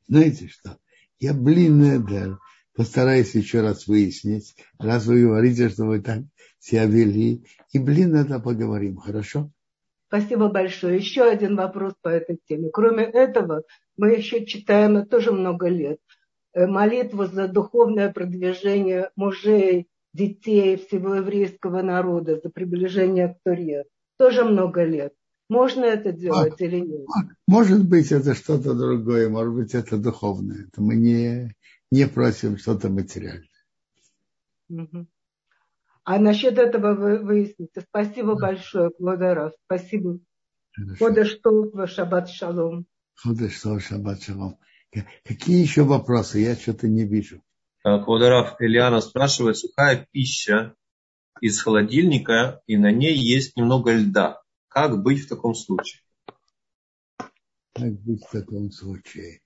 Знаете 0.08 0.47
что? 0.47 0.78
Я, 1.20 1.34
блин, 1.34 1.82
это, 1.82 2.38
постараюсь 2.76 3.34
еще 3.34 3.62
раз 3.62 3.88
выяснить, 3.88 4.56
раз 4.78 5.06
вы 5.06 5.22
говорите, 5.22 5.70
что 5.70 5.86
вы 5.86 6.01
так 6.01 6.20
себя 6.60 6.86
вели. 6.86 7.45
И, 7.72 7.80
блин, 7.80 8.16
это 8.16 8.39
поговорим, 8.39 8.97
хорошо? 8.97 9.49
Спасибо 10.08 10.49
большое. 10.49 10.97
Еще 10.97 11.24
один 11.24 11.56
вопрос 11.56 11.93
по 12.01 12.10
этой 12.10 12.38
теме. 12.45 12.70
Кроме 12.72 13.03
этого, 13.03 13.64
мы 13.97 14.12
еще 14.12 14.45
читаем 14.45 15.06
тоже 15.08 15.32
много 15.32 15.68
лет. 15.68 15.99
Э, 16.56 16.68
молитву 16.68 17.26
за 17.26 17.49
духовное 17.49 18.12
продвижение 18.14 19.12
мужей, 19.18 19.89
детей, 20.14 20.78
всего 20.78 21.16
еврейского 21.16 21.82
народа, 21.82 22.39
за 22.41 22.49
приближение 22.49 23.34
к 23.34 23.38
Туре. 23.43 23.84
Тоже 24.18 24.45
много 24.45 24.86
лет. 24.86 25.14
Можно 25.49 25.84
это 25.84 26.14
делать 26.14 26.60
а, 26.60 26.64
или 26.64 26.80
нет? 26.80 27.06
Может 27.45 27.86
быть, 27.86 28.10
это 28.14 28.34
что-то 28.34 28.74
другое, 28.74 29.28
может 29.28 29.53
быть, 29.53 29.76
это 29.76 29.97
духовное. 29.97 30.68
Это 30.70 30.82
мы 30.82 30.95
не, 30.95 31.53
не 31.91 32.08
просим 32.08 32.58
что-то 32.58 32.88
материальное. 32.88 33.49
Угу. 34.70 35.08
А 36.06 36.20
насчет 36.20 36.58
этого 36.58 36.93
вы 36.93 37.20
выясните. 37.20 37.82
Спасибо 37.82 38.36
да. 38.36 38.47
большое, 38.47 38.91
Квадаров. 38.91 39.51
Спасибо. 39.66 40.20
Хода 40.99 41.26
что 41.26 41.86
шаббат 41.86 42.30
шалом. 42.30 42.86
Что 43.16 43.80
шаббат 43.80 44.24
шалом. 44.24 44.58
Какие 45.24 45.62
еще 45.62 45.84
вопросы? 45.84 46.39
Я 46.39 46.56
что-то 46.56 46.88
не 46.88 47.06
вижу. 47.06 47.41
Квадарав 47.84 48.60
Ильяна 48.60 49.02
спрашивает, 49.02 49.58
сухая 49.58 50.08
пища 50.12 50.76
из 51.41 51.62
холодильника, 51.62 52.62
и 52.66 52.78
на 52.78 52.91
ней 52.91 53.16
есть 53.16 53.56
немного 53.58 53.93
льда. 53.93 54.41
Как 54.68 55.02
быть 55.02 55.26
в 55.26 55.28
таком 55.28 55.54
случае? 55.54 56.02
Как 57.74 57.91
быть 58.02 58.24
в 58.26 58.32
таком 58.32 58.72
случае? 58.72 59.41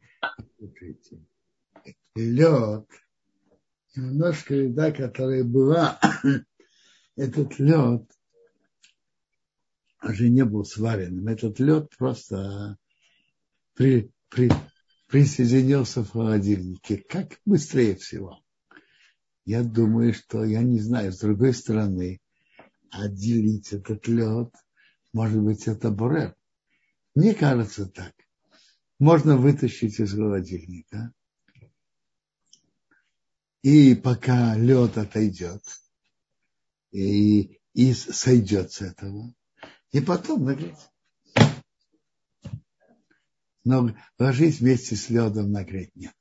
Слушайте, 0.58 1.26
лед, 2.16 2.88
немножко 3.96 4.56
льда, 4.56 4.92
которая 4.92 5.44
была, 5.44 6.00
этот 7.16 7.60
лед 7.60 8.04
уже 10.02 10.30
не 10.30 10.46
был 10.46 10.64
сваренным. 10.64 11.28
Этот 11.28 11.60
лед 11.60 11.90
просто 11.98 12.78
при, 13.74 14.12
при, 14.30 14.50
присоединился 15.10 16.04
в 16.04 16.12
холодильнике. 16.12 16.98
Как 16.98 17.40
быстрее 17.44 17.96
всего? 17.96 18.42
Я 19.44 19.64
думаю, 19.64 20.14
что, 20.14 20.46
я 20.46 20.62
не 20.62 20.80
знаю, 20.80 21.12
с 21.12 21.20
другой 21.20 21.54
стороны, 21.54 22.22
отделить 22.92 23.74
этот 23.74 24.08
лед, 24.08 24.54
может 25.12 25.42
быть, 25.42 25.68
это 25.68 25.90
бурер. 25.90 26.36
Мне 27.16 27.34
кажется 27.34 27.88
так. 27.88 28.14
Можно 29.00 29.36
вытащить 29.38 30.00
из 30.00 30.14
холодильника. 30.14 31.12
И 33.64 33.96
пока 33.96 34.56
лед 34.56 34.98
отойдет, 34.98 35.64
и, 36.92 37.60
и 37.74 37.94
сойдет 37.94 38.72
с 38.72 38.82
этого, 38.82 39.34
и 39.92 40.00
потом 40.00 40.46
нагреть. 40.46 40.78
Но 43.70 43.96
ложить 44.18 44.62
вместе 44.62 44.96
с 44.96 45.12
ледом 45.12 45.52
нагреть 45.52 45.96
нет. 45.96 46.16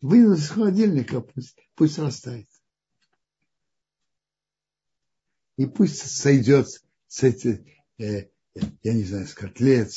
Вынуть 0.00 0.40
из 0.40 0.50
холодильника, 0.50 1.20
пусть, 1.20 1.56
пусть 1.76 1.96
растает. 2.00 2.48
И 5.56 5.66
пусть 5.66 6.10
сойдет 6.10 6.66
с 7.06 7.22
этих, 7.22 7.60
э, 7.98 8.30
я 8.82 8.94
не 8.94 9.04
знаю, 9.04 9.28
с 9.28 9.34
котлет. 9.34 9.92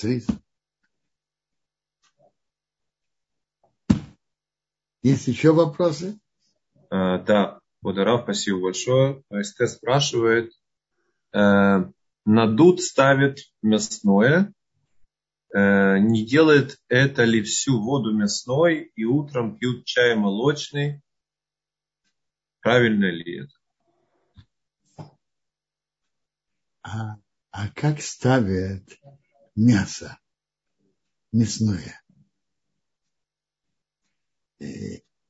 Есть 5.02 5.28
еще 5.28 5.54
вопросы? 5.54 6.20
А, 6.92 7.18
да, 7.18 7.62
Водорав, 7.82 8.26
спасибо 8.26 8.62
большое. 8.62 9.24
СТ 9.32 9.68
спрашивает, 9.68 10.54
э, 11.34 11.92
надут 12.30 12.80
ставит 12.82 13.40
мясное, 13.64 14.54
э, 15.52 15.98
не 15.98 16.24
делает 16.28 16.80
это 16.88 17.24
ли 17.24 17.42
всю 17.42 17.82
воду 17.82 18.14
мясной 18.14 18.92
и 18.96 19.04
утром 19.04 19.58
пьют 19.58 19.86
чай 19.86 20.16
молочный? 20.16 21.02
Правильно 22.62 23.06
ли 23.06 23.46
это? 23.46 25.08
А, 26.84 27.16
а 27.50 27.68
как 27.70 28.00
ставят 28.00 28.84
мясо 29.56 30.20
мясное? 31.32 32.00
Э, 34.60 34.66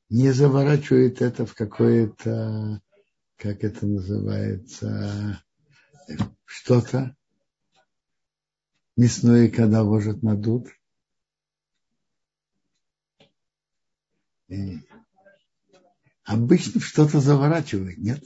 не 0.09 0.31
заворачивает 0.31 1.21
это 1.21 1.45
в 1.45 1.55
какое-то, 1.55 2.81
как 3.37 3.63
это 3.63 3.87
называется, 3.87 5.41
что-то 6.45 7.15
мясное, 8.95 9.49
когда 9.49 9.83
ложат 9.83 10.23
на 10.23 10.35
дуд. 10.35 10.67
Обычно 16.23 16.81
что-то 16.81 17.19
заворачивает, 17.19 17.97
нет? 17.97 18.23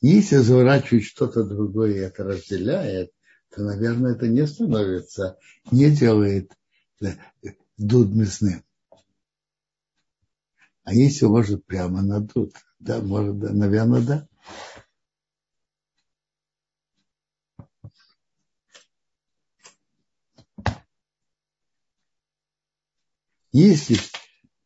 Если 0.00 0.36
заворачивает 0.36 1.04
что-то 1.04 1.44
другое 1.44 1.92
и 1.92 1.98
это 1.98 2.24
разделяет, 2.24 3.12
то, 3.50 3.62
наверное, 3.62 4.14
это 4.14 4.26
не 4.26 4.46
становится, 4.46 5.38
не 5.70 5.90
делает 5.90 6.50
дуд 7.76 8.08
мясным. 8.14 8.64
А 10.84 10.94
если 10.94 11.26
ложит 11.26 11.64
прямо 11.66 12.02
на 12.02 12.20
дуд, 12.20 12.54
да, 12.82 13.00
может, 13.00 13.38
да, 13.38 13.52
наверное, 13.52 14.02
да. 14.02 14.28
Если 23.52 23.98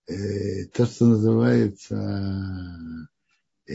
э, 0.07 0.67
то, 0.67 0.87
что 0.87 1.07
называется 1.07 1.97
э, 3.69 3.75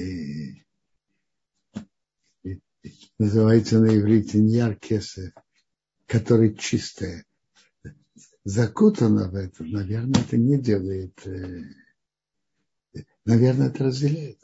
называется 3.19 3.79
на 3.79 3.95
иврите 3.95 4.39
ньяр 4.39 4.75
кесев, 4.75 5.33
который 6.07 6.55
чистое, 6.55 7.25
закутано 8.43 9.29
в 9.29 9.35
это, 9.35 9.63
наверное, 9.63 10.21
это 10.21 10.37
не 10.37 10.57
делает, 10.57 11.27
э, 11.27 11.63
наверное, 13.25 13.69
это 13.69 13.85
разделяет. 13.85 14.39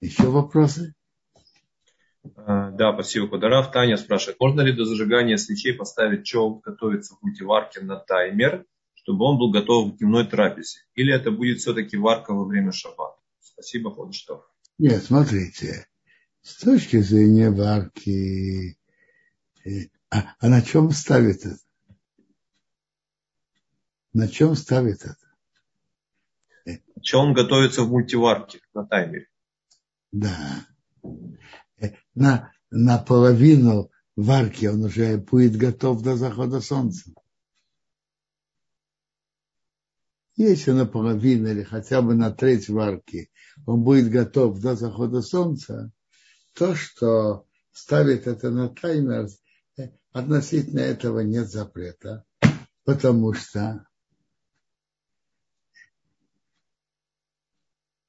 Еще 0.00 0.28
вопросы? 0.28 0.94
А, 2.36 2.70
да, 2.70 2.92
спасибо, 2.94 3.28
Кударав. 3.28 3.70
Таня 3.70 3.96
спрашивает, 3.96 4.40
можно 4.40 4.62
ли 4.62 4.72
до 4.72 4.84
зажигания 4.84 5.36
свечей 5.36 5.74
поставить 5.74 6.24
челн 6.24 6.60
готовиться 6.60 7.14
в 7.14 7.22
мультиварке 7.22 7.80
на 7.80 7.96
таймер, 7.96 8.64
чтобы 8.94 9.24
он 9.26 9.38
был 9.38 9.50
готов 9.50 9.92
к 9.92 9.98
дневной 9.98 10.26
трапезе? 10.26 10.78
Или 10.94 11.14
это 11.14 11.30
будет 11.30 11.58
все-таки 11.58 11.96
варка 11.96 12.32
во 12.32 12.44
время 12.44 12.72
шаббата? 12.72 13.20
Спасибо, 13.40 13.94
Ходыштов. 13.94 14.42
Нет, 14.78 15.04
смотрите, 15.04 15.86
с 16.40 16.56
точки 16.56 16.98
зрения 17.00 17.50
варки, 17.50 18.78
э, 19.64 19.88
а, 20.10 20.34
а 20.38 20.48
на 20.48 20.62
чем 20.62 20.90
ставит 20.90 21.44
это? 21.44 21.58
На 24.12 24.28
чем 24.28 24.56
ставит 24.56 25.04
это? 25.04 25.16
Э. 26.66 26.78
Чем 27.00 27.20
он 27.20 27.34
готовится 27.34 27.82
в 27.82 27.90
мультиварке 27.90 28.60
на 28.74 28.86
таймере? 28.86 29.28
Да. 30.10 30.66
Э, 31.80 31.90
на, 32.14 32.52
на 32.70 32.98
половину 32.98 33.90
варки 34.16 34.66
он 34.66 34.84
уже 34.84 35.16
будет 35.18 35.56
готов 35.56 36.02
до 36.02 36.16
захода 36.16 36.60
солнца. 36.60 37.12
Если 40.36 40.72
наполовину 40.72 41.48
или 41.48 41.62
хотя 41.62 42.02
бы 42.02 42.14
на 42.14 42.30
треть 42.30 42.68
варки 42.68 43.30
он 43.66 43.82
будет 43.82 44.10
готов 44.10 44.58
до 44.60 44.74
захода 44.74 45.22
солнца, 45.22 45.92
то, 46.54 46.74
что 46.74 47.46
ставит 47.72 48.26
это 48.26 48.50
на 48.50 48.68
таймер, 48.68 49.28
э, 49.76 49.90
относительно 50.12 50.80
этого 50.80 51.20
нет 51.20 51.48
запрета, 51.48 52.24
потому 52.84 53.34
что 53.34 53.86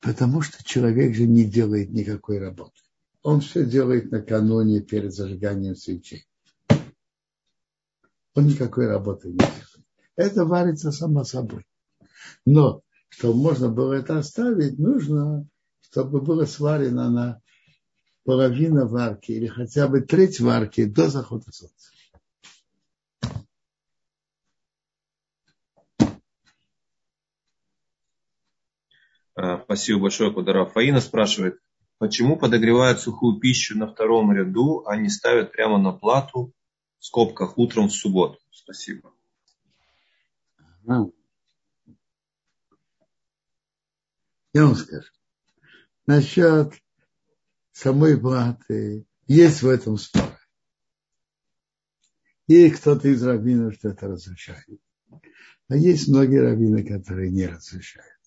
потому 0.01 0.41
что 0.41 0.63
человек 0.63 1.15
же 1.15 1.27
не 1.27 1.45
делает 1.45 1.91
никакой 1.91 2.39
работы. 2.39 2.81
Он 3.21 3.39
все 3.39 3.65
делает 3.65 4.11
накануне 4.11 4.81
перед 4.81 5.13
зажиганием 5.13 5.75
свечей. 5.75 6.25
Он 8.33 8.47
никакой 8.47 8.87
работы 8.87 9.29
не 9.29 9.37
делает. 9.37 9.67
Это 10.15 10.45
варится 10.45 10.91
само 10.91 11.23
собой. 11.23 11.65
Но 12.45 12.81
чтобы 13.09 13.39
можно 13.39 13.69
было 13.69 13.93
это 13.93 14.17
оставить, 14.17 14.79
нужно, 14.79 15.47
чтобы 15.81 16.21
было 16.21 16.45
сварено 16.45 17.09
на 17.11 17.41
половина 18.23 18.85
варки 18.85 19.31
или 19.31 19.47
хотя 19.47 19.87
бы 19.87 20.01
треть 20.01 20.39
варки 20.39 20.85
до 20.85 21.09
захода 21.09 21.51
солнца. 21.51 21.90
Спасибо 29.63 30.01
большое, 30.01 30.33
Кударов. 30.33 30.73
Фаина 30.73 31.01
спрашивает, 31.01 31.59
почему 31.97 32.37
подогревают 32.37 32.99
сухую 32.99 33.39
пищу 33.39 33.77
на 33.77 33.87
втором 33.87 34.31
ряду, 34.31 34.83
а 34.85 34.95
не 34.97 35.09
ставят 35.09 35.51
прямо 35.51 35.77
на 35.77 35.91
плату 35.91 36.53
в 36.99 37.05
скобках 37.05 37.57
утром 37.57 37.87
в 37.87 37.93
субботу? 37.93 38.39
Спасибо. 38.51 39.13
Я 44.53 44.65
вам 44.65 44.75
скажу. 44.75 45.07
Насчет 46.05 46.73
самой 47.71 48.19
платы 48.19 49.05
есть 49.27 49.61
в 49.61 49.69
этом 49.69 49.97
спор. 49.97 50.37
И 52.47 52.69
кто-то 52.69 53.07
из 53.07 53.23
раввинов 53.23 53.75
что 53.75 53.89
это 53.89 54.07
разрешает. 54.07 54.81
А 55.69 55.75
есть 55.77 56.09
многие 56.09 56.41
раввины, 56.41 56.83
которые 56.83 57.31
не 57.31 57.47
разрешают. 57.47 58.20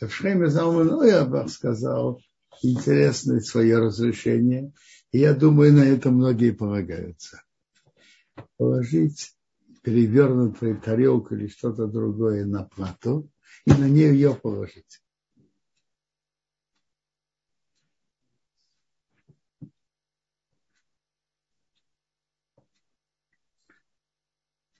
В 0.00 0.08
Шхеме 0.08 0.48
Залман 0.48 1.48
сказал 1.48 2.20
интересное 2.62 3.40
свое 3.40 3.78
разрешение. 3.78 4.72
И 5.12 5.18
я 5.18 5.34
думаю, 5.34 5.72
на 5.72 5.82
это 5.82 6.10
многие 6.10 6.52
полагаются. 6.52 7.42
Положить 8.56 9.34
перевернутую 9.82 10.80
тарелку 10.80 11.34
или 11.34 11.48
что-то 11.48 11.86
другое 11.86 12.44
на 12.44 12.64
плату 12.64 13.30
и 13.66 13.70
на 13.70 13.88
нее 13.88 14.12
ее 14.12 14.34
положить. 14.34 15.00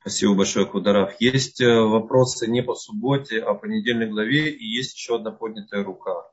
Спасибо 0.01 0.35
большое, 0.35 0.67
Кударов. 0.67 1.15
Есть 1.21 1.61
э, 1.61 1.67
вопросы 1.67 2.47
не 2.47 2.63
по 2.63 2.75
субботе, 2.75 3.39
а 3.41 3.53
по 3.53 3.67
недельной 3.67 4.09
главе, 4.09 4.51
и 4.51 4.65
есть 4.65 4.95
еще 4.95 5.17
одна 5.17 5.31
поднятая 5.31 5.85
рука. 5.85 6.25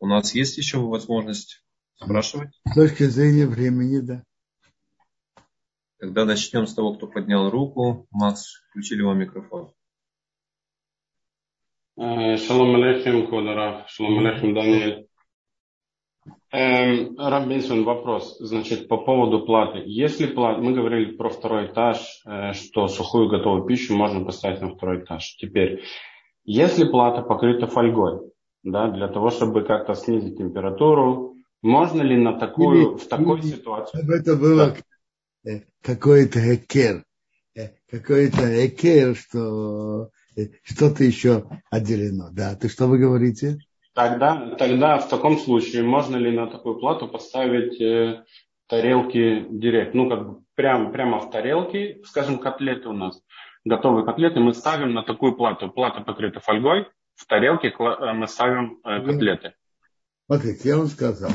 У 0.00 0.06
нас 0.06 0.34
есть 0.34 0.58
еще 0.58 0.78
возможность 0.78 1.64
спрашивать? 1.94 2.50
С 2.66 2.74
точки 2.74 3.04
зрения 3.04 3.46
времени, 3.46 4.00
да. 4.00 4.22
Тогда 5.98 6.26
начнем 6.26 6.66
с 6.66 6.74
того, 6.74 6.94
кто 6.94 7.06
поднял 7.06 7.48
руку. 7.48 8.06
Макс, 8.10 8.60
включили 8.68 9.00
вам 9.00 9.18
микрофон. 9.18 9.72
Э, 11.96 12.36
шалом 12.36 12.76
алейхим, 12.76 13.28
Квадарав. 13.28 13.88
Шалом 13.88 14.18
алейхим, 14.18 14.54
Даниэль. 14.54 15.07
Эм, 16.50 17.14
Рабинсон, 17.18 17.84
вопрос. 17.84 18.38
Значит, 18.40 18.88
по 18.88 18.96
поводу 18.96 19.44
платы. 19.44 19.82
Если 19.84 20.26
плата, 20.26 20.60
мы 20.62 20.72
говорили 20.72 21.14
про 21.14 21.28
второй 21.28 21.66
этаж, 21.66 22.22
э, 22.24 22.54
что 22.54 22.88
сухую 22.88 23.28
готовую 23.28 23.64
пищу 23.64 23.94
можно 23.94 24.24
поставить 24.24 24.62
на 24.62 24.70
второй 24.70 25.04
этаж. 25.04 25.36
Теперь, 25.38 25.82
если 26.44 26.88
плата 26.88 27.20
покрыта 27.20 27.66
фольгой, 27.66 28.30
да, 28.62 28.90
для 28.90 29.08
того, 29.08 29.28
чтобы 29.28 29.62
как-то 29.62 29.94
снизить 29.94 30.38
температуру, 30.38 31.34
можно 31.60 32.00
ли 32.00 32.16
на 32.16 32.38
такую, 32.38 32.96
в 32.96 33.06
такой 33.06 33.42
ситуации? 33.42 34.00
Это 34.10 34.34
было 34.34 34.74
да. 35.44 35.52
Э, 35.52 35.60
какой-то 35.82 36.54
экер, 36.54 37.04
какой-то 37.90 38.66
экер, 38.66 39.14
что 39.16 40.08
что-то 40.62 41.04
еще 41.04 41.44
отделено. 41.70 42.30
Да, 42.32 42.54
ты 42.54 42.70
что 42.70 42.86
вы 42.86 42.98
говорите? 42.98 43.58
Тогда, 43.98 44.54
тогда 44.56 44.98
в 44.98 45.08
таком 45.08 45.40
случае 45.40 45.82
можно 45.82 46.14
ли 46.14 46.30
на 46.30 46.46
такую 46.46 46.78
плату 46.78 47.08
поставить 47.08 47.80
э, 47.80 48.22
тарелки 48.68 49.44
директ? 49.50 49.92
Ну, 49.92 50.08
как 50.08 50.24
бы 50.24 50.42
прямо, 50.54 50.92
прямо 50.92 51.18
в 51.18 51.32
тарелке, 51.32 52.00
скажем, 52.04 52.38
котлеты 52.38 52.88
у 52.90 52.92
нас. 52.92 53.20
Готовые 53.64 54.06
котлеты 54.06 54.38
мы 54.38 54.54
ставим 54.54 54.94
на 54.94 55.02
такую 55.02 55.34
плату. 55.34 55.68
Плата 55.68 56.00
покрыта 56.00 56.38
фольгой, 56.38 56.86
в 57.16 57.26
тарелке 57.26 57.74
э, 57.76 58.12
мы 58.12 58.28
ставим 58.28 58.78
э, 58.84 59.04
котлеты. 59.04 59.54
Смотрите, 60.26 60.68
я 60.68 60.76
вам 60.76 60.86
сказал, 60.86 61.32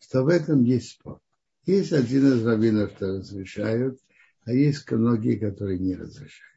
что 0.00 0.24
в 0.24 0.28
этом 0.28 0.64
есть 0.64 0.98
спор. 0.98 1.20
Есть 1.66 1.92
один 1.92 2.32
из 2.32 2.44
раввинов, 2.44 2.90
что 2.96 3.18
разрешают, 3.18 4.00
а 4.44 4.50
есть 4.50 4.90
многие, 4.90 5.36
которые 5.36 5.78
не 5.78 5.94
разрешают. 5.94 6.51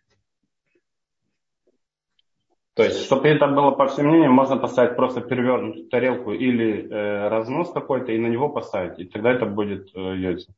То 2.75 2.83
есть, 2.83 3.05
чтобы 3.05 3.29
это 3.29 3.47
было 3.47 3.71
по 3.71 3.87
всем 3.87 4.07
мнениям, 4.07 4.33
можно 4.33 4.57
поставить 4.57 4.97
просто 4.97 5.21
перевернутую 5.21 5.87
тарелку 5.87 6.33
или 6.33 6.85
э, 6.89 7.29
разнос 7.29 7.71
какой-то 7.71 8.11
и 8.11 8.17
на 8.17 8.27
него 8.27 8.49
поставить, 8.49 8.99
и 8.99 9.05
тогда 9.05 9.31
это 9.31 9.45
будет 9.45 9.95
э, 9.95 10.17
яйца. 10.17 10.53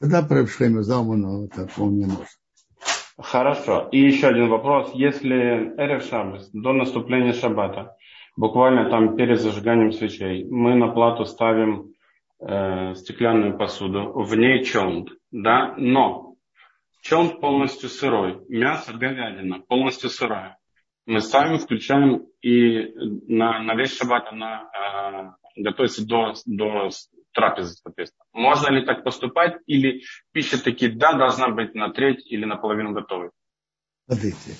Тогда 0.00 0.22
при 0.22 0.46
Шлеме 0.46 0.82
Залману 0.82 1.44
это 1.44 1.66
вполне 1.66 2.06
можно. 2.06 2.24
Хорошо. 3.18 3.88
И 3.92 4.00
еще 4.00 4.28
один 4.28 4.48
вопрос. 4.48 4.92
Если 4.94 5.74
Эрев 5.76 6.04
Шаббас, 6.04 6.48
до 6.52 6.72
наступления 6.72 7.34
Шаббата, 7.34 7.96
буквально 8.34 8.88
там 8.88 9.16
перед 9.16 9.38
зажиганием 9.38 9.92
свечей, 9.92 10.44
мы 10.48 10.74
на 10.74 10.88
плату 10.88 11.26
ставим 11.26 11.92
э, 12.40 12.94
стеклянную 12.94 13.58
посуду, 13.58 14.12
в 14.14 14.34
ней 14.36 14.64
чонт, 14.64 15.10
да, 15.32 15.74
но 15.76 16.36
чонт 17.02 17.42
полностью 17.42 17.90
сырой, 17.90 18.38
мясо, 18.48 18.94
говядина 18.94 19.60
полностью 19.68 20.08
сырая 20.08 20.58
мы 21.08 21.22
сами 21.22 21.56
включаем 21.56 22.26
и 22.42 22.92
на, 23.28 23.62
на 23.62 23.74
весь 23.74 23.96
шаббат 23.96 24.26
она 24.30 25.34
э, 25.56 25.62
готовится 25.62 26.04
до, 26.04 26.34
до 26.44 26.90
трапезы, 27.32 27.76
соответственно. 27.82 28.24
Можно 28.34 28.74
ли 28.74 28.84
так 28.84 29.04
поступать? 29.04 29.56
Или 29.64 30.02
пища 30.32 30.62
таки, 30.62 30.88
да, 30.88 31.14
должна 31.14 31.48
быть 31.48 31.74
на 31.74 31.90
треть 31.90 32.30
или 32.30 32.44
наполовину 32.44 32.92
готовой? 32.92 33.30
Смотрите, 34.04 34.58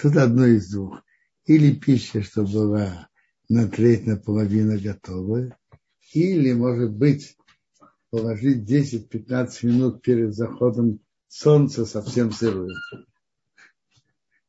тут 0.00 0.16
одно 0.16 0.44
из 0.44 0.70
двух. 0.70 1.02
Или 1.46 1.74
пища, 1.74 2.22
что 2.22 2.42
была 2.42 3.08
на 3.48 3.66
треть, 3.66 4.06
наполовину 4.06 4.78
готовая, 4.78 5.56
или, 6.12 6.52
может 6.52 6.92
быть, 6.92 7.38
положить 8.10 8.70
10-15 8.70 9.48
минут 9.62 10.02
перед 10.02 10.34
заходом 10.34 11.00
солнца 11.26 11.86
совсем 11.86 12.32
сырую. 12.32 12.74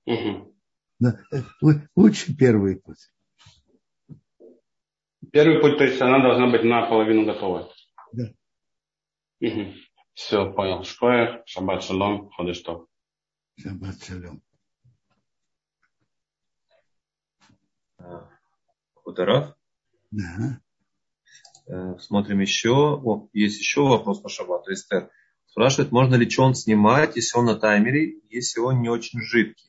Угу. 0.06 0.57
Лучше 1.96 2.36
первый 2.36 2.78
путь. 2.78 3.12
Первый 5.32 5.62
путь, 5.62 5.78
то 5.78 5.84
есть 5.84 6.02
она 6.02 6.20
должна 6.22 6.48
быть 6.50 6.64
наполовину 6.64 7.26
готова. 7.26 7.72
Да. 8.14 8.32
Угу. 9.42 9.74
Все, 10.14 10.52
понял. 10.54 10.84
Шкоя, 10.84 11.44
шаббат 11.46 11.84
шалом, 11.84 12.30
ходишь 12.32 12.62
то. 12.62 12.88
Шаббат 13.60 14.04
шалом. 14.04 14.42
Хударав? 18.94 19.56
Да. 20.12 20.60
Э, 21.68 22.00
смотрим 22.00 22.40
еще. 22.40 22.72
О, 22.72 23.30
есть 23.34 23.60
еще 23.60 23.82
вопрос 23.82 24.22
по 24.22 24.30
шаббату. 24.30 24.72
Эстер 24.72 25.10
спрашивает, 25.46 25.92
можно 25.92 26.16
ли 26.16 26.30
чон 26.30 26.56
снимать, 26.56 27.16
если 27.16 27.38
он 27.38 27.46
на 27.46 27.56
таймере, 27.56 28.20
если 28.30 28.60
он 28.60 28.82
не 28.82 28.90
очень 28.90 29.22
жидкий 29.22 29.68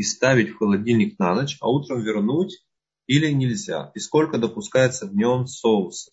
и 0.00 0.02
ставить 0.02 0.52
в 0.52 0.56
холодильник 0.56 1.18
на 1.18 1.34
ночь, 1.34 1.58
а 1.60 1.68
утром 1.68 2.00
вернуть 2.00 2.64
или 3.06 3.30
нельзя? 3.30 3.92
И 3.94 3.98
сколько 3.98 4.38
допускается 4.38 5.06
в 5.06 5.14
нем 5.14 5.46
соуса? 5.46 6.10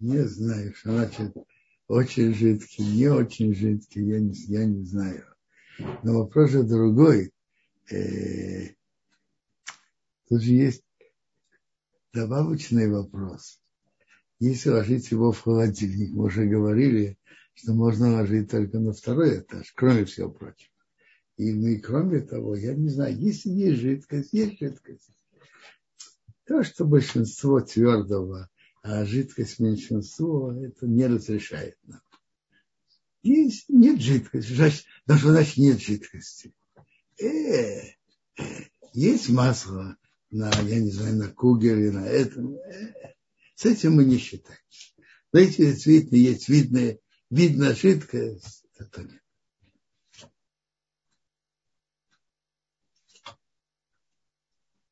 Не 0.00 0.26
знаю, 0.26 0.74
что 0.74 0.92
значит 0.92 1.34
очень 1.86 2.32
жидкий, 2.32 2.82
не 2.82 3.08
очень 3.08 3.54
жидкий, 3.54 4.06
я 4.06 4.20
не, 4.20 4.32
я 4.46 4.64
не 4.64 4.84
знаю. 4.86 5.26
Но 6.02 6.20
вопрос 6.20 6.52
же 6.52 6.62
другой. 6.62 7.30
Э, 7.90 8.68
тут 10.30 10.40
же 10.40 10.52
есть 10.52 10.82
добавочный 12.14 12.90
вопрос. 12.90 13.60
Если 14.38 14.70
ложить 14.70 15.10
его 15.10 15.30
в 15.30 15.42
холодильник, 15.42 16.14
мы 16.14 16.24
уже 16.24 16.46
говорили, 16.46 17.18
что 17.52 17.74
можно 17.74 18.14
ложить 18.14 18.50
только 18.50 18.78
на 18.78 18.94
второй 18.94 19.40
этаж, 19.40 19.70
кроме 19.74 20.06
всего 20.06 20.30
прочего. 20.30 20.70
И, 21.36 21.52
ну, 21.52 21.68
и 21.68 21.78
кроме 21.78 22.20
того, 22.20 22.56
я 22.56 22.74
не 22.74 22.88
знаю, 22.88 23.16
если 23.18 23.50
есть 23.50 23.80
жидкость, 23.80 24.32
есть 24.32 24.58
жидкость. 24.58 25.10
То, 26.46 26.62
что 26.62 26.84
большинство 26.84 27.60
твердого, 27.60 28.48
а 28.82 29.04
жидкость 29.04 29.58
меньшинство, 29.58 30.52
это 30.52 30.86
не 30.86 31.06
разрешает 31.06 31.76
нам. 31.84 32.00
Есть, 33.22 33.68
нет 33.68 34.00
жидкости, 34.00 34.52
значит, 34.52 34.84
значит 35.06 35.56
нет 35.56 35.80
жидкости? 35.80 36.54
Э, 37.20 37.80
есть 38.92 39.28
масло 39.28 39.96
на, 40.30 40.50
я 40.62 40.80
не 40.80 40.90
знаю, 40.90 41.16
на 41.16 41.28
кугеле, 41.28 41.90
на 41.90 42.06
этом. 42.06 42.54
Э, 42.54 43.14
с 43.56 43.64
этим 43.64 43.94
мы 43.94 44.04
не 44.04 44.18
считаем. 44.18 44.60
Но 45.32 45.40
если 45.40 45.66
действительно 45.66 46.18
есть 46.18 46.48
видная, 46.48 46.98
видно 47.28 47.74
жидкость, 47.74 48.64
то 48.92 49.02
нет. 49.02 49.20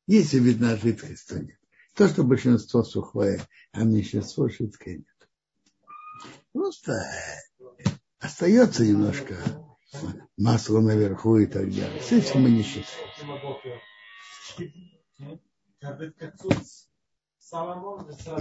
Если 0.07 0.39
видна 0.39 0.75
жидкость, 0.75 1.27
то 1.27 1.39
нет. 1.39 1.57
То, 1.95 2.07
что 2.07 2.23
большинство 2.23 2.83
сухое, 2.83 3.41
а 3.71 3.83
меньшинство 3.83 4.47
жидкое 4.49 4.97
нет. 4.97 5.29
Просто 6.53 7.01
остается 8.19 8.85
немножко 8.85 9.35
масла 10.37 10.81
наверху 10.81 11.37
и 11.37 11.45
так 11.45 11.69
далее. 11.73 12.01
С 12.01 12.11
этим 12.11 12.41
мы 12.41 12.51
не 12.51 12.63
считаем. 12.63 13.09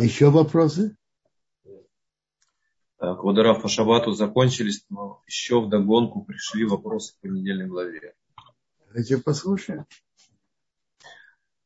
Еще 0.02 0.30
вопросы? 0.30 0.96
Так, 2.98 3.20
по 3.20 3.68
шабату 3.68 4.12
закончились, 4.12 4.84
но 4.88 5.22
еще 5.26 5.60
в 5.60 5.68
догонку 5.68 6.24
пришли 6.24 6.64
вопросы 6.64 7.14
по 7.20 7.26
недельной 7.26 7.66
главе. 7.66 8.14
Давайте 8.86 9.18
послушаем. 9.18 9.86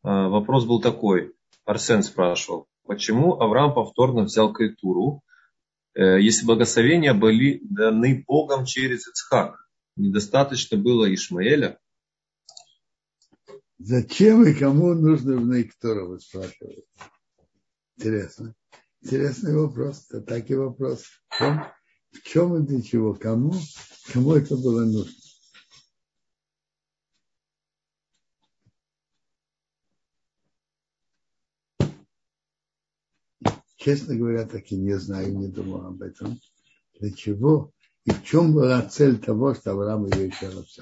А, 0.02 0.28
вопрос 0.28 0.64
был 0.64 0.80
такой. 0.80 1.34
Арсен 1.64 2.02
спрашивал, 2.02 2.66
почему 2.84 3.40
Авраам 3.40 3.74
повторно 3.74 4.22
взял 4.22 4.52
Кайтуру, 4.52 5.22
э, 5.94 6.20
если 6.20 6.46
благословения 6.46 7.14
были 7.14 7.60
даны 7.62 8.24
Богом 8.26 8.64
через 8.64 9.06
Ицхак? 9.06 9.68
Недостаточно 9.96 10.78
было 10.78 11.12
Ишмаэля? 11.12 11.78
Зачем 13.78 14.44
и 14.44 14.54
кому 14.54 14.94
нужно 14.94 15.36
в 15.36 15.46
Нейктора, 15.46 16.04
вы 16.04 16.20
спрашиваете? 16.20 16.84
Интересно. 17.96 18.54
Интересный 19.02 19.54
вопрос. 19.56 20.06
Это 20.10 20.20
так 20.22 20.50
и 20.50 20.54
вопрос. 20.54 21.04
В 21.28 21.38
чем, 21.38 21.64
в 22.12 22.22
чем 22.22 22.56
и 22.56 22.66
для 22.66 22.82
чего? 22.82 23.14
Кому? 23.14 23.54
Кому 24.12 24.34
это 24.34 24.56
было 24.56 24.84
нужно? 24.84 25.17
Честно 33.88 34.16
говоря, 34.16 34.46
так 34.46 34.70
и 34.70 34.76
не 34.76 34.98
знаю, 34.98 35.34
не 35.34 35.48
думал 35.48 35.86
об 35.86 36.02
этом. 36.02 36.38
Для 37.00 37.10
чего 37.10 37.72
и 38.04 38.10
в 38.10 38.22
чем 38.22 38.52
была 38.52 38.82
цель 38.82 39.18
того, 39.18 39.54
что 39.54 39.70
Авраам 39.70 40.04
ее 40.04 40.26
еще 40.26 40.50
раз 40.50 40.78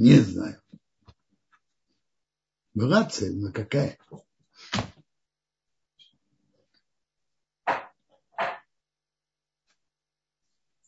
Не 0.00 0.18
знаю. 0.18 0.60
Была 2.74 3.04
цель, 3.04 3.36
но 3.36 3.52
какая? 3.52 3.96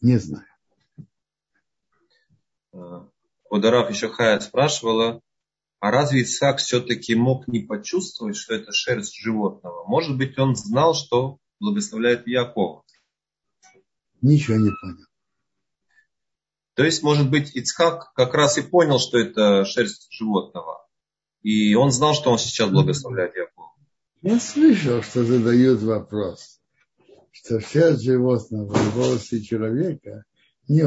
Не 0.01 0.19
знаю. 0.19 0.49
Квадараф 3.45 3.89
еще 3.89 4.09
Хая 4.09 4.41
спрашивала, 4.41 5.23
а 5.85 5.91
разве 5.91 6.23
Исаак 6.23 6.61
все-таки 6.61 7.15
мог 7.15 7.47
не 7.47 7.61
почувствовать, 7.61 8.37
что 8.37 8.55
это 8.55 8.73
шерсть 8.73 9.21
животного? 9.21 9.85
Может 9.87 10.17
быть, 10.17 10.39
он 10.39 10.57
знал, 10.57 10.95
что 10.95 11.37
благословляет 11.61 12.27
Якова? 12.27 12.85
Ничего 14.23 14.57
не 14.57 14.71
понял. 14.71 15.05
То 16.73 16.85
есть, 16.85 17.03
может 17.03 17.31
быть, 17.31 17.55
Ицхак 17.55 18.15
как 18.15 18.33
раз 18.33 18.57
и 18.57 18.63
понял, 18.63 18.99
что 18.99 19.19
это 19.19 19.67
шерсть 19.67 20.07
животного. 20.11 20.87
И 21.43 21.75
он 21.75 21.91
знал, 21.91 22.15
что 22.15 22.31
он 22.31 22.39
сейчас 22.39 22.71
благословляет 22.71 23.37
Якова. 23.37 23.75
Я 24.23 24.41
слышал, 24.41 25.03
что 25.03 25.23
задают 25.23 25.83
вопрос, 25.83 26.63
что 27.31 27.61
шерсть 27.61 28.05
животного 28.05 28.73
в 28.73 28.95
волосы 28.95 29.43
человека 29.43 30.25
не, 30.67 30.83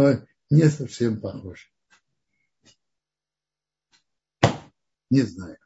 не 0.49 0.69
совсем 0.71 1.21
похожа. 1.21 1.67
Не 5.09 5.21
знаю. 5.21 5.57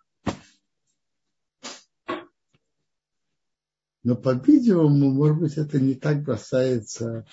Но, 4.03 4.15
по-видимому, 4.15 5.11
может 5.11 5.39
быть, 5.39 5.57
это 5.57 5.79
не 5.79 5.93
так 5.93 6.23
бросается, 6.23 7.25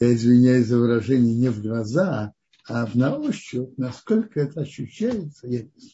я 0.00 0.12
извиняюсь 0.12 0.66
за 0.66 0.78
выражение, 0.78 1.34
не 1.34 1.48
в 1.50 1.62
глаза, 1.62 2.34
а 2.68 2.88
на 2.94 3.16
ощупь, 3.16 3.76
насколько 3.76 4.40
это 4.40 4.62
ощущается, 4.62 5.46
я 5.46 5.62
не 5.62 5.70
знаю. 5.76 5.92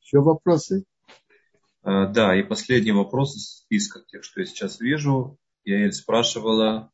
Еще 0.00 0.20
вопросы? 0.20 0.84
А, 1.90 2.06
да, 2.06 2.38
и 2.38 2.42
последний 2.42 2.92
вопрос 2.92 3.34
из 3.34 3.60
списка 3.60 4.00
тех, 4.06 4.22
что 4.22 4.40
я 4.40 4.46
сейчас 4.46 4.78
вижу. 4.78 5.38
Я 5.64 5.90
спрашивала, 5.90 6.92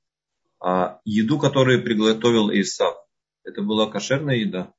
а 0.61 1.01
еду, 1.05 1.41
которую 1.41 1.83
приготовил 1.83 2.49
Исав, 2.53 2.95
это 3.43 3.62
была 3.62 3.91
кошерная 3.91 4.37
еда? 4.37 4.73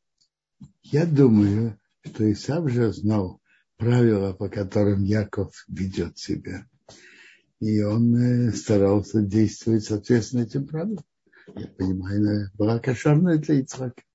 Я 0.84 1.06
думаю, 1.06 1.78
что 2.06 2.32
Исав 2.32 2.72
же 2.72 2.94
знал 2.94 3.42
правила, 3.76 4.32
по 4.32 4.48
которым 4.48 5.04
Яков 5.04 5.52
ведет 5.68 6.18
себя. 6.18 6.66
И 7.60 7.84
он 7.84 8.16
э, 8.16 8.52
старался 8.54 9.22
действовать 9.22 9.84
соответственно 9.84 10.44
этим 10.44 10.66
правилам. 10.66 11.04
Я 11.58 11.68
понимаю, 11.68 12.52
была 12.54 12.80
кошерная 12.80 13.38
для 13.38 13.60
Ицхака. 13.60 14.02